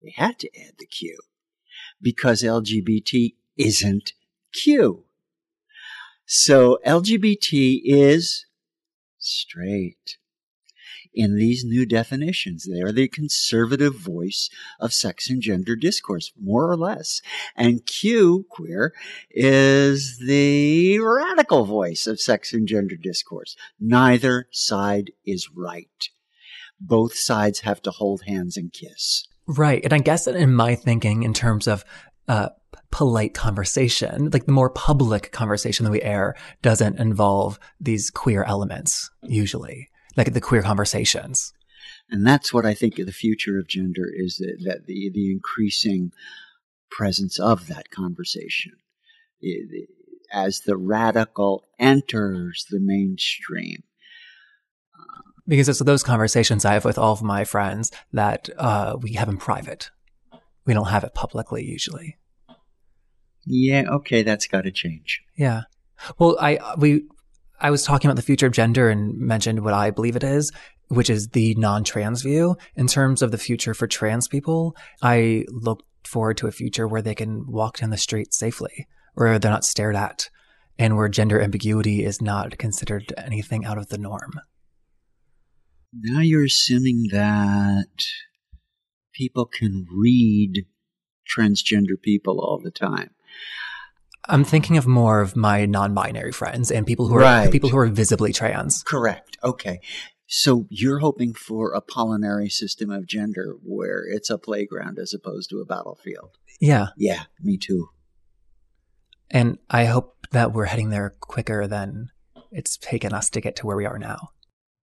they 0.03 0.13
had 0.13 0.39
to 0.39 0.49
add 0.59 0.73
the 0.77 0.85
Q 0.85 1.17
because 2.01 2.43
LGBT 2.43 3.33
isn't 3.57 4.11
Q. 4.53 5.05
So 6.25 6.79
LGBT 6.85 7.81
is 7.83 8.45
straight. 9.19 10.17
In 11.13 11.37
these 11.37 11.63
new 11.63 11.85
definitions, 11.85 12.67
they 12.69 12.81
are 12.81 12.91
the 12.91 13.07
conservative 13.07 13.95
voice 13.95 14.49
of 14.81 14.93
sex 14.93 15.29
and 15.29 15.41
gender 15.41 15.77
discourse, 15.77 16.33
more 16.37 16.69
or 16.69 16.75
less. 16.75 17.21
And 17.55 17.85
Q, 17.85 18.45
queer, 18.49 18.93
is 19.31 20.17
the 20.19 20.99
radical 20.99 21.63
voice 21.63 22.05
of 22.05 22.19
sex 22.19 22.51
and 22.51 22.67
gender 22.67 22.97
discourse. 22.97 23.55
Neither 23.79 24.49
side 24.51 25.11
is 25.25 25.49
right. 25.55 26.09
Both 26.81 27.15
sides 27.15 27.61
have 27.61 27.81
to 27.83 27.91
hold 27.91 28.23
hands 28.23 28.57
and 28.57 28.73
kiss. 28.73 29.25
Right. 29.47 29.83
And 29.85 29.93
I 29.93 29.99
guess 29.99 30.25
that 30.25 30.35
in 30.35 30.53
my 30.53 30.75
thinking, 30.75 31.23
in 31.23 31.33
terms 31.33 31.67
of 31.67 31.85
uh, 32.27 32.49
polite 32.95 33.33
conversation, 33.33 34.29
like 34.31 34.45
the 34.45 34.53
more 34.53 34.69
public 34.69 35.33
conversation 35.33 35.83
that 35.83 35.91
we 35.91 36.01
air 36.01 36.33
doesn't 36.61 36.97
involve 36.97 37.59
these 37.77 38.09
queer 38.09 38.45
elements 38.45 39.11
usually, 39.21 39.89
like 40.15 40.31
the 40.31 40.39
queer 40.39 40.61
conversations. 40.61 41.51
And 42.09 42.25
that's 42.25 42.53
what 42.53 42.65
I 42.65 42.73
think 42.73 42.97
of 42.97 43.05
the 43.05 43.11
future 43.11 43.59
of 43.59 43.67
gender 43.67 44.05
is 44.09 44.37
that, 44.37 44.63
that 44.63 44.85
the, 44.85 45.11
the 45.13 45.29
increasing 45.29 46.13
presence 46.89 47.37
of 47.37 47.67
that 47.67 47.89
conversation. 47.89 48.71
As 50.31 50.61
the 50.61 50.77
radical 50.77 51.65
enters 51.77 52.65
the 52.69 52.79
mainstream, 52.79 53.83
because 55.45 55.67
it's 55.67 55.79
those 55.79 56.01
conversations 56.01 56.63
I 56.63 56.75
have 56.75 56.85
with 56.85 56.97
all 56.97 57.11
of 57.11 57.21
my 57.21 57.43
friends 57.43 57.91
that 58.13 58.49
uh, 58.57 58.95
we 59.01 59.13
have 59.15 59.27
in 59.27 59.35
private. 59.35 59.91
We 60.65 60.73
don't 60.73 60.87
have 60.87 61.03
it 61.03 61.13
publicly 61.13 61.65
usually. 61.65 62.15
Yeah, 63.45 63.83
okay, 63.91 64.23
that's 64.23 64.47
got 64.47 64.61
to 64.61 64.71
change. 64.71 65.21
Yeah. 65.35 65.63
Well, 66.17 66.37
I 66.39 66.75
we 66.77 67.05
I 67.59 67.71
was 67.71 67.83
talking 67.83 68.09
about 68.09 68.17
the 68.17 68.21
future 68.21 68.47
of 68.47 68.53
gender 68.53 68.89
and 68.89 69.17
mentioned 69.17 69.63
what 69.63 69.73
I 69.73 69.91
believe 69.91 70.15
it 70.15 70.23
is, 70.23 70.51
which 70.87 71.09
is 71.09 71.29
the 71.29 71.55
non-trans 71.55 72.21
view. 72.21 72.57
In 72.75 72.87
terms 72.87 73.21
of 73.21 73.31
the 73.31 73.37
future 73.37 73.73
for 73.73 73.87
trans 73.87 74.27
people, 74.27 74.75
I 75.01 75.45
look 75.49 75.83
forward 76.03 76.37
to 76.37 76.47
a 76.47 76.51
future 76.51 76.87
where 76.87 77.01
they 77.01 77.15
can 77.15 77.45
walk 77.47 77.77
down 77.77 77.89
the 77.91 77.97
street 77.97 78.33
safely, 78.33 78.87
where 79.13 79.39
they're 79.39 79.51
not 79.51 79.65
stared 79.65 79.95
at, 79.95 80.29
and 80.77 80.97
where 80.97 81.07
gender 81.07 81.41
ambiguity 81.41 82.03
is 82.03 82.21
not 82.21 82.57
considered 82.57 83.13
anything 83.17 83.65
out 83.65 83.77
of 83.77 83.87
the 83.87 83.97
norm. 83.97 84.33
Now 85.93 86.19
you're 86.19 86.45
assuming 86.45 87.07
that 87.11 88.05
people 89.13 89.45
can 89.45 89.85
read 89.89 90.65
transgender 91.25 91.99
people 92.01 92.39
all 92.39 92.59
the 92.61 92.71
time. 92.71 93.11
I'm 94.27 94.43
thinking 94.43 94.77
of 94.77 94.87
more 94.87 95.21
of 95.21 95.35
my 95.35 95.65
non-binary 95.65 96.31
friends 96.31 96.71
and 96.71 96.85
people 96.85 97.07
who 97.07 97.15
are 97.15 97.21
right. 97.21 97.51
people 97.51 97.69
who 97.69 97.77
are 97.77 97.87
visibly 97.87 98.33
trans. 98.33 98.83
Correct. 98.83 99.37
Okay. 99.43 99.79
So 100.27 100.65
you're 100.69 100.99
hoping 100.99 101.33
for 101.33 101.73
a 101.73 101.81
polynary 101.81 102.49
system 102.51 102.89
of 102.89 103.05
gender 103.05 103.57
where 103.63 104.03
it's 104.07 104.31
a 104.31 104.39
playground 104.39 104.97
as 104.97 105.13
opposed 105.13 105.51
to 105.51 105.59
a 105.59 105.65
battlefield. 105.65 106.31
Yeah. 106.59 106.87
Yeah, 106.97 107.23
me 107.39 107.57
too. 107.57 107.89
And 109.29 109.59
I 109.69 109.85
hope 109.85 110.27
that 110.31 110.53
we're 110.53 110.65
heading 110.65 110.89
there 110.89 111.13
quicker 111.19 111.67
than 111.67 112.09
it's 112.51 112.77
taken 112.77 113.13
us 113.13 113.29
to 113.31 113.41
get 113.41 113.55
to 113.57 113.67
where 113.67 113.77
we 113.77 113.85
are 113.85 113.99
now. 113.99 114.29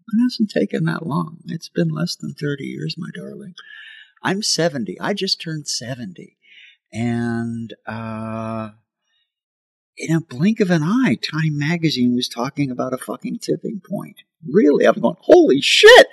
It 0.09 0.22
hasn't 0.22 0.51
taken 0.51 0.84
that 0.84 1.07
long. 1.07 1.38
It's 1.47 1.68
been 1.68 1.88
less 1.88 2.16
than 2.16 2.34
30 2.34 2.64
years, 2.64 2.97
my 2.99 3.09
darling. 3.14 3.55
I'm 4.22 4.43
70. 4.43 5.01
I 5.01 5.14
just 5.14 5.40
turned 5.40 5.68
70. 5.68 6.36
And 6.93 7.74
uh, 7.86 8.70
in 9.97 10.14
a 10.14 10.20
blink 10.20 10.61
of 10.61 10.70
an 10.70 10.82
eye, 10.82 11.16
Time 11.22 11.59
magazine 11.59 12.14
was 12.14 12.28
talking 12.28 12.70
about 12.70 12.93
a 12.93 12.99
fucking 12.99 13.38
tipping 13.38 13.80
point. 13.88 14.16
really? 14.47 14.84
I'm 14.84 15.01
going, 15.01 15.16
holy 15.20 15.61
shit. 15.61 16.07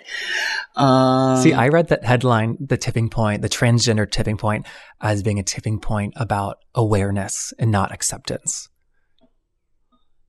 Uh, 0.75 1.41
See, 1.41 1.53
I 1.53 1.67
read 1.67 1.87
that 1.89 2.05
headline, 2.05 2.57
the 2.59 2.77
tipping 2.77 3.09
point, 3.09 3.41
the 3.41 3.49
transgender 3.49 4.09
tipping 4.09 4.37
point, 4.37 4.67
as 5.01 5.23
being 5.23 5.39
a 5.39 5.43
tipping 5.43 5.79
point 5.79 6.13
about 6.15 6.59
awareness 6.75 7.53
and 7.59 7.71
not 7.71 7.91
acceptance. 7.91 8.69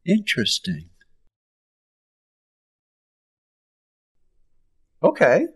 Interesting. 0.06 0.88
Okay. 5.02 5.46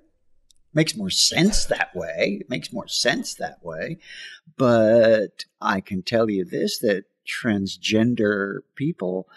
Makes 0.74 0.96
more 0.96 1.10
sense 1.10 1.64
that 1.66 1.94
way. 1.94 2.38
It 2.40 2.50
makes 2.50 2.72
more 2.72 2.88
sense 2.88 3.34
that 3.34 3.64
way. 3.64 3.98
But 4.56 5.44
I 5.60 5.80
can 5.80 6.02
tell 6.02 6.28
you 6.28 6.44
this 6.44 6.78
that 6.78 7.04
transgender 7.26 8.60
people 8.74 9.28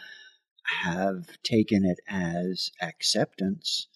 have 0.83 1.41
taken 1.43 1.85
it 1.85 1.99
as 2.09 2.71
acceptance. 2.81 3.87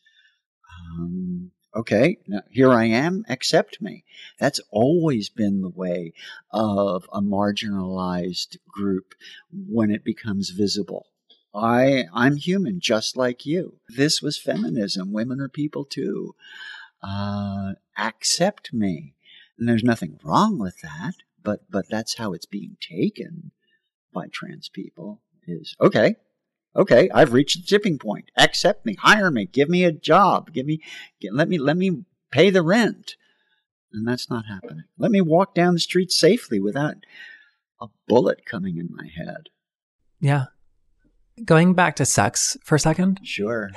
Um, 0.93 1.51
okay, 1.75 2.17
now 2.27 2.41
here 2.49 2.71
I 2.71 2.85
am, 2.85 3.25
accept 3.27 3.81
me. 3.81 4.03
That's 4.39 4.61
always 4.71 5.29
been 5.29 5.61
the 5.61 5.69
way 5.69 6.13
of 6.51 7.05
a 7.11 7.21
marginalized 7.21 8.57
group 8.67 9.13
when 9.51 9.91
it 9.91 10.03
becomes 10.03 10.51
visible. 10.51 11.07
I, 11.53 12.05
I'm 12.13 12.37
human 12.37 12.79
just 12.79 13.17
like 13.17 13.45
you. 13.45 13.79
This 13.89 14.21
was 14.21 14.37
feminism. 14.37 15.11
Women 15.11 15.41
are 15.41 15.49
people 15.49 15.83
too. 15.83 16.35
Uh, 17.03 17.73
accept 17.97 18.73
me. 18.73 19.15
And 19.57 19.67
there's 19.67 19.83
nothing 19.83 20.19
wrong 20.23 20.59
with 20.59 20.81
that, 20.81 21.13
but, 21.43 21.61
but 21.69 21.85
that's 21.89 22.17
how 22.17 22.33
it's 22.33 22.45
being 22.45 22.77
taken 22.81 23.51
by 24.13 24.27
trans 24.31 24.69
people 24.69 25.21
is 25.47 25.75
okay. 25.79 26.15
Okay, 26.75 27.09
I've 27.13 27.33
reached 27.33 27.57
the 27.57 27.67
tipping 27.67 27.99
point. 27.99 28.31
Accept 28.37 28.85
me, 28.85 28.95
hire 28.95 29.29
me, 29.29 29.45
give 29.45 29.67
me 29.67 29.83
a 29.83 29.91
job, 29.91 30.53
give 30.53 30.65
me, 30.65 30.81
get, 31.19 31.33
let 31.33 31.49
me, 31.49 31.57
let 31.57 31.75
me 31.75 32.05
pay 32.31 32.49
the 32.49 32.61
rent. 32.61 33.15
And 33.91 34.07
that's 34.07 34.29
not 34.29 34.45
happening. 34.45 34.85
Let 34.97 35.11
me 35.11 35.19
walk 35.19 35.53
down 35.53 35.73
the 35.73 35.79
street 35.79 36.11
safely 36.11 36.61
without 36.61 36.95
a 37.81 37.87
bullet 38.07 38.45
coming 38.45 38.77
in 38.77 38.89
my 38.89 39.07
head. 39.13 39.49
Yeah. 40.21 40.45
Going 41.43 41.73
back 41.73 41.97
to 41.97 42.05
sex 42.05 42.55
for 42.63 42.75
a 42.75 42.79
second. 42.79 43.19
Sure. 43.23 43.71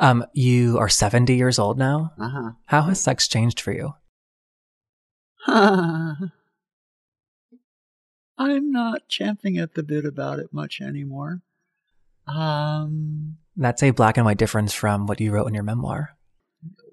Um, 0.00 0.24
you 0.32 0.78
are 0.78 0.88
70 0.88 1.34
years 1.34 1.58
old 1.58 1.78
now. 1.78 2.12
Uh-huh. 2.18 2.52
How 2.66 2.82
has 2.82 3.00
sex 3.00 3.28
changed 3.28 3.60
for 3.60 3.72
you? 3.72 3.94
I'm 5.46 6.30
not 8.72 9.08
champing 9.08 9.58
at 9.58 9.74
the 9.74 9.82
bit 9.82 10.04
about 10.04 10.38
it 10.38 10.52
much 10.52 10.80
anymore. 10.80 11.42
Um, 12.26 13.36
That's 13.56 13.82
a 13.82 13.90
black 13.90 14.16
and 14.16 14.24
white 14.24 14.38
difference 14.38 14.72
from 14.72 15.06
what 15.06 15.20
you 15.20 15.32
wrote 15.32 15.46
in 15.46 15.54
your 15.54 15.62
memoir. 15.62 16.16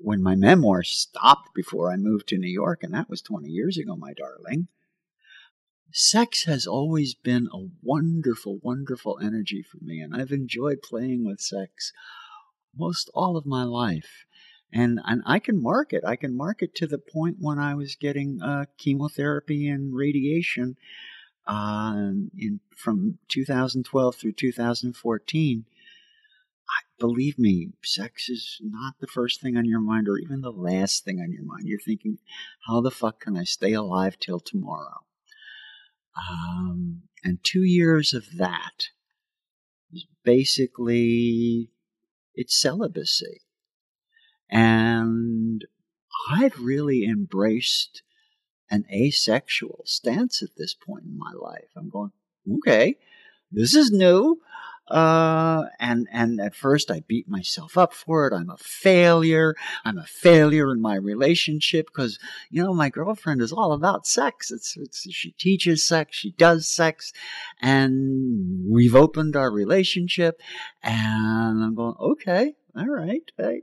when 0.02 0.24
my 0.24 0.36
memoir 0.36 0.82
stopped 0.82 1.54
before 1.54 1.92
I 1.92 1.96
moved 1.98 2.28
to 2.30 2.38
New 2.38 2.50
York, 2.50 2.84
and 2.84 2.94
that 2.94 3.10
was 3.10 3.22
20 3.22 3.48
years 3.50 3.78
ago, 3.78 3.96
my 3.96 4.14
darling. 4.14 4.68
Sex 5.92 6.46
has 6.46 6.66
always 6.68 7.14
been 7.16 7.48
a 7.54 7.68
wonderful, 7.82 8.60
wonderful 8.62 9.20
energy 9.22 9.62
for 9.64 9.78
me, 9.84 10.00
and 10.00 10.16
I've 10.16 10.32
enjoyed 10.32 10.82
playing 10.82 11.26
with 11.26 11.42
sex 11.42 11.92
most 12.78 13.10
all 13.14 13.38
of 13.38 13.46
my 13.46 13.64
life. 13.64 14.26
And, 14.72 15.00
and 15.06 15.24
I 15.26 15.40
can 15.40 15.62
mark 15.62 15.94
it. 15.94 16.04
I 16.06 16.16
can 16.16 16.38
mark 16.38 16.62
it 16.62 16.76
to 16.76 16.88
the 16.88 17.00
point 17.00 17.38
when 17.40 17.58
I 17.58 17.74
was 17.74 17.96
getting 17.96 18.40
uh, 18.42 18.66
chemotherapy 18.78 19.68
and 19.68 19.96
radiation 19.96 20.78
uh, 21.48 22.12
in 22.38 22.60
from 22.76 23.18
2012 23.30 24.16
through 24.16 24.34
2014. 24.34 25.66
I, 26.70 26.82
believe 27.00 27.40
me, 27.40 27.70
sex 27.84 28.30
is 28.30 28.60
not 28.62 28.96
the 29.00 29.08
first 29.08 29.42
thing 29.42 29.58
on 29.58 29.66
your 29.66 29.80
mind 29.80 30.08
or 30.08 30.20
even 30.20 30.42
the 30.42 30.52
last 30.52 31.04
thing 31.04 31.20
on 31.20 31.32
your 31.32 31.44
mind. 31.44 31.64
You're 31.64 31.80
thinking, 31.80 32.20
how 32.68 32.82
the 32.82 32.92
fuck 32.92 33.22
can 33.22 33.36
I 33.36 33.46
stay 33.46 33.74
alive 33.74 34.18
till 34.20 34.40
tomorrow? 34.40 35.00
Um, 36.30 37.04
and 37.24 37.40
two 37.44 37.64
years 37.64 38.14
of 38.14 38.38
that 38.38 38.90
is 39.92 40.06
basically 40.24 41.72
it's 42.40 42.60
celibacy. 42.60 43.42
And 44.50 45.66
I've 46.32 46.58
really 46.58 47.04
embraced 47.04 48.02
an 48.72 48.86
asexual 48.90 49.82
stance 49.86 50.42
at 50.42 50.56
this 50.56 50.74
point 50.74 51.04
in 51.04 51.18
my 51.18 51.34
life. 51.34 51.68
I'm 51.76 51.90
going, 51.90 52.14
okay, 52.60 52.96
this 53.52 53.76
is 53.76 53.92
new. 53.92 54.40
Uh, 54.90 55.66
and, 55.80 56.08
and 56.12 56.40
at 56.42 56.56
first 56.56 56.90
I 56.90 57.02
beat 57.08 57.30
myself 57.30 57.78
up 57.78 57.94
for 57.94 58.28
it. 58.28 58.34
I'm 58.34 58.50
a 58.50 58.58
failure. 58.58 59.56
I'm 59.86 59.98
a 59.98 60.06
failure 60.06 60.72
in 60.72 60.82
my 60.82 60.96
relationship 60.96 61.88
because, 61.88 62.20
you 62.50 62.64
know, 62.64 62.74
my 62.74 62.90
girlfriend 62.90 63.42
is 63.42 63.52
all 63.52 63.72
about 63.74 64.08
sex. 64.08 64.52
It's, 64.52 64.76
it's, 64.78 65.08
she 65.12 65.32
teaches 65.32 65.88
sex. 65.88 66.16
She 66.16 66.32
does 66.32 66.68
sex 66.68 67.14
and 67.62 68.66
we've 68.70 68.96
opened 68.96 69.36
our 69.36 69.52
relationship 69.52 70.42
and 70.82 71.64
I'm 71.64 71.76
going, 71.76 71.96
okay, 72.00 72.56
all 72.76 72.88
right. 72.88 73.24
I, 73.38 73.62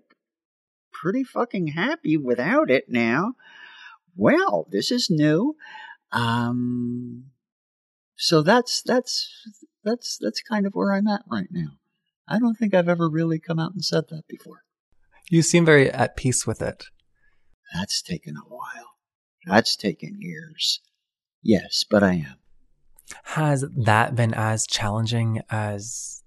pretty 0.93 1.25
fucking 1.25 1.69
happy 1.69 2.17
without 2.17 2.71
it 2.71 2.85
now. 2.89 3.35
Well, 4.17 4.67
this 4.71 4.91
is 4.91 5.11
new. 5.11 5.57
Um, 6.13 7.27
so 8.17 8.43
that's 8.43 8.81
that's 8.83 9.29
that's 9.87 10.19
that's 10.21 10.43
kind 10.43 10.67
of 10.67 10.75
where 10.75 10.93
I'm 10.93 11.07
at 11.07 11.23
right 11.31 11.49
now. 11.51 11.79
I 12.29 12.39
don't 12.39 12.57
think 12.57 12.75
I've 12.75 12.89
ever 12.89 13.09
really 13.09 13.39
come 13.39 13.59
out 13.59 13.73
and 13.73 13.85
said 13.85 14.05
that 14.11 14.25
before. 14.29 14.65
You 15.31 15.43
seem 15.43 15.65
very 15.65 15.91
at 15.91 16.17
peace 16.17 16.47
with 16.47 16.61
it. 16.61 16.85
That's 17.73 18.03
taken 18.03 18.35
a 18.37 18.49
while. 18.49 18.97
That's 19.47 19.77
taken 19.77 20.19
years. 20.21 20.81
Yes, 21.43 21.85
but 21.89 22.03
I 22.03 22.15
am. 22.15 22.37
Has 23.25 23.65
that 23.77 24.17
been 24.17 24.35
as 24.35 24.67
challenging 24.67 25.43
as 25.49 26.25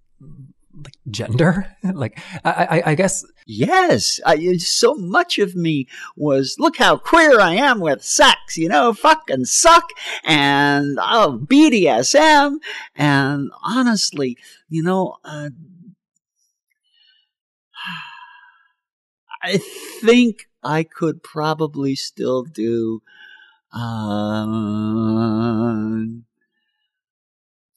like 0.76 0.97
gender? 1.09 1.76
like 1.84 2.20
I, 2.43 2.51
I, 2.51 2.91
I 2.91 2.95
guess 2.95 3.26
Yes, 3.51 4.20
I, 4.28 4.57
so 4.57 4.93
much 4.93 5.39
of 5.39 5.55
me 5.55 5.88
was 6.15 6.57
look 6.59 6.78
how 6.78 6.97
queer 6.97 7.39
I 7.39 7.55
am 7.55 7.80
with 7.80 8.03
sex, 8.03 8.57
you 8.57 8.70
know, 8.70 8.93
fucking 8.93 9.45
suck 9.45 9.89
and 10.24 10.99
oh 11.01 11.39
BDSM, 11.43 12.57
and 12.95 13.49
honestly, 13.63 14.38
you 14.70 14.84
know, 14.84 15.17
uh, 15.26 15.49
I 19.41 19.57
think 19.57 20.47
I 20.63 20.84
could 20.84 21.24
probably 21.24 21.95
still 21.95 22.43
do. 22.43 23.01
Uh, 23.74 24.45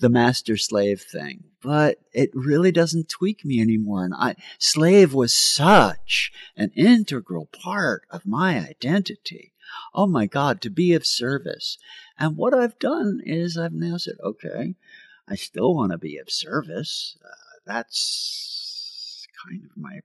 the 0.02 0.10
master 0.10 0.56
slave 0.56 1.00
thing, 1.00 1.44
but 1.62 1.98
it 2.12 2.30
really 2.34 2.72
doesn't 2.72 3.08
tweak 3.08 3.44
me 3.44 3.60
anymore. 3.60 4.04
And 4.04 4.12
I, 4.12 4.34
slave 4.58 5.14
was 5.14 5.32
such 5.32 6.32
an 6.56 6.72
integral 6.74 7.46
part 7.46 8.02
of 8.10 8.26
my 8.26 8.58
identity. 8.58 9.52
Oh 9.94 10.08
my 10.08 10.26
God, 10.26 10.60
to 10.62 10.70
be 10.70 10.92
of 10.92 11.06
service. 11.06 11.78
And 12.18 12.36
what 12.36 12.52
I've 12.52 12.78
done 12.80 13.20
is 13.24 13.56
I've 13.56 13.72
now 13.72 13.96
said, 13.96 14.16
okay, 14.22 14.74
I 15.28 15.36
still 15.36 15.74
want 15.74 15.92
to 15.92 15.98
be 15.98 16.18
of 16.18 16.30
service. 16.30 17.16
Uh, 17.24 17.60
that's 17.64 19.26
kind 19.46 19.62
of 19.64 19.70
my, 19.80 20.00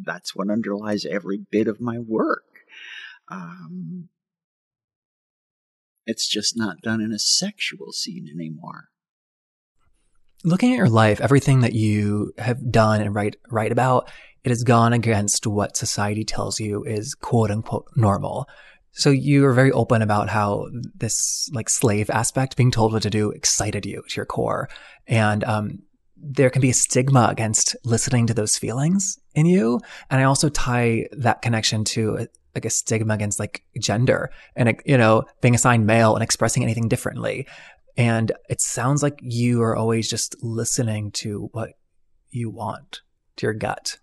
that's 0.00 0.36
what 0.36 0.50
underlies 0.50 1.06
every 1.06 1.38
bit 1.38 1.66
of 1.66 1.80
my 1.80 1.98
work. 1.98 2.44
Um, 3.28 4.10
it's 6.06 6.28
just 6.28 6.56
not 6.56 6.80
done 6.82 7.00
in 7.00 7.12
a 7.12 7.18
sexual 7.18 7.92
scene 7.92 8.28
anymore. 8.32 8.88
Looking 10.44 10.72
at 10.72 10.76
your 10.76 10.88
life, 10.88 11.20
everything 11.20 11.60
that 11.60 11.72
you 11.72 12.32
have 12.38 12.70
done 12.70 13.00
and 13.00 13.14
write 13.14 13.36
write 13.50 13.72
about, 13.72 14.10
it 14.44 14.50
has 14.50 14.62
gone 14.62 14.92
against 14.92 15.46
what 15.46 15.76
society 15.76 16.24
tells 16.24 16.60
you 16.60 16.84
is 16.84 17.14
quote 17.14 17.50
unquote 17.50 17.86
normal. 17.96 18.48
So 18.92 19.10
you 19.10 19.44
are 19.44 19.52
very 19.52 19.72
open 19.72 20.00
about 20.00 20.30
how 20.30 20.68
this 20.94 21.50
like 21.52 21.68
slave 21.68 22.08
aspect, 22.10 22.56
being 22.56 22.70
told 22.70 22.92
what 22.92 23.02
to 23.02 23.10
do, 23.10 23.30
excited 23.30 23.84
you 23.84 24.02
to 24.08 24.16
your 24.16 24.24
core, 24.24 24.68
and 25.06 25.42
um, 25.44 25.80
there 26.16 26.48
can 26.48 26.62
be 26.62 26.70
a 26.70 26.74
stigma 26.74 27.28
against 27.30 27.76
listening 27.84 28.26
to 28.28 28.34
those 28.34 28.56
feelings 28.56 29.18
in 29.34 29.46
you. 29.46 29.80
And 30.10 30.20
I 30.20 30.24
also 30.24 30.48
tie 30.48 31.06
that 31.12 31.42
connection 31.42 31.84
to 31.84 32.26
like 32.56 32.64
a 32.64 32.70
stigma 32.70 33.14
against 33.14 33.38
like 33.38 33.62
gender 33.80 34.30
and 34.56 34.80
you 34.84 34.98
know 34.98 35.24
being 35.40 35.54
assigned 35.54 35.86
male 35.86 36.14
and 36.14 36.22
expressing 36.24 36.62
anything 36.62 36.88
differently. 36.88 37.46
And 37.96 38.32
it 38.48 38.60
sounds 38.60 39.02
like 39.02 39.18
you 39.22 39.62
are 39.62 39.76
always 39.76 40.10
just 40.10 40.36
listening 40.42 41.12
to 41.12 41.48
what 41.52 41.70
you 42.30 42.50
want 42.50 43.00
to 43.36 43.46
your 43.46 43.54
gut. 43.54 43.98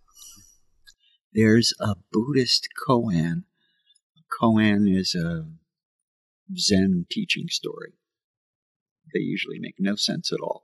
There's 1.33 1.73
a 1.79 1.95
buddhist 2.11 2.69
koan. 2.87 3.43
Koan 4.39 4.87
is 4.87 5.15
a 5.15 5.45
zen 6.57 7.05
teaching 7.09 7.47
story. 7.49 7.93
They 9.13 9.19
usually 9.19 9.59
make 9.59 9.75
no 9.79 9.95
sense 9.95 10.31
at 10.31 10.39
all. 10.39 10.63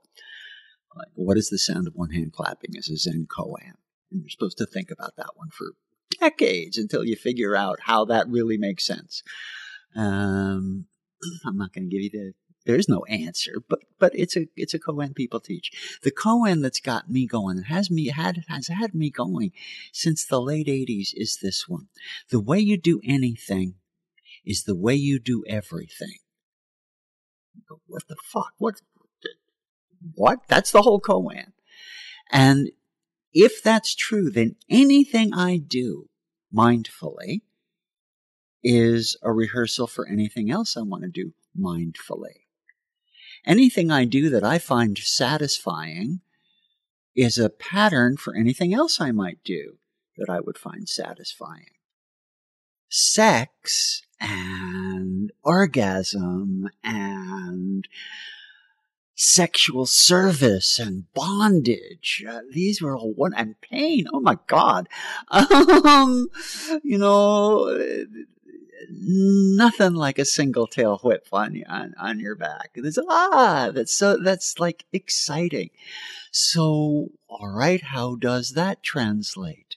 Like 0.96 1.08
what 1.14 1.38
is 1.38 1.50
the 1.50 1.58
sound 1.58 1.86
of 1.86 1.94
one 1.94 2.10
hand 2.10 2.32
clapping 2.32 2.70
is 2.74 2.88
a 2.88 2.96
zen 2.96 3.26
koan. 3.28 3.74
And 4.10 4.22
you're 4.22 4.30
supposed 4.30 4.58
to 4.58 4.66
think 4.66 4.90
about 4.90 5.16
that 5.16 5.30
one 5.36 5.50
for 5.50 5.66
decades 6.20 6.78
until 6.78 7.04
you 7.04 7.16
figure 7.16 7.56
out 7.56 7.80
how 7.82 8.04
that 8.06 8.28
really 8.28 8.58
makes 8.58 8.86
sense. 8.86 9.22
Um, 9.96 10.86
I'm 11.46 11.56
not 11.56 11.72
going 11.72 11.88
to 11.88 11.90
give 11.90 12.02
you 12.02 12.10
the 12.10 12.32
there 12.66 12.76
is 12.76 12.88
no 12.88 13.04
answer, 13.04 13.62
but 13.68 13.80
but 13.98 14.12
it's 14.14 14.36
a 14.36 14.46
it's 14.54 14.74
a 14.74 14.78
koan 14.78 15.14
people 15.14 15.40
teach. 15.40 15.70
The 16.02 16.10
koan 16.10 16.62
that's 16.62 16.80
got 16.80 17.08
me 17.08 17.26
going 17.26 17.62
has 17.64 17.90
me 17.90 18.08
had 18.08 18.44
has 18.48 18.68
had 18.68 18.94
me 18.94 19.10
going 19.10 19.52
since 19.92 20.26
the 20.26 20.40
late 20.40 20.66
'80s 20.66 21.08
is 21.14 21.38
this 21.40 21.66
one: 21.66 21.88
the 22.30 22.40
way 22.40 22.58
you 22.58 22.76
do 22.76 23.00
anything 23.02 23.76
is 24.44 24.64
the 24.64 24.76
way 24.76 24.94
you 24.94 25.18
do 25.18 25.42
everything. 25.48 26.18
What 27.86 28.06
the 28.08 28.16
fuck? 28.22 28.52
What? 28.58 28.82
What? 30.14 30.40
That's 30.48 30.70
the 30.70 30.82
whole 30.82 31.00
koan. 31.00 31.52
And 32.30 32.70
if 33.32 33.62
that's 33.62 33.94
true, 33.94 34.30
then 34.30 34.56
anything 34.68 35.32
I 35.32 35.56
do 35.56 36.09
mindfully 36.54 37.42
is 38.62 39.16
a 39.22 39.32
rehearsal 39.32 39.86
for 39.86 40.06
anything 40.06 40.50
else 40.50 40.76
I 40.76 40.82
want 40.82 41.02
to 41.02 41.08
do 41.08 41.32
mindfully. 41.58 42.46
Anything 43.46 43.90
I 43.90 44.04
do 44.04 44.28
that 44.30 44.44
I 44.44 44.58
find 44.58 44.98
satisfying 44.98 46.20
is 47.16 47.38
a 47.38 47.50
pattern 47.50 48.16
for 48.16 48.34
anything 48.34 48.74
else 48.74 49.00
I 49.00 49.12
might 49.12 49.42
do 49.44 49.78
that 50.16 50.28
I 50.28 50.40
would 50.40 50.58
find 50.58 50.88
satisfying. 50.88 51.70
Sex 52.88 54.02
and 54.20 55.32
orgasm 55.42 56.68
and 56.84 57.86
sexual 59.20 59.84
service 59.84 60.78
and 60.78 61.04
bondage. 61.12 62.24
Uh, 62.26 62.40
these 62.50 62.80
were 62.80 62.96
all 62.96 63.12
one 63.12 63.34
and 63.34 63.60
pain. 63.60 64.06
Oh 64.12 64.20
my 64.20 64.38
God. 64.46 64.88
Um, 65.30 66.28
you 66.82 66.98
know, 66.98 68.06
nothing 68.90 69.94
like 69.94 70.18
a 70.18 70.24
single 70.24 70.66
tail 70.66 70.98
whip 71.02 71.26
on 71.32 71.62
on, 71.68 71.94
on 72.00 72.20
your 72.20 72.34
back. 72.34 72.70
There's 72.74 72.98
ah, 73.08 73.70
that's 73.74 73.92
so 73.92 74.16
that's 74.22 74.58
like 74.58 74.84
exciting. 74.92 75.70
So, 76.30 77.08
all 77.28 77.48
right, 77.48 77.82
how 77.82 78.14
does 78.14 78.52
that 78.52 78.82
translate? 78.82 79.76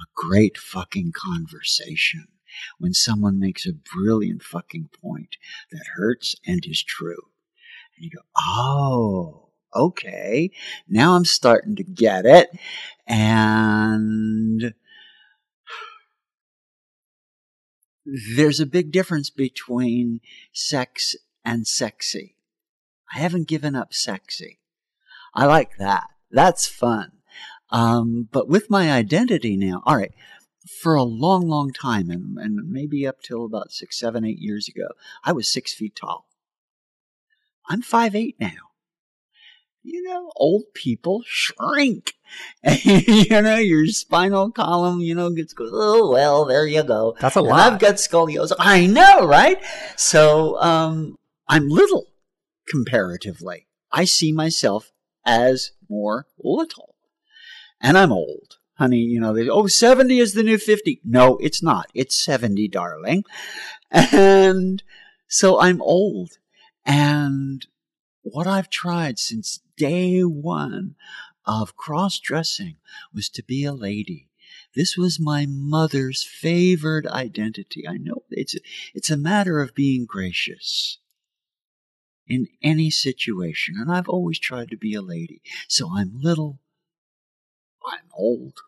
A 0.00 0.04
great 0.14 0.58
fucking 0.58 1.12
conversation 1.14 2.26
when 2.78 2.94
someone 2.94 3.38
makes 3.38 3.66
a 3.66 3.72
brilliant 3.72 4.42
fucking 4.42 4.88
point 5.00 5.36
that 5.70 5.84
hurts 5.96 6.34
and 6.46 6.64
is 6.66 6.82
true. 6.82 7.31
You 8.02 8.10
go, 8.10 8.22
oh, 8.36 9.50
okay. 9.72 10.50
Now 10.88 11.14
I'm 11.14 11.24
starting 11.24 11.76
to 11.76 11.84
get 11.84 12.26
it. 12.26 12.50
And 13.06 14.74
there's 18.04 18.58
a 18.58 18.66
big 18.66 18.90
difference 18.90 19.30
between 19.30 20.20
sex 20.52 21.14
and 21.44 21.64
sexy. 21.64 22.34
I 23.14 23.20
haven't 23.20 23.46
given 23.46 23.76
up 23.76 23.94
sexy. 23.94 24.58
I 25.32 25.46
like 25.46 25.76
that. 25.78 26.08
That's 26.28 26.66
fun. 26.66 27.12
Um, 27.70 28.28
but 28.32 28.48
with 28.48 28.68
my 28.68 28.90
identity 28.90 29.56
now, 29.56 29.84
all 29.86 29.96
right, 29.96 30.12
for 30.80 30.96
a 30.96 31.04
long, 31.04 31.46
long 31.46 31.72
time, 31.72 32.10
and, 32.10 32.36
and 32.36 32.68
maybe 32.68 33.06
up 33.06 33.22
till 33.22 33.44
about 33.44 33.70
six, 33.70 33.96
seven, 33.96 34.24
eight 34.24 34.40
years 34.40 34.68
ago, 34.68 34.88
I 35.24 35.30
was 35.30 35.48
six 35.48 35.72
feet 35.72 35.94
tall. 35.94 36.26
I'm 37.68 37.82
five 37.82 38.14
eight 38.14 38.36
now. 38.40 38.70
You 39.82 40.02
know, 40.02 40.30
old 40.36 40.64
people 40.74 41.22
shrink. 41.26 42.14
you 42.84 43.42
know, 43.42 43.56
your 43.56 43.86
spinal 43.86 44.50
column, 44.50 45.00
you 45.00 45.14
know, 45.14 45.30
gets. 45.30 45.54
Oh 45.58 46.10
well, 46.10 46.44
there 46.44 46.66
you 46.66 46.82
go. 46.82 47.16
That's 47.20 47.36
a 47.36 47.40
and 47.40 47.48
lot. 47.48 47.72
I've 47.72 47.78
got 47.78 47.96
scoliosis. 47.96 48.52
I 48.58 48.86
know, 48.86 49.26
right? 49.26 49.62
So, 49.96 50.60
um, 50.60 51.18
I'm 51.48 51.68
little 51.68 52.06
comparatively. 52.68 53.66
I 53.90 54.04
see 54.04 54.32
myself 54.32 54.92
as 55.26 55.72
more 55.88 56.26
little, 56.38 56.94
and 57.80 57.98
I'm 57.98 58.12
old 58.12 58.56
honey, 58.82 58.98
you 58.98 59.20
know, 59.20 59.32
they, 59.32 59.48
oh, 59.48 59.68
70 59.68 60.18
is 60.18 60.34
the 60.34 60.42
new 60.42 60.58
50. 60.58 61.00
No, 61.04 61.36
it's 61.38 61.62
not. 61.62 61.86
It's 61.94 62.22
70, 62.24 62.68
darling. 62.68 63.24
And 63.90 64.82
so 65.28 65.60
I'm 65.60 65.80
old. 65.82 66.32
And 66.84 67.66
what 68.22 68.46
I've 68.46 68.70
tried 68.70 69.18
since 69.18 69.60
day 69.76 70.20
one 70.22 70.96
of 71.44 71.76
cross 71.76 72.18
dressing 72.18 72.76
was 73.12 73.28
to 73.30 73.42
be 73.42 73.64
a 73.64 73.72
lady. 73.72 74.28
This 74.74 74.96
was 74.96 75.20
my 75.20 75.46
mother's 75.48 76.24
favored 76.24 77.06
identity. 77.06 77.86
I 77.86 77.96
know 77.98 78.24
it's 78.30 78.54
it's 78.94 79.10
a 79.10 79.16
matter 79.16 79.60
of 79.60 79.74
being 79.74 80.06
gracious 80.06 80.98
in 82.26 82.48
any 82.62 82.90
situation. 82.90 83.74
And 83.78 83.90
I've 83.90 84.08
always 84.08 84.38
tried 84.38 84.70
to 84.70 84.76
be 84.76 84.94
a 84.94 85.02
lady. 85.02 85.42
So 85.68 85.90
I'm 85.92 86.12
little. 86.14 86.60
I'm 87.84 88.08
old. 88.14 88.60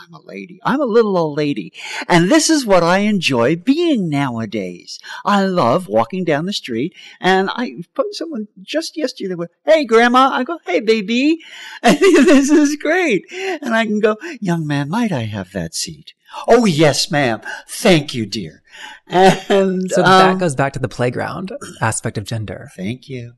I'm 0.00 0.14
a 0.14 0.20
lady. 0.22 0.60
I'm 0.64 0.80
a 0.80 0.86
little 0.86 1.16
old 1.16 1.36
lady. 1.36 1.72
And 2.08 2.30
this 2.30 2.48
is 2.48 2.64
what 2.64 2.82
I 2.82 2.98
enjoy 2.98 3.56
being 3.56 4.08
nowadays. 4.08 4.98
I 5.24 5.44
love 5.44 5.88
walking 5.88 6.24
down 6.24 6.46
the 6.46 6.52
street 6.52 6.94
and 7.20 7.50
I 7.52 7.82
put 7.94 8.14
someone 8.14 8.48
just 8.62 8.96
yesterday 8.96 9.34
went, 9.34 9.50
Hey 9.64 9.84
grandma. 9.84 10.30
I 10.32 10.44
go, 10.44 10.58
Hey 10.64 10.80
baby. 10.80 11.40
And 11.82 11.98
this 11.98 12.50
is 12.50 12.76
great. 12.76 13.24
And 13.32 13.74
I 13.74 13.84
can 13.84 14.00
go, 14.00 14.16
young 14.40 14.66
man, 14.66 14.88
might 14.88 15.12
I 15.12 15.22
have 15.22 15.52
that 15.52 15.74
seat? 15.74 16.14
Oh 16.46 16.64
yes, 16.64 17.10
ma'am. 17.10 17.40
Thank 17.68 18.14
you, 18.14 18.26
dear. 18.26 18.62
And 19.06 19.90
So 19.90 20.02
um, 20.02 20.04
that 20.04 20.38
goes 20.38 20.54
back 20.54 20.72
to 20.74 20.78
the 20.78 20.88
playground 20.88 21.52
aspect 21.80 22.16
of 22.16 22.24
gender. 22.24 22.70
Thank 22.76 23.08
you. 23.08 23.34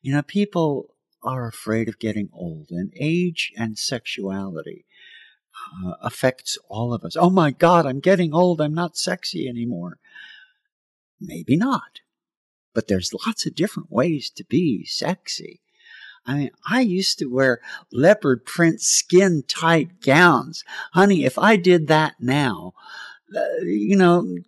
You 0.00 0.12
know, 0.14 0.22
people 0.22 0.96
are 1.22 1.46
afraid 1.46 1.88
of 1.88 1.98
getting 1.98 2.28
old 2.32 2.66
and 2.70 2.92
age 2.98 3.52
and 3.56 3.78
sexuality 3.78 4.84
uh, 5.84 5.94
affects 6.00 6.58
all 6.68 6.92
of 6.92 7.04
us. 7.04 7.16
Oh 7.16 7.30
my 7.30 7.50
God, 7.50 7.86
I'm 7.86 8.00
getting 8.00 8.34
old. 8.34 8.60
I'm 8.60 8.74
not 8.74 8.96
sexy 8.96 9.48
anymore. 9.48 9.98
Maybe 11.20 11.56
not. 11.56 12.00
But 12.74 12.88
there's 12.88 13.14
lots 13.26 13.46
of 13.46 13.54
different 13.54 13.90
ways 13.92 14.30
to 14.30 14.44
be 14.44 14.84
sexy. 14.84 15.60
I 16.24 16.36
mean, 16.36 16.50
I 16.70 16.80
used 16.80 17.18
to 17.18 17.26
wear 17.26 17.60
leopard 17.92 18.44
print 18.44 18.80
skin 18.80 19.42
tight 19.46 20.00
gowns. 20.00 20.64
Honey, 20.92 21.24
if 21.24 21.38
I 21.38 21.56
did 21.56 21.88
that 21.88 22.14
now, 22.20 22.74
uh, 23.36 23.62
you 23.62 23.96
know, 23.96 24.38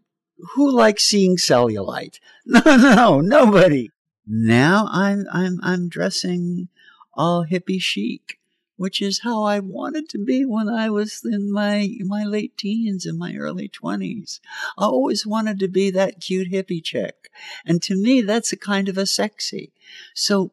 who 0.54 0.70
likes 0.70 1.04
seeing 1.04 1.36
cellulite? 1.36 2.18
No, 2.46 2.60
no, 2.76 3.20
nobody. 3.20 3.90
Now 4.26 4.86
I'm, 4.90 5.24
I'm, 5.32 5.58
I'm 5.62 5.88
dressing 5.88 6.68
all 7.14 7.46
hippie 7.46 7.80
chic 7.80 8.38
which 8.77 9.01
is 9.01 9.20
how 9.20 9.43
I 9.43 9.61
wanted 9.61 10.09
to 10.11 10.18
be 10.18 10.45
when 10.45 10.68
I 10.68 10.91
was 10.91 11.22
in 11.25 11.53
my 11.53 11.89
my 12.01 12.25
late 12.25 12.57
teens 12.57 13.07
and 13.07 13.18
my 13.18 13.37
early 13.37 13.68
20s. 13.68 14.41
I 14.77 14.85
always 14.85 15.27
wanted 15.27 15.59
to 15.61 15.68
be 15.68 15.91
that 15.91 16.20
cute 16.20 16.51
hippie 16.51 16.83
chick. 16.83 17.31
And 17.64 17.83
to 17.83 17.95
me 17.95 18.20
that's 18.20 18.53
a 18.53 18.57
kind 18.57 18.89
of 18.89 18.99
a 18.99 19.07
sexy. 19.07 19.72
So 20.14 20.53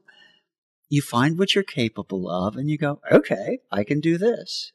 you 0.89 1.01
find 1.01 1.37
what 1.37 1.55
you're 1.55 1.63
capable 1.63 2.29
of 2.29 2.57
and 2.57 2.69
you 2.69 2.77
go, 2.77 2.99
"Okay, 3.11 3.59
I 3.71 3.83
can 3.83 3.99
do 3.99 4.17
this." 4.17 4.71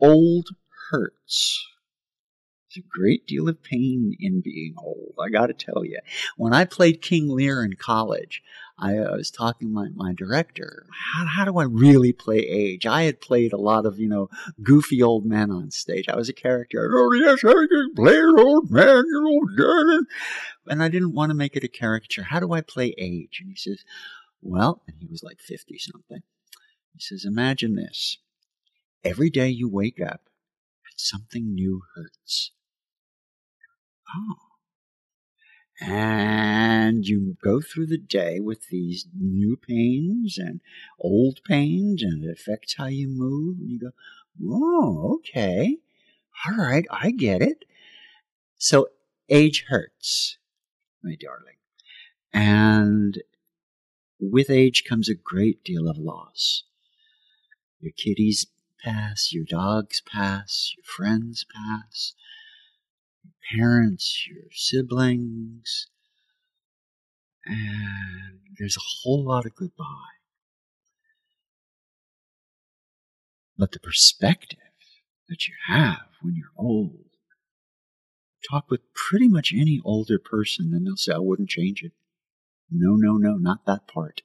Old 0.00 0.48
hurts. 0.90 1.71
There's 2.74 2.84
a 2.84 2.98
great 2.98 3.26
deal 3.26 3.48
of 3.48 3.62
pain 3.62 4.16
in 4.18 4.40
being 4.40 4.74
old. 4.78 5.14
I 5.20 5.28
got 5.28 5.46
to 5.46 5.52
tell 5.52 5.84
you. 5.84 5.98
When 6.36 6.54
I 6.54 6.64
played 6.64 7.02
King 7.02 7.28
Lear 7.28 7.62
in 7.64 7.74
college, 7.74 8.42
I, 8.78 8.96
uh, 8.96 9.12
I 9.12 9.16
was 9.16 9.30
talking 9.30 9.68
to 9.68 9.74
my, 9.74 9.88
my 9.94 10.12
director. 10.12 10.86
How, 11.14 11.26
how 11.26 11.44
do 11.44 11.58
I 11.58 11.64
really 11.64 12.12
play 12.12 12.38
age? 12.38 12.86
I 12.86 13.02
had 13.02 13.20
played 13.20 13.52
a 13.52 13.58
lot 13.58 13.84
of, 13.84 13.98
you 13.98 14.08
know, 14.08 14.30
goofy 14.62 15.02
old 15.02 15.26
men 15.26 15.50
on 15.50 15.70
stage. 15.70 16.08
I 16.08 16.16
was 16.16 16.28
a 16.28 16.34
character. 16.34 16.90
Oh, 16.94 17.12
yes, 17.12 17.44
I 17.44 17.66
can 17.68 17.94
play 17.94 18.18
an 18.18 18.38
old 18.38 18.70
man, 18.70 19.04
you 19.06 19.26
old 19.28 19.56
guy. 19.56 20.06
And 20.68 20.82
I 20.82 20.88
didn't 20.88 21.14
want 21.14 21.30
to 21.30 21.34
make 21.34 21.56
it 21.56 21.64
a 21.64 21.68
caricature. 21.68 22.24
How 22.24 22.40
do 22.40 22.52
I 22.52 22.62
play 22.62 22.94
age? 22.96 23.40
And 23.40 23.50
he 23.50 23.56
says, 23.56 23.84
well, 24.40 24.82
and 24.86 24.96
he 24.98 25.06
was 25.06 25.22
like 25.22 25.40
50 25.40 25.76
something. 25.78 26.22
He 26.94 27.00
says, 27.00 27.24
imagine 27.24 27.74
this. 27.74 28.18
Every 29.04 29.30
day 29.30 29.48
you 29.48 29.68
wake 29.68 30.00
up 30.00 30.22
and 30.86 30.94
something 30.96 31.54
new 31.54 31.82
hurts. 31.94 32.52
Oh. 34.14 34.36
And 35.80 37.06
you 37.06 37.36
go 37.42 37.60
through 37.60 37.86
the 37.86 37.98
day 37.98 38.38
with 38.38 38.68
these 38.68 39.06
new 39.18 39.56
pains 39.56 40.38
and 40.38 40.60
old 41.00 41.40
pains, 41.44 42.02
and 42.02 42.22
it 42.22 42.30
affects 42.30 42.76
how 42.76 42.86
you 42.86 43.08
move. 43.08 43.58
And 43.58 43.70
you 43.70 43.78
go, 43.80 43.90
oh, 44.44 45.18
okay. 45.18 45.78
All 46.46 46.56
right, 46.56 46.86
I 46.90 47.10
get 47.10 47.42
it. 47.42 47.64
So 48.56 48.88
age 49.28 49.64
hurts, 49.68 50.38
my 51.02 51.16
darling. 51.18 51.56
And 52.32 53.22
with 54.20 54.50
age 54.50 54.84
comes 54.88 55.08
a 55.08 55.14
great 55.14 55.64
deal 55.64 55.88
of 55.88 55.98
loss. 55.98 56.62
Your 57.80 57.92
kitty's 57.92 58.46
pass, 58.84 59.32
your 59.32 59.44
dogs 59.44 60.00
pass, 60.00 60.74
your 60.76 60.84
friends 60.84 61.44
pass, 61.52 62.14
parents, 63.54 64.26
your 64.28 64.44
siblings, 64.52 65.88
and 67.44 68.38
there's 68.58 68.76
a 68.76 68.88
whole 69.02 69.24
lot 69.24 69.46
of 69.46 69.54
goodbye. 69.54 69.84
But 73.56 73.72
the 73.72 73.80
perspective 73.80 74.58
that 75.28 75.46
you 75.46 75.54
have 75.66 76.06
when 76.20 76.34
you're 76.34 76.52
old, 76.56 77.06
talk 78.48 78.70
with 78.70 78.80
pretty 78.94 79.28
much 79.28 79.52
any 79.52 79.80
older 79.84 80.18
person 80.18 80.72
and 80.74 80.86
they'll 80.86 80.96
say, 80.96 81.12
I 81.12 81.18
wouldn't 81.18 81.50
change 81.50 81.82
it. 81.82 81.92
No, 82.70 82.96
no, 82.96 83.16
no, 83.16 83.36
not 83.36 83.66
that 83.66 83.86
part. 83.86 84.22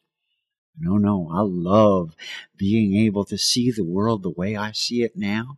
No, 0.80 0.98
no, 0.98 1.30
I 1.34 1.42
love 1.42 2.16
being 2.56 2.96
able 2.96 3.26
to 3.26 3.38
see 3.38 3.72
the 3.72 3.84
world 3.84 4.24
the 4.24 4.30
way 4.30 4.56
I 4.56 4.72
see 4.72 5.02
it 5.02 5.14
now. 5.16 5.58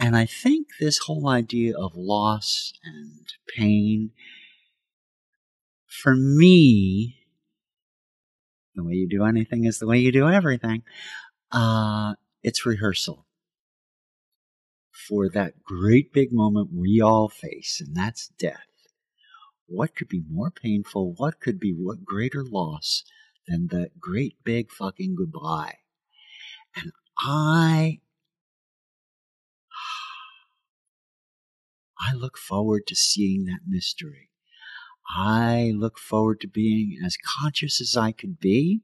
And 0.00 0.16
I 0.16 0.26
think 0.26 0.68
this 0.78 0.98
whole 0.98 1.28
idea 1.28 1.76
of 1.76 1.96
loss 1.96 2.72
and 2.84 3.26
pain, 3.56 4.12
for 5.86 6.14
me, 6.14 7.16
the 8.74 8.84
way 8.84 8.94
you 8.94 9.08
do 9.08 9.24
anything 9.24 9.64
is 9.64 9.78
the 9.78 9.86
way 9.86 9.98
you 9.98 10.12
do 10.12 10.28
everything. 10.28 10.82
Uh, 11.50 12.14
it's 12.42 12.64
rehearsal 12.64 13.26
for 15.08 15.28
that 15.28 15.62
great 15.62 16.12
big 16.12 16.32
moment 16.32 16.70
we 16.72 17.00
all 17.00 17.28
face, 17.28 17.80
and 17.84 17.96
that's 17.96 18.28
death. 18.38 18.66
What 19.66 19.94
could 19.94 20.08
be 20.08 20.22
more 20.30 20.50
painful? 20.50 21.14
What 21.16 21.40
could 21.40 21.58
be 21.58 21.72
what 21.72 22.04
greater 22.04 22.44
loss 22.44 23.04
than 23.46 23.68
that 23.68 23.98
great 24.00 24.36
big 24.44 24.70
fucking 24.70 25.14
goodbye? 25.16 25.78
And 26.76 26.92
I, 27.18 28.00
I 32.00 32.14
look 32.14 32.38
forward 32.38 32.86
to 32.86 32.94
seeing 32.94 33.44
that 33.44 33.60
mystery. 33.66 34.30
I 35.08 35.72
look 35.74 35.98
forward 35.98 36.40
to 36.40 36.48
being 36.48 36.98
as 37.04 37.16
conscious 37.40 37.80
as 37.80 37.96
I 37.96 38.12
could 38.12 38.38
be, 38.38 38.82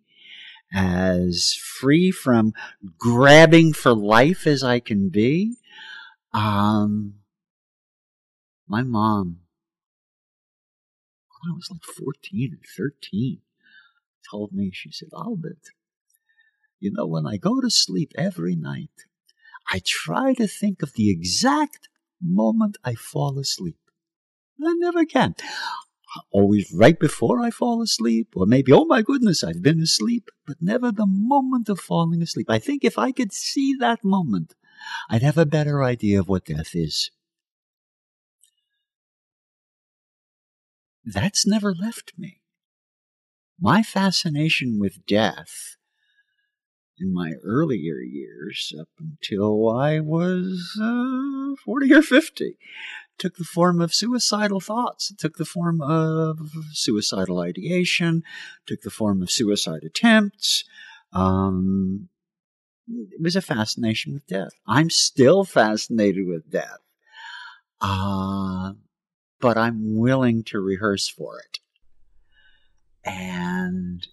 as 0.73 1.55
free 1.55 2.11
from 2.11 2.55
grabbing 2.99 3.73
for 3.73 3.95
life 3.95 4.47
as 4.47 4.65
I 4.65 4.81
can 4.81 5.11
be. 5.11 5.57
Um, 6.33 7.17
my 8.67 8.83
mom 8.83 9.41
when 11.45 11.53
I 11.53 11.57
was 11.57 11.69
like 11.71 11.83
14 11.83 12.55
or 12.55 12.67
13, 12.77 13.39
told 14.31 14.53
me, 14.53 14.71
she 14.73 14.91
said, 14.91 15.11
Albert, 15.15 15.71
you 16.81 16.91
know, 16.93 17.07
when 17.07 17.27
I 17.27 17.37
go 17.37 17.61
to 17.61 17.71
sleep 17.71 18.13
every 18.17 18.57
night, 18.57 19.05
I 19.71 19.81
try 19.85 20.35
to 20.35 20.47
think 20.47 20.83
of 20.83 20.95
the 20.95 21.11
exact 21.11 21.89
moment 22.25 22.77
I 22.85 22.95
fall 22.95 23.39
asleep. 23.39 23.79
I 24.65 24.75
never 24.79 25.05
can. 25.05 25.35
Always 26.31 26.73
right 26.73 26.99
before 26.99 27.41
I 27.41 27.51
fall 27.51 27.83
asleep, 27.83 28.29
or 28.37 28.47
maybe, 28.47 28.73
oh 28.73 28.85
my 28.85 29.03
goodness, 29.03 29.43
I've 29.43 29.63
been 29.63 29.81
asleep, 29.81 30.31
but 30.47 30.57
never 30.61 30.93
the 30.93 31.07
moment 31.07 31.69
of 31.69 31.81
falling 31.81 32.23
asleep. 32.23 32.49
I 32.49 32.59
think 32.59 32.85
if 32.85 32.99
I 32.99 33.11
could 33.11 33.33
see 33.33 33.75
that 33.81 34.05
moment, 34.05 34.55
I'd 35.11 35.23
have 35.23 35.39
a 35.39 35.47
better 35.47 35.83
idea 35.83 36.21
of 36.21 36.29
what 36.29 36.47
death 36.47 36.75
is. 36.75 37.11
that's 41.05 41.47
never 41.47 41.75
left 41.75 42.13
me. 42.17 42.41
My 43.61 43.83
fascination 43.83 44.79
with 44.81 45.07
death 45.07 45.77
in 46.99 47.13
my 47.13 47.33
earlier 47.43 47.99
years, 48.01 48.73
up 48.79 48.89
until 48.99 49.71
I 49.71 50.01
was 50.01 50.79
uh, 50.81 51.57
40 51.65 51.95
or 51.95 52.03
50, 52.03 52.57
took 53.19 53.37
the 53.37 53.45
form 53.45 53.81
of 53.81 53.95
suicidal 53.95 54.61
thoughts. 54.61 55.11
It 55.11 55.19
took 55.19 55.37
the 55.37 55.45
form 55.45 55.81
of 55.81 56.39
suicidal 56.73 57.41
ideation, 57.41 58.23
took 58.67 58.83
the 58.83 58.91
form 58.91 59.23
of 59.23 59.31
suicide 59.31 59.83
attempts. 59.85 60.65
Um, 61.13 62.09
it 62.89 63.21
was 63.23 63.37
a 63.37 63.43
fascination 63.43 64.13
with 64.13 64.27
death. 64.27 64.53
I'm 64.67 64.91
still 64.91 65.45
fascinated 65.45 66.27
with 66.27 66.51
death. 66.51 66.79
Uh, 67.81 68.75
but 69.41 69.57
I'm 69.57 69.97
willing 69.99 70.43
to 70.45 70.61
rehearse 70.61 71.09
for 71.09 71.39
it. 71.39 71.59
And 73.05 74.07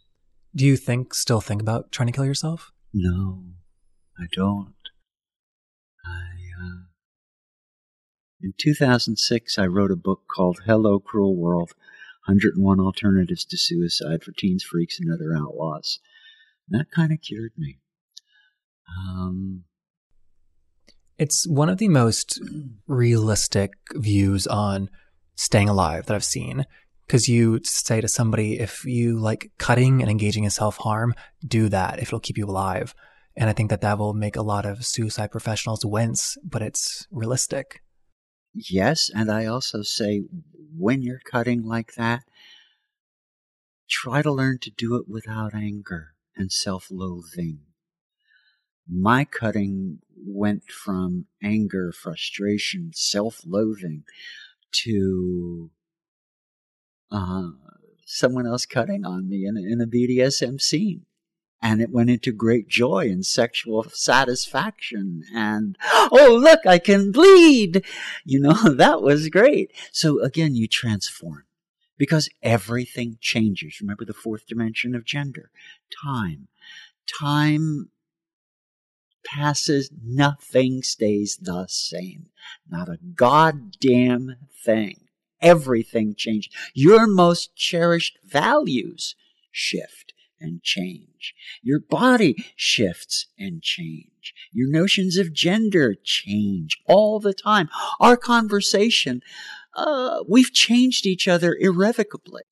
do 0.56 0.66
you 0.66 0.78
think 0.78 1.14
still 1.14 1.42
think 1.42 1.62
about 1.62 1.92
trying 1.92 2.08
to 2.08 2.14
kill 2.14 2.26
yourself? 2.26 2.72
No, 2.94 3.44
I 4.20 4.26
don't. 4.34 4.74
I 6.06 6.20
uh, 6.62 6.82
in 8.42 8.54
2006 8.58 9.58
I 9.58 9.66
wrote 9.66 9.92
a 9.92 9.96
book 9.96 10.24
called 10.34 10.62
Hello 10.66 11.00
Cruel 11.00 11.36
World: 11.36 11.74
101 12.26 12.80
Alternatives 12.80 13.46
to 13.46 13.58
Suicide 13.58 14.24
for 14.24 14.32
Teens, 14.32 14.64
Freaks, 14.64 15.00
and 15.00 15.12
Other 15.12 15.36
Outlaws. 15.36 16.00
And 16.70 16.80
that 16.80 16.92
kind 16.92 17.12
of 17.12 17.22
cured 17.22 17.54
me. 17.58 17.80
Um, 18.98 19.64
it's 21.18 21.48
one 21.48 21.70
of 21.70 21.78
the 21.78 21.88
most 21.88 22.42
realistic 22.88 23.74
views 23.94 24.48
on 24.48 24.90
staying 25.36 25.70
alive 25.70 26.06
that 26.06 26.16
I've 26.16 26.24
seen. 26.24 26.66
Because 27.12 27.28
you 27.28 27.60
say 27.66 28.00
to 28.00 28.08
somebody, 28.08 28.58
if 28.58 28.86
you 28.86 29.20
like 29.20 29.52
cutting 29.58 30.02
and 30.02 30.10
engaging 30.10 30.46
in 30.46 30.50
self 30.50 30.78
harm, 30.78 31.14
do 31.46 31.68
that 31.68 32.00
if 32.00 32.08
it'll 32.08 32.22
keep 32.22 32.38
you 32.38 32.46
alive. 32.46 32.96
And 33.36 33.50
I 33.50 33.54
think 33.54 33.70
that 33.70 33.82
that 33.82 34.00
will 34.00 34.14
make 34.14 34.38
a 34.38 34.42
lot 34.42 34.66
of 34.66 34.86
suicide 34.86 35.30
professionals 35.30 35.86
wince, 35.86 36.38
but 36.42 36.62
it's 36.62 37.06
realistic. 37.12 37.82
Yes. 38.54 39.12
And 39.14 39.30
I 39.30 39.46
also 39.46 39.82
say, 39.82 40.24
when 40.74 41.02
you're 41.02 41.20
cutting 41.20 41.64
like 41.64 41.96
that, 41.96 42.24
try 43.90 44.22
to 44.22 44.32
learn 44.32 44.60
to 44.60 44.72
do 44.72 44.96
it 44.96 45.10
without 45.10 45.54
anger 45.54 46.14
and 46.38 46.50
self 46.50 46.88
loathing. 46.90 47.60
My 48.90 49.26
cutting 49.26 50.00
went 50.16 50.64
from 50.72 51.26
anger, 51.44 51.92
frustration, 51.92 52.92
self 52.94 53.42
loathing 53.46 54.06
to 54.86 55.72
uh, 57.12 57.50
someone 58.06 58.48
else 58.48 58.66
cutting 58.66 59.06
on 59.06 59.30
me 59.30 59.46
in 59.46 59.58
in 59.58 59.82
a 59.82 59.88
BDSM 59.88 60.62
scene. 60.62 61.06
And 61.64 61.80
it 61.80 61.92
went 61.92 62.10
into 62.10 62.32
great 62.32 62.68
joy 62.68 63.06
and 63.10 63.24
sexual 63.24 63.84
satisfaction. 63.84 65.22
And, 65.32 65.78
oh, 66.12 66.40
look, 66.42 66.66
I 66.66 66.80
can 66.80 67.12
bleed. 67.12 67.86
You 68.26 68.40
know, 68.40 68.54
that 68.76 69.04
was 69.04 69.30
great. 69.30 69.72
So 69.92 70.20
again, 70.22 70.56
you 70.56 70.68
transform 70.68 71.46
because 72.00 72.30
everything 72.42 73.20
changes. 73.22 73.80
Remember 73.80 74.06
the 74.06 74.14
fourth 74.14 74.48
dimension 74.48 74.96
of 74.96 75.06
gender 75.06 75.52
time. 76.04 76.48
Time 77.20 77.92
passes, 79.24 79.92
nothing 80.04 80.82
stays 80.82 81.38
the 81.40 81.68
same. 81.68 82.30
Not 82.68 82.90
a 82.90 82.98
goddamn 82.98 84.36
thing. 84.66 85.02
Everything 85.42 86.16
changes. 86.16 86.52
Your 86.74 87.08
most 87.08 87.56
cherished 87.56 88.20
values 88.24 89.16
shift 89.52 90.14
and 90.40 90.62
change. 90.64 91.34
Your 91.62 91.80
body 91.80 92.46
shifts 92.56 93.28
and 93.38 93.62
change. 93.62 94.34
Your 94.52 94.70
notions 94.70 95.18
of 95.18 95.34
gender 95.34 95.96
change 96.04 96.78
all 96.88 97.20
the 97.20 97.34
time. 97.34 97.70
Our 98.00 98.18
conversation, 98.18 99.22
uh, 99.76 100.24
we've 100.28 100.54
changed 100.54 101.06
each 101.06 101.28
other 101.28 101.56
irrevocably. 101.60 102.44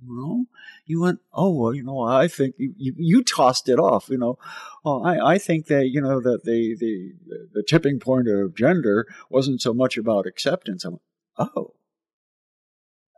You 0.00 0.46
you 0.86 1.00
went, 1.00 1.20
oh, 1.32 1.50
well, 1.50 1.74
you 1.74 1.82
know, 1.82 2.00
I 2.02 2.28
think 2.28 2.56
you, 2.58 2.74
you, 2.76 2.94
you 2.96 3.24
tossed 3.24 3.68
it 3.68 3.78
off, 3.78 4.08
you 4.10 4.18
know. 4.18 4.38
Oh, 4.84 5.02
I, 5.02 5.34
I 5.34 5.38
think 5.38 5.66
that, 5.66 5.88
you 5.88 6.00
know, 6.00 6.20
that 6.20 6.44
the, 6.44 6.76
the, 6.78 7.12
the 7.54 7.62
tipping 7.66 7.98
point 7.98 8.28
of 8.28 8.54
gender 8.54 9.06
wasn't 9.30 9.62
so 9.62 9.72
much 9.72 9.96
about 9.96 10.26
acceptance. 10.26 10.84
I 10.84 10.90
went, 10.90 11.02
oh, 11.38 11.72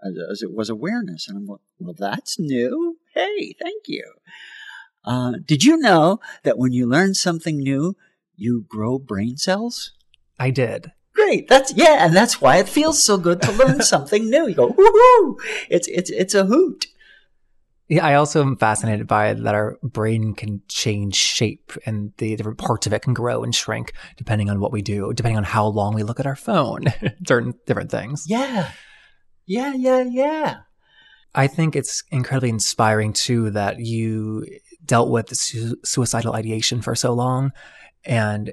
as, 0.07 0.17
as 0.31 0.43
it 0.43 0.53
was 0.53 0.69
awareness. 0.71 1.29
And 1.29 1.37
I'm 1.37 1.47
like, 1.47 1.61
well, 1.79 1.95
that's 1.97 2.39
new. 2.39 2.99
Hey, 3.15 3.55
thank 3.61 3.85
you. 3.87 4.05
Uh, 5.05 5.35
did 5.45 5.65
you 5.65 5.77
know 5.77 6.21
that 6.43 6.59
when 6.59 6.73
you 6.73 6.87
learn 6.87 7.15
something 7.15 7.59
new, 7.59 7.97
you 8.35 8.65
grow 8.69 8.99
brain 8.99 9.37
cells? 9.37 9.93
I 10.39 10.51
did. 10.51 10.93
Great. 11.15 11.49
That's 11.49 11.73
yeah, 11.75 12.05
and 12.05 12.15
that's 12.15 12.43
why 12.43 12.59
it 12.59 12.69
feels 12.69 13.03
so 13.03 13.17
good 13.17 13.41
to 13.43 13.53
learn 13.53 13.81
something 13.95 14.29
new. 14.29 14.49
You 14.49 14.55
go, 14.55 14.69
woohoo! 14.69 15.37
It's 15.71 15.89
it's 15.89 16.11
it's 16.11 16.35
a 16.35 16.45
hoot. 16.45 16.87
Yeah, 17.89 18.05
I 18.05 18.15
also 18.15 18.43
am 18.43 18.57
fascinated 18.57 19.07
by 19.07 19.33
that 19.33 19.55
our 19.55 19.79
brain 19.83 20.35
can 20.35 20.61
change 20.69 21.15
shape 21.15 21.73
and 21.87 22.13
the 22.19 22.35
different 22.35 22.59
parts 22.59 22.87
of 22.87 22.93
it 22.93 23.03
can 23.03 23.15
grow 23.15 23.45
and 23.45 23.55
shrink 23.55 23.93
depending 24.17 24.51
on 24.51 24.59
what 24.59 24.73
we 24.73 24.83
do, 24.83 25.13
depending 25.15 25.37
on 25.37 25.45
how 25.45 25.67
long 25.69 25.95
we 25.95 26.03
look 26.03 26.19
at 26.19 26.27
our 26.27 26.35
phone, 26.35 26.87
certain 27.27 27.55
different 27.65 27.91
things. 27.91 28.25
Yeah. 28.27 28.71
Yeah, 29.47 29.75
yeah, 29.75 30.03
yeah. 30.03 30.57
I 31.35 31.47
think 31.47 31.77
it's 31.77 32.03
incredibly 32.11 32.49
inspiring 32.49 33.13
too 33.13 33.51
that 33.51 33.79
you 33.79 34.47
dealt 34.85 35.11
with 35.11 35.37
su- 35.37 35.77
suicidal 35.85 36.35
ideation 36.35 36.81
for 36.81 36.95
so 36.95 37.13
long 37.13 37.53
and 38.05 38.53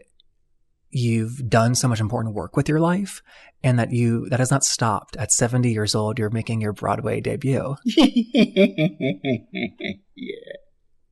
you've 0.90 1.50
done 1.50 1.76
so 1.76 1.88
much 1.88 2.00
important 2.02 2.36
work 2.36 2.56
with 2.56 2.68
your 2.68 2.80
life 2.80 3.22
and 3.64 3.80
that 3.80 3.92
you 3.92 4.28
that 4.30 4.40
has 4.40 4.52
not 4.52 4.64
stopped. 4.64 5.16
At 5.16 5.32
70 5.32 5.72
years 5.72 5.96
old 5.96 6.20
you're 6.20 6.30
making 6.30 6.62
your 6.62 6.74
broadway 6.74 7.22
debut. 7.22 7.76
Yeah. 10.16 10.54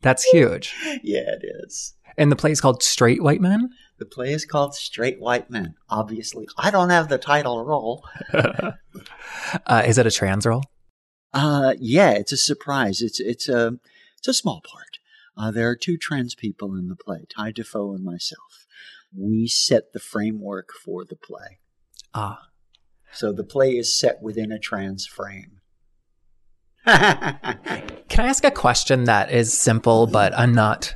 That's 0.01 0.23
huge. 0.23 0.73
Yeah 1.03 1.21
it 1.21 1.43
is. 1.65 1.95
And 2.17 2.31
the 2.31 2.35
play 2.35 2.51
is 2.51 2.61
called 2.61 2.83
straight 2.83 3.23
white 3.23 3.41
men 3.41 3.69
the 4.01 4.05
play 4.05 4.33
is 4.33 4.45
called 4.45 4.75
straight 4.75 5.19
white 5.19 5.49
men 5.49 5.75
obviously 5.89 6.47
i 6.57 6.69
don't 6.69 6.89
have 6.89 7.07
the 7.07 7.17
title 7.17 7.63
role 7.63 8.03
uh, 8.33 9.83
is 9.85 9.97
it 9.97 10.07
a 10.07 10.11
trans 10.11 10.45
role 10.45 10.63
uh 11.33 11.73
yeah 11.79 12.11
it's 12.11 12.33
a 12.33 12.37
surprise 12.37 13.01
it's 13.01 13.19
it's 13.19 13.47
a 13.47 13.77
it's 14.17 14.27
a 14.27 14.33
small 14.33 14.61
part 14.61 14.97
uh, 15.37 15.49
there 15.49 15.69
are 15.69 15.75
two 15.75 15.97
trans 15.97 16.35
people 16.35 16.75
in 16.75 16.89
the 16.89 16.95
play 16.95 17.25
ty 17.33 17.51
defoe 17.51 17.93
and 17.93 18.03
myself 18.03 18.65
we 19.15 19.47
set 19.47 19.93
the 19.93 19.99
framework 19.99 20.69
for 20.71 21.03
the 21.03 21.15
play. 21.15 21.59
Ah. 22.13 22.47
So 23.13 23.33
the 23.33 23.43
play 23.43 23.71
is 23.71 23.97
set 23.97 24.21
within 24.21 24.51
a 24.51 24.59
trans 24.59 25.05
frame. 25.05 25.59
Can 26.85 28.25
I 28.25 28.27
ask 28.27 28.43
a 28.43 28.51
question 28.51 29.03
that 29.05 29.31
is 29.31 29.57
simple, 29.57 30.07
but 30.07 30.37
I'm 30.37 30.53
not, 30.53 30.93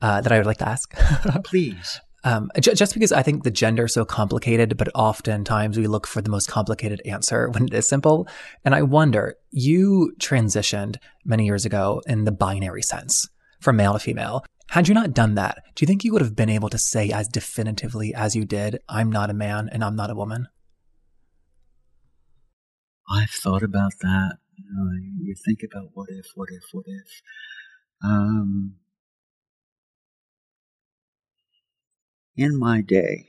uh, 0.00 0.20
that 0.20 0.32
I 0.32 0.38
would 0.38 0.46
like 0.46 0.58
to 0.58 0.68
ask? 0.68 0.94
Please. 1.44 2.00
Um, 2.26 2.50
j- 2.58 2.74
just 2.74 2.92
because 2.92 3.12
I 3.12 3.22
think 3.22 3.44
the 3.44 3.52
gender 3.52 3.84
is 3.84 3.94
so 3.94 4.04
complicated, 4.04 4.76
but 4.76 4.88
oftentimes 4.96 5.78
we 5.78 5.86
look 5.86 6.08
for 6.08 6.20
the 6.20 6.28
most 6.28 6.48
complicated 6.48 7.00
answer 7.06 7.48
when 7.50 7.66
it 7.66 7.72
is 7.72 7.88
simple. 7.88 8.26
And 8.64 8.74
I 8.74 8.82
wonder, 8.82 9.36
you 9.52 10.12
transitioned 10.18 10.96
many 11.24 11.46
years 11.46 11.64
ago 11.64 12.02
in 12.08 12.24
the 12.24 12.32
binary 12.32 12.82
sense 12.82 13.28
from 13.60 13.76
male 13.76 13.92
to 13.92 14.00
female. 14.00 14.44
Had 14.70 14.88
you 14.88 14.94
not 14.94 15.14
done 15.14 15.36
that, 15.36 15.62
do 15.76 15.84
you 15.84 15.86
think 15.86 16.02
you 16.02 16.12
would 16.12 16.20
have 16.20 16.34
been 16.34 16.50
able 16.50 16.68
to 16.70 16.78
say 16.78 17.10
as 17.10 17.28
definitively 17.28 18.12
as 18.12 18.34
you 18.34 18.44
did, 18.44 18.80
I'm 18.88 19.12
not 19.12 19.30
a 19.30 19.34
man 19.34 19.68
and 19.70 19.84
I'm 19.84 19.94
not 19.94 20.10
a 20.10 20.16
woman? 20.16 20.48
I've 23.08 23.30
thought 23.30 23.62
about 23.62 23.92
that. 24.00 24.38
You, 24.56 24.64
know, 24.72 24.90
you 25.20 25.36
think 25.44 25.60
about 25.62 25.90
what 25.94 26.08
if, 26.10 26.26
what 26.34 26.48
if, 26.50 26.64
what 26.72 26.86
if. 26.88 27.22
Um, 28.02 28.74
in 32.36 32.58
my 32.58 32.80
day, 32.80 33.26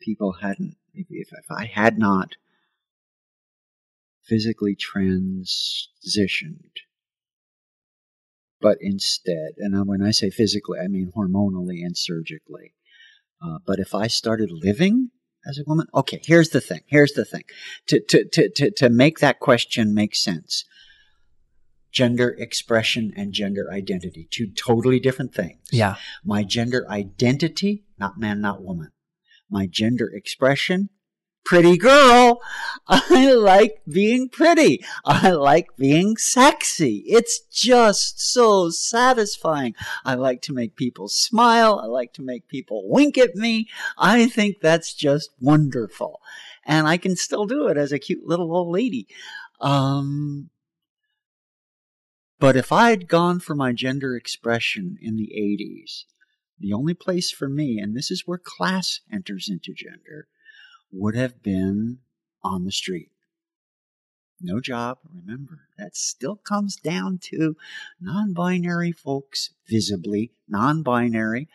people 0.00 0.32
hadn't, 0.42 0.76
if, 0.94 1.06
if, 1.10 1.28
I 1.50 1.66
had 1.66 1.98
not 1.98 2.36
physically 4.22 4.76
transitioned 4.76 6.70
but 8.60 8.78
instead, 8.80 9.52
and 9.58 9.86
when 9.86 10.02
I 10.02 10.10
say 10.10 10.30
physically, 10.30 10.78
I 10.82 10.88
mean 10.88 11.12
hormonally 11.16 11.84
and 11.84 11.96
surgically. 11.96 12.74
Uh, 13.40 13.58
but 13.66 13.78
if 13.78 13.94
I 13.94 14.06
started 14.06 14.50
living 14.50 15.10
as 15.46 15.58
a 15.58 15.64
woman, 15.66 15.86
okay, 15.94 16.20
here's 16.24 16.50
the 16.50 16.60
thing. 16.60 16.80
Here's 16.86 17.12
the 17.12 17.24
thing. 17.24 17.44
To, 17.88 18.00
to, 18.08 18.24
to, 18.24 18.50
to, 18.50 18.70
to 18.72 18.88
make 18.88 19.18
that 19.18 19.40
question 19.40 19.94
make 19.94 20.16
sense, 20.16 20.64
gender 21.96 22.36
expression 22.38 23.10
and 23.16 23.32
gender 23.32 23.72
identity, 23.72 24.28
two 24.30 24.48
totally 24.48 25.00
different 25.00 25.32
things. 25.32 25.58
Yeah. 25.72 25.94
My 26.22 26.44
gender 26.44 26.84
identity, 26.90 27.84
not 27.98 28.18
man, 28.18 28.42
not 28.42 28.62
woman. 28.62 28.90
My 29.48 29.66
gender 29.66 30.10
expression, 30.12 30.90
pretty 31.46 31.78
girl. 31.78 32.42
I 32.86 33.32
like 33.32 33.80
being 33.90 34.28
pretty. 34.28 34.84
I 35.06 35.30
like 35.30 35.68
being 35.78 36.18
sexy. 36.18 37.02
It's 37.06 37.40
just 37.50 38.20
so 38.20 38.68
satisfying. 38.68 39.74
I 40.04 40.16
like 40.16 40.42
to 40.42 40.52
make 40.52 40.76
people 40.76 41.08
smile. 41.08 41.80
I 41.82 41.86
like 41.86 42.12
to 42.14 42.22
make 42.22 42.46
people 42.46 42.82
wink 42.90 43.16
at 43.16 43.34
me. 43.36 43.68
I 43.96 44.26
think 44.26 44.56
that's 44.60 44.92
just 44.92 45.30
wonderful. 45.40 46.20
And 46.62 46.86
I 46.86 46.98
can 46.98 47.16
still 47.16 47.46
do 47.46 47.68
it 47.68 47.78
as 47.78 47.90
a 47.90 47.98
cute 47.98 48.26
little 48.26 48.54
old 48.54 48.68
lady. 48.68 49.06
Um, 49.62 50.50
but 52.38 52.56
if 52.56 52.72
I 52.72 52.90
had 52.90 53.08
gone 53.08 53.40
for 53.40 53.54
my 53.54 53.72
gender 53.72 54.16
expression 54.16 54.98
in 55.00 55.16
the 55.16 55.32
80s, 55.36 56.04
the 56.58 56.72
only 56.72 56.94
place 56.94 57.30
for 57.30 57.48
me, 57.48 57.78
and 57.78 57.96
this 57.96 58.10
is 58.10 58.26
where 58.26 58.38
class 58.38 59.00
enters 59.12 59.48
into 59.48 59.74
gender, 59.74 60.28
would 60.92 61.14
have 61.14 61.42
been 61.42 61.98
on 62.42 62.64
the 62.64 62.72
street. 62.72 63.10
No 64.40 64.60
job. 64.60 64.98
Remember, 65.14 65.68
that 65.78 65.96
still 65.96 66.36
comes 66.36 66.76
down 66.76 67.18
to 67.24 67.56
non 68.00 68.34
binary 68.34 68.92
folks, 68.92 69.50
visibly 69.68 70.32
non 70.46 70.82
binary. 70.82 71.48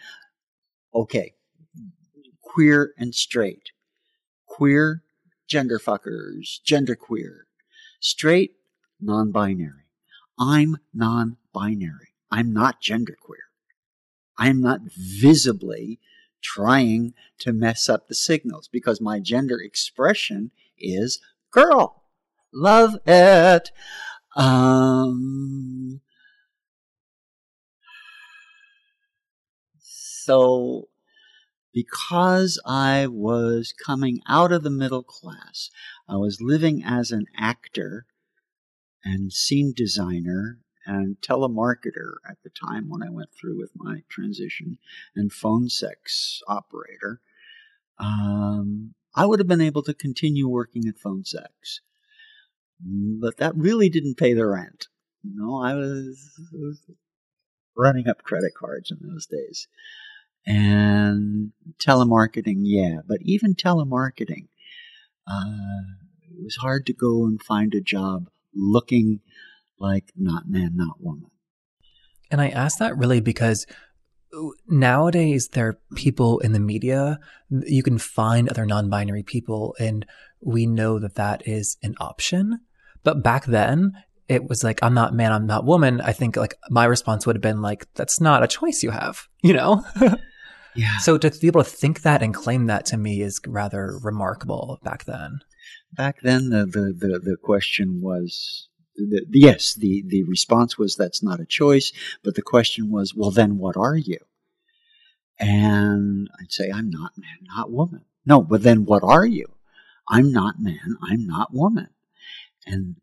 Okay, 0.94 1.36
queer 2.42 2.94
and 2.98 3.14
straight. 3.14 3.72
Queer, 4.48 5.04
gender 5.48 5.80
fuckers, 5.80 6.62
gender 6.64 6.96
queer. 6.96 7.46
Straight, 8.00 8.56
non 9.00 9.32
binary. 9.32 9.81
I'm 10.42 10.78
non 10.92 11.38
binary. 11.54 12.16
I'm 12.32 12.52
not 12.52 12.82
genderqueer. 12.82 13.46
I'm 14.40 14.60
not 14.60 14.80
visibly 14.98 16.00
trying 16.42 17.14
to 17.38 17.54
mess 17.54 17.88
up 17.88 18.08
the 18.08 18.16
signals 18.16 18.68
because 18.68 19.00
my 19.00 19.20
gender 19.20 19.60
expression 19.62 20.50
is 20.80 21.20
girl. 21.52 22.06
Love 22.52 22.98
it. 23.06 23.70
Um, 24.36 26.02
so, 29.80 30.88
because 31.72 32.60
I 32.66 33.06
was 33.06 33.74
coming 33.74 34.22
out 34.28 34.52
of 34.52 34.64
the 34.64 34.72
middle 34.72 35.04
class, 35.04 35.70
I 36.10 36.16
was 36.16 36.42
living 36.42 36.84
as 36.84 37.12
an 37.12 37.28
actor 37.38 38.08
and 39.04 39.32
scene 39.32 39.74
designer 39.76 40.60
and 40.86 41.18
telemarketer 41.22 42.16
at 42.28 42.38
the 42.44 42.50
time 42.50 42.90
when 42.90 43.04
I 43.04 43.10
went 43.10 43.30
through 43.40 43.58
with 43.60 43.72
my 43.76 44.04
transition 44.10 44.78
and 45.16 45.32
phone 45.32 45.70
sex 45.70 46.42
operator, 46.48 47.22
um, 48.00 48.94
I 49.16 49.26
would 49.26 49.40
have 49.40 49.48
been 49.48 49.62
able 49.62 49.84
to 49.84 49.94
continue 49.94 50.48
working 50.48 50.88
at 50.88 50.98
phone 50.98 51.24
sex. 51.24 51.82
But 52.84 53.38
that 53.38 53.56
really 53.56 53.90
didn't 53.90 54.18
pay 54.18 54.34
the 54.34 54.46
rent. 54.46 54.88
You 55.24 55.36
know, 55.36 55.62
I 55.62 55.76
was, 55.76 56.32
was 56.52 56.82
running 57.78 58.08
up 58.08 58.24
credit 58.24 58.54
cards 58.58 58.92
in 58.92 58.98
those 59.08 59.28
days. 59.28 59.68
And 60.48 61.52
telemarketing, 61.78 62.62
yeah, 62.64 63.02
but 63.08 63.20
even 63.22 63.54
telemarketing, 63.54 64.48
uh, 65.28 65.84
it 66.24 66.44
was 66.44 66.56
hard 66.56 66.88
to 66.88 66.94
go 66.94 67.26
and 67.26 67.42
find 67.42 67.76
a 67.76 67.82
job 67.82 68.30
looking 68.56 69.20
like 69.80 70.12
not 70.16 70.44
man, 70.48 70.72
not 70.76 71.02
woman. 71.02 71.32
And 72.30 72.40
I 72.40 72.50
ask 72.50 72.80
that 72.80 72.98
really 72.98 73.20
because 73.20 73.66
nowadays 74.68 75.50
there 75.50 75.68
are 75.68 75.80
people 75.96 76.40
in 76.40 76.54
the 76.54 76.60
media, 76.60 77.20
you 77.50 77.84
can 77.84 77.98
find 77.98 78.50
other 78.50 78.66
non 78.66 78.90
binary 78.90 79.24
people, 79.24 79.76
and 79.80 80.06
we 80.42 80.66
know 80.66 81.00
that 81.00 81.16
that 81.16 81.48
is 81.48 81.78
an 81.84 81.96
option. 82.00 82.60
But 83.04 83.24
back 83.24 83.46
then, 83.46 83.94
it 84.28 84.48
was 84.48 84.64
like, 84.64 84.80
I'm 84.82 84.94
not 84.94 85.14
man, 85.14 85.34
I'm 85.34 85.48
not 85.48 85.66
woman. 85.66 86.00
I 86.02 86.14
think 86.14 86.38
like 86.38 86.56
my 86.70 86.86
response 86.86 87.26
would 87.26 87.36
have 87.36 87.42
been 87.42 87.62
like, 87.62 87.86
that's 87.96 88.22
not 88.22 88.44
a 88.44 88.48
choice 88.48 88.84
you 88.84 88.92
have, 88.92 89.28
you 89.44 89.54
know? 89.54 89.84
yeah. 90.76 90.98
So 91.00 91.18
to 91.18 91.30
be 91.30 91.48
able 91.48 91.64
to 91.64 91.70
think 91.70 92.04
that 92.04 92.22
and 92.22 92.34
claim 92.34 92.68
that 92.68 92.86
to 92.88 92.98
me 92.98 93.22
is 93.22 93.42
rather 93.46 93.98
remarkable 94.02 94.80
back 94.84 95.06
then. 95.06 95.40
Back 95.94 96.22
then, 96.22 96.50
the, 96.50 96.66
the, 96.66 96.94
the, 96.98 97.20
the 97.20 97.38
question 97.42 98.02
was 98.02 98.70
the, 98.96 99.26
yes, 99.32 99.74
the, 99.74 100.04
the 100.08 100.24
response 100.24 100.78
was 100.78 100.96
that's 100.96 101.24
not 101.24 101.40
a 101.40 101.46
choice, 101.46 101.92
but 102.24 102.36
the 102.36 102.42
question 102.42 102.92
was, 102.92 103.14
well, 103.14 103.32
then 103.32 103.58
what 103.58 103.76
are 103.78 103.96
you? 103.96 104.20
And 105.40 106.30
I'd 106.40 106.52
say, 106.52 106.70
I'm 106.72 106.90
not 106.90 107.18
man, 107.18 107.40
not 107.56 107.72
woman. 107.72 108.06
No, 108.26 108.42
but 108.42 108.64
then 108.64 108.86
what 108.86 109.04
are 109.04 109.26
you? 109.26 109.48
I'm 110.08 110.32
not 110.32 110.60
man, 110.60 110.98
I'm 111.02 111.26
not 111.26 111.54
woman. 111.54 111.90
And 112.66 112.98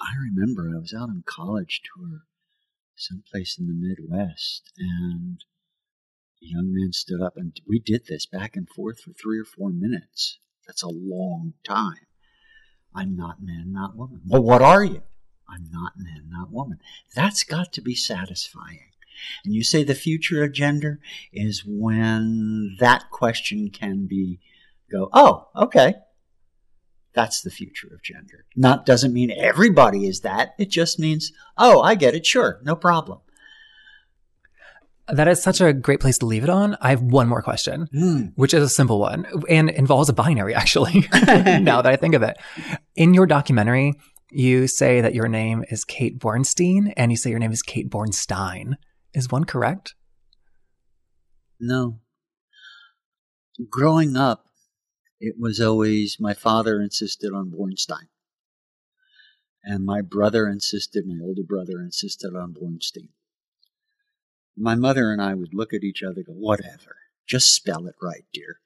I 0.00 0.12
remember 0.18 0.70
I 0.74 0.80
was 0.80 0.94
out 0.94 1.08
on 1.08 1.24
college 1.26 1.82
tour 1.84 2.22
someplace 2.96 3.58
in 3.58 3.66
the 3.66 3.74
Midwest 3.74 4.72
and 4.78 5.44
a 6.42 6.46
young 6.46 6.72
man 6.72 6.92
stood 6.92 7.20
up 7.20 7.36
and 7.36 7.52
we 7.68 7.78
did 7.78 8.06
this 8.06 8.26
back 8.26 8.56
and 8.56 8.68
forth 8.68 9.00
for 9.00 9.12
three 9.12 9.38
or 9.38 9.44
four 9.44 9.70
minutes. 9.70 10.38
That's 10.66 10.82
a 10.82 10.88
long 10.88 11.54
time. 11.64 12.06
I'm 12.94 13.16
not 13.16 13.42
man, 13.42 13.72
not 13.72 13.96
woman. 13.96 14.22
Well, 14.26 14.42
what 14.42 14.62
are 14.62 14.82
you? 14.84 15.02
I'm 15.48 15.68
not 15.70 15.92
man, 15.96 16.28
not 16.28 16.50
woman. 16.50 16.78
That's 17.14 17.44
got 17.44 17.72
to 17.74 17.80
be 17.80 17.94
satisfying. 17.94 18.80
And 19.44 19.54
you 19.54 19.62
say 19.62 19.82
the 19.82 19.94
future 19.94 20.42
of 20.42 20.52
gender 20.52 21.00
is 21.32 21.62
when 21.66 22.76
that 22.80 23.10
question 23.10 23.70
can 23.70 24.06
be 24.06 24.40
go, 24.90 25.08
oh, 25.12 25.48
okay. 25.56 25.94
That's 27.14 27.40
the 27.40 27.50
future 27.50 27.88
of 27.94 28.02
gender. 28.02 28.44
Not 28.54 28.84
doesn't 28.84 29.12
mean 29.12 29.30
everybody 29.30 30.06
is 30.06 30.20
that. 30.20 30.54
It 30.58 30.68
just 30.68 30.98
means, 30.98 31.32
oh, 31.56 31.80
I 31.80 31.94
get 31.94 32.14
it. 32.14 32.26
Sure, 32.26 32.60
no 32.62 32.76
problem. 32.76 33.20
That 35.08 35.28
is 35.28 35.40
such 35.40 35.60
a 35.60 35.72
great 35.72 36.00
place 36.00 36.18
to 36.18 36.26
leave 36.26 36.42
it 36.42 36.50
on. 36.50 36.76
I 36.80 36.90
have 36.90 37.00
one 37.00 37.28
more 37.28 37.42
question, 37.42 37.88
mm. 37.94 38.32
which 38.34 38.52
is 38.52 38.62
a 38.62 38.68
simple 38.68 38.98
one 38.98 39.26
and 39.48 39.70
involves 39.70 40.08
a 40.08 40.12
binary, 40.12 40.54
actually, 40.54 41.08
now 41.12 41.80
that 41.82 41.86
I 41.86 41.96
think 41.96 42.14
of 42.14 42.22
it. 42.22 42.36
In 42.96 43.14
your 43.14 43.26
documentary, 43.26 43.94
you 44.30 44.66
say 44.66 45.00
that 45.00 45.14
your 45.14 45.28
name 45.28 45.64
is 45.70 45.84
Kate 45.84 46.18
Bornstein 46.18 46.92
and 46.96 47.12
you 47.12 47.16
say 47.16 47.30
your 47.30 47.38
name 47.38 47.52
is 47.52 47.62
Kate 47.62 47.88
Bornstein. 47.88 48.74
Is 49.14 49.30
one 49.30 49.44
correct? 49.44 49.94
No. 51.60 52.00
Growing 53.70 54.16
up, 54.16 54.46
it 55.20 55.36
was 55.38 55.60
always 55.60 56.18
my 56.20 56.34
father 56.34 56.80
insisted 56.80 57.32
on 57.32 57.50
Bornstein. 57.50 58.08
And 59.64 59.84
my 59.84 60.00
brother 60.00 60.48
insisted, 60.48 61.06
my 61.06 61.18
older 61.22 61.42
brother 61.46 61.80
insisted 61.80 62.34
on 62.36 62.54
Bornstein. 62.54 63.08
My 64.56 64.74
mother 64.74 65.12
and 65.12 65.20
I 65.20 65.34
would 65.34 65.54
look 65.54 65.72
at 65.74 65.84
each 65.84 66.02
other 66.02 66.22
go, 66.22 66.32
whatever, 66.32 66.96
just 67.26 67.54
spell 67.54 67.86
it 67.86 67.94
right, 68.00 68.24
dear. 68.32 68.60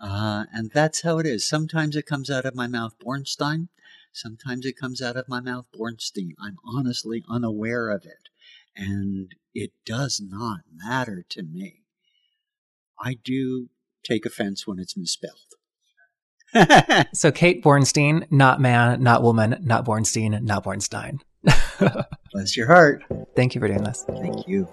Uh, 0.00 0.44
and 0.52 0.70
that's 0.72 1.02
how 1.02 1.18
it 1.18 1.26
is. 1.26 1.48
Sometimes 1.48 1.96
it 1.96 2.06
comes 2.06 2.30
out 2.30 2.44
of 2.44 2.54
my 2.54 2.66
mouth 2.66 2.94
Bornstein. 3.04 3.68
Sometimes 4.12 4.64
it 4.64 4.76
comes 4.76 5.02
out 5.02 5.16
of 5.16 5.28
my 5.28 5.40
mouth 5.40 5.66
Bornstein. 5.76 6.32
I'm 6.40 6.56
honestly 6.64 7.24
unaware 7.28 7.88
of 7.88 8.04
it. 8.04 8.28
And 8.76 9.34
it 9.54 9.72
does 9.84 10.20
not 10.24 10.60
matter 10.72 11.24
to 11.30 11.42
me. 11.42 11.82
I 13.00 13.14
do 13.14 13.70
take 14.04 14.24
offense 14.24 14.66
when 14.66 14.78
it's 14.78 14.96
misspelled. 14.96 15.34
so 17.12 17.30
Kate 17.30 17.62
Bornstein, 17.62 18.30
not 18.30 18.60
man, 18.60 19.02
not 19.02 19.22
woman, 19.22 19.58
not 19.62 19.84
Bornstein, 19.84 20.40
not 20.42 20.64
Bornstein. 20.64 21.20
Bless 22.32 22.56
your 22.56 22.66
heart. 22.66 23.04
Thank 23.36 23.54
you 23.54 23.60
for 23.60 23.68
doing 23.68 23.84
this. 23.84 24.04
Thank 24.06 24.48
you. 24.48 24.68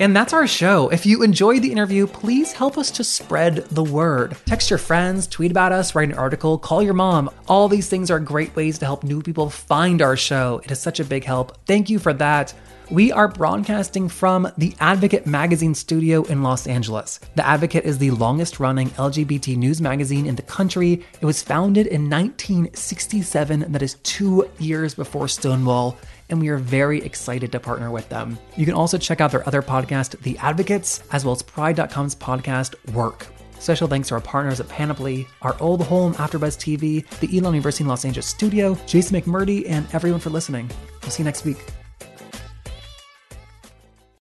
And 0.00 0.16
that's 0.16 0.32
our 0.32 0.46
show. 0.46 0.88
If 0.88 1.04
you 1.04 1.22
enjoyed 1.22 1.60
the 1.60 1.70
interview, 1.70 2.06
please 2.06 2.52
help 2.52 2.78
us 2.78 2.90
to 2.92 3.04
spread 3.04 3.56
the 3.66 3.84
word. 3.84 4.34
Text 4.46 4.70
your 4.70 4.78
friends, 4.78 5.26
tweet 5.26 5.50
about 5.50 5.72
us, 5.72 5.94
write 5.94 6.08
an 6.08 6.16
article, 6.16 6.56
call 6.56 6.82
your 6.82 6.94
mom. 6.94 7.28
All 7.48 7.68
these 7.68 7.86
things 7.86 8.10
are 8.10 8.18
great 8.18 8.56
ways 8.56 8.78
to 8.78 8.86
help 8.86 9.04
new 9.04 9.20
people 9.20 9.50
find 9.50 10.00
our 10.00 10.16
show. 10.16 10.62
It 10.64 10.70
is 10.70 10.80
such 10.80 11.00
a 11.00 11.04
big 11.04 11.24
help. 11.24 11.66
Thank 11.66 11.90
you 11.90 11.98
for 11.98 12.14
that. 12.14 12.54
We 12.90 13.12
are 13.12 13.28
broadcasting 13.28 14.08
from 14.08 14.50
the 14.58 14.74
Advocate 14.80 15.24
Magazine 15.24 15.76
studio 15.76 16.24
in 16.24 16.42
Los 16.42 16.66
Angeles. 16.66 17.20
The 17.36 17.46
Advocate 17.46 17.84
is 17.84 17.98
the 17.98 18.10
longest 18.10 18.58
running 18.58 18.90
LGBT 18.90 19.56
news 19.56 19.80
magazine 19.80 20.26
in 20.26 20.34
the 20.34 20.42
country. 20.42 21.04
It 21.20 21.24
was 21.24 21.40
founded 21.40 21.86
in 21.86 22.10
1967, 22.10 23.70
that 23.70 23.82
is 23.82 23.94
two 24.02 24.50
years 24.58 24.96
before 24.96 25.28
Stonewall, 25.28 25.96
and 26.30 26.40
we 26.40 26.48
are 26.48 26.56
very 26.56 27.00
excited 27.02 27.52
to 27.52 27.60
partner 27.60 27.92
with 27.92 28.08
them. 28.08 28.36
You 28.56 28.66
can 28.66 28.74
also 28.74 28.98
check 28.98 29.20
out 29.20 29.30
their 29.30 29.46
other 29.46 29.62
podcast, 29.62 30.20
The 30.22 30.36
Advocates, 30.38 31.04
as 31.12 31.24
well 31.24 31.36
as 31.36 31.42
Pride.com's 31.42 32.16
podcast, 32.16 32.74
Work. 32.92 33.28
Special 33.60 33.86
thanks 33.86 34.08
to 34.08 34.14
our 34.14 34.20
partners 34.20 34.58
at 34.58 34.68
Panoply, 34.68 35.28
our 35.42 35.56
old 35.60 35.82
home 35.84 36.14
AfterBuzz 36.14 36.58
TV, 36.58 37.08
the 37.20 37.38
Elon 37.38 37.54
University 37.54 37.84
in 37.84 37.88
Los 37.88 38.04
Angeles 38.04 38.26
studio, 38.26 38.76
Jason 38.86 39.20
McMurdy, 39.20 39.70
and 39.70 39.86
everyone 39.94 40.18
for 40.18 40.30
listening. 40.30 40.68
We'll 41.02 41.12
see 41.12 41.22
you 41.22 41.26
next 41.26 41.44
week. 41.44 41.58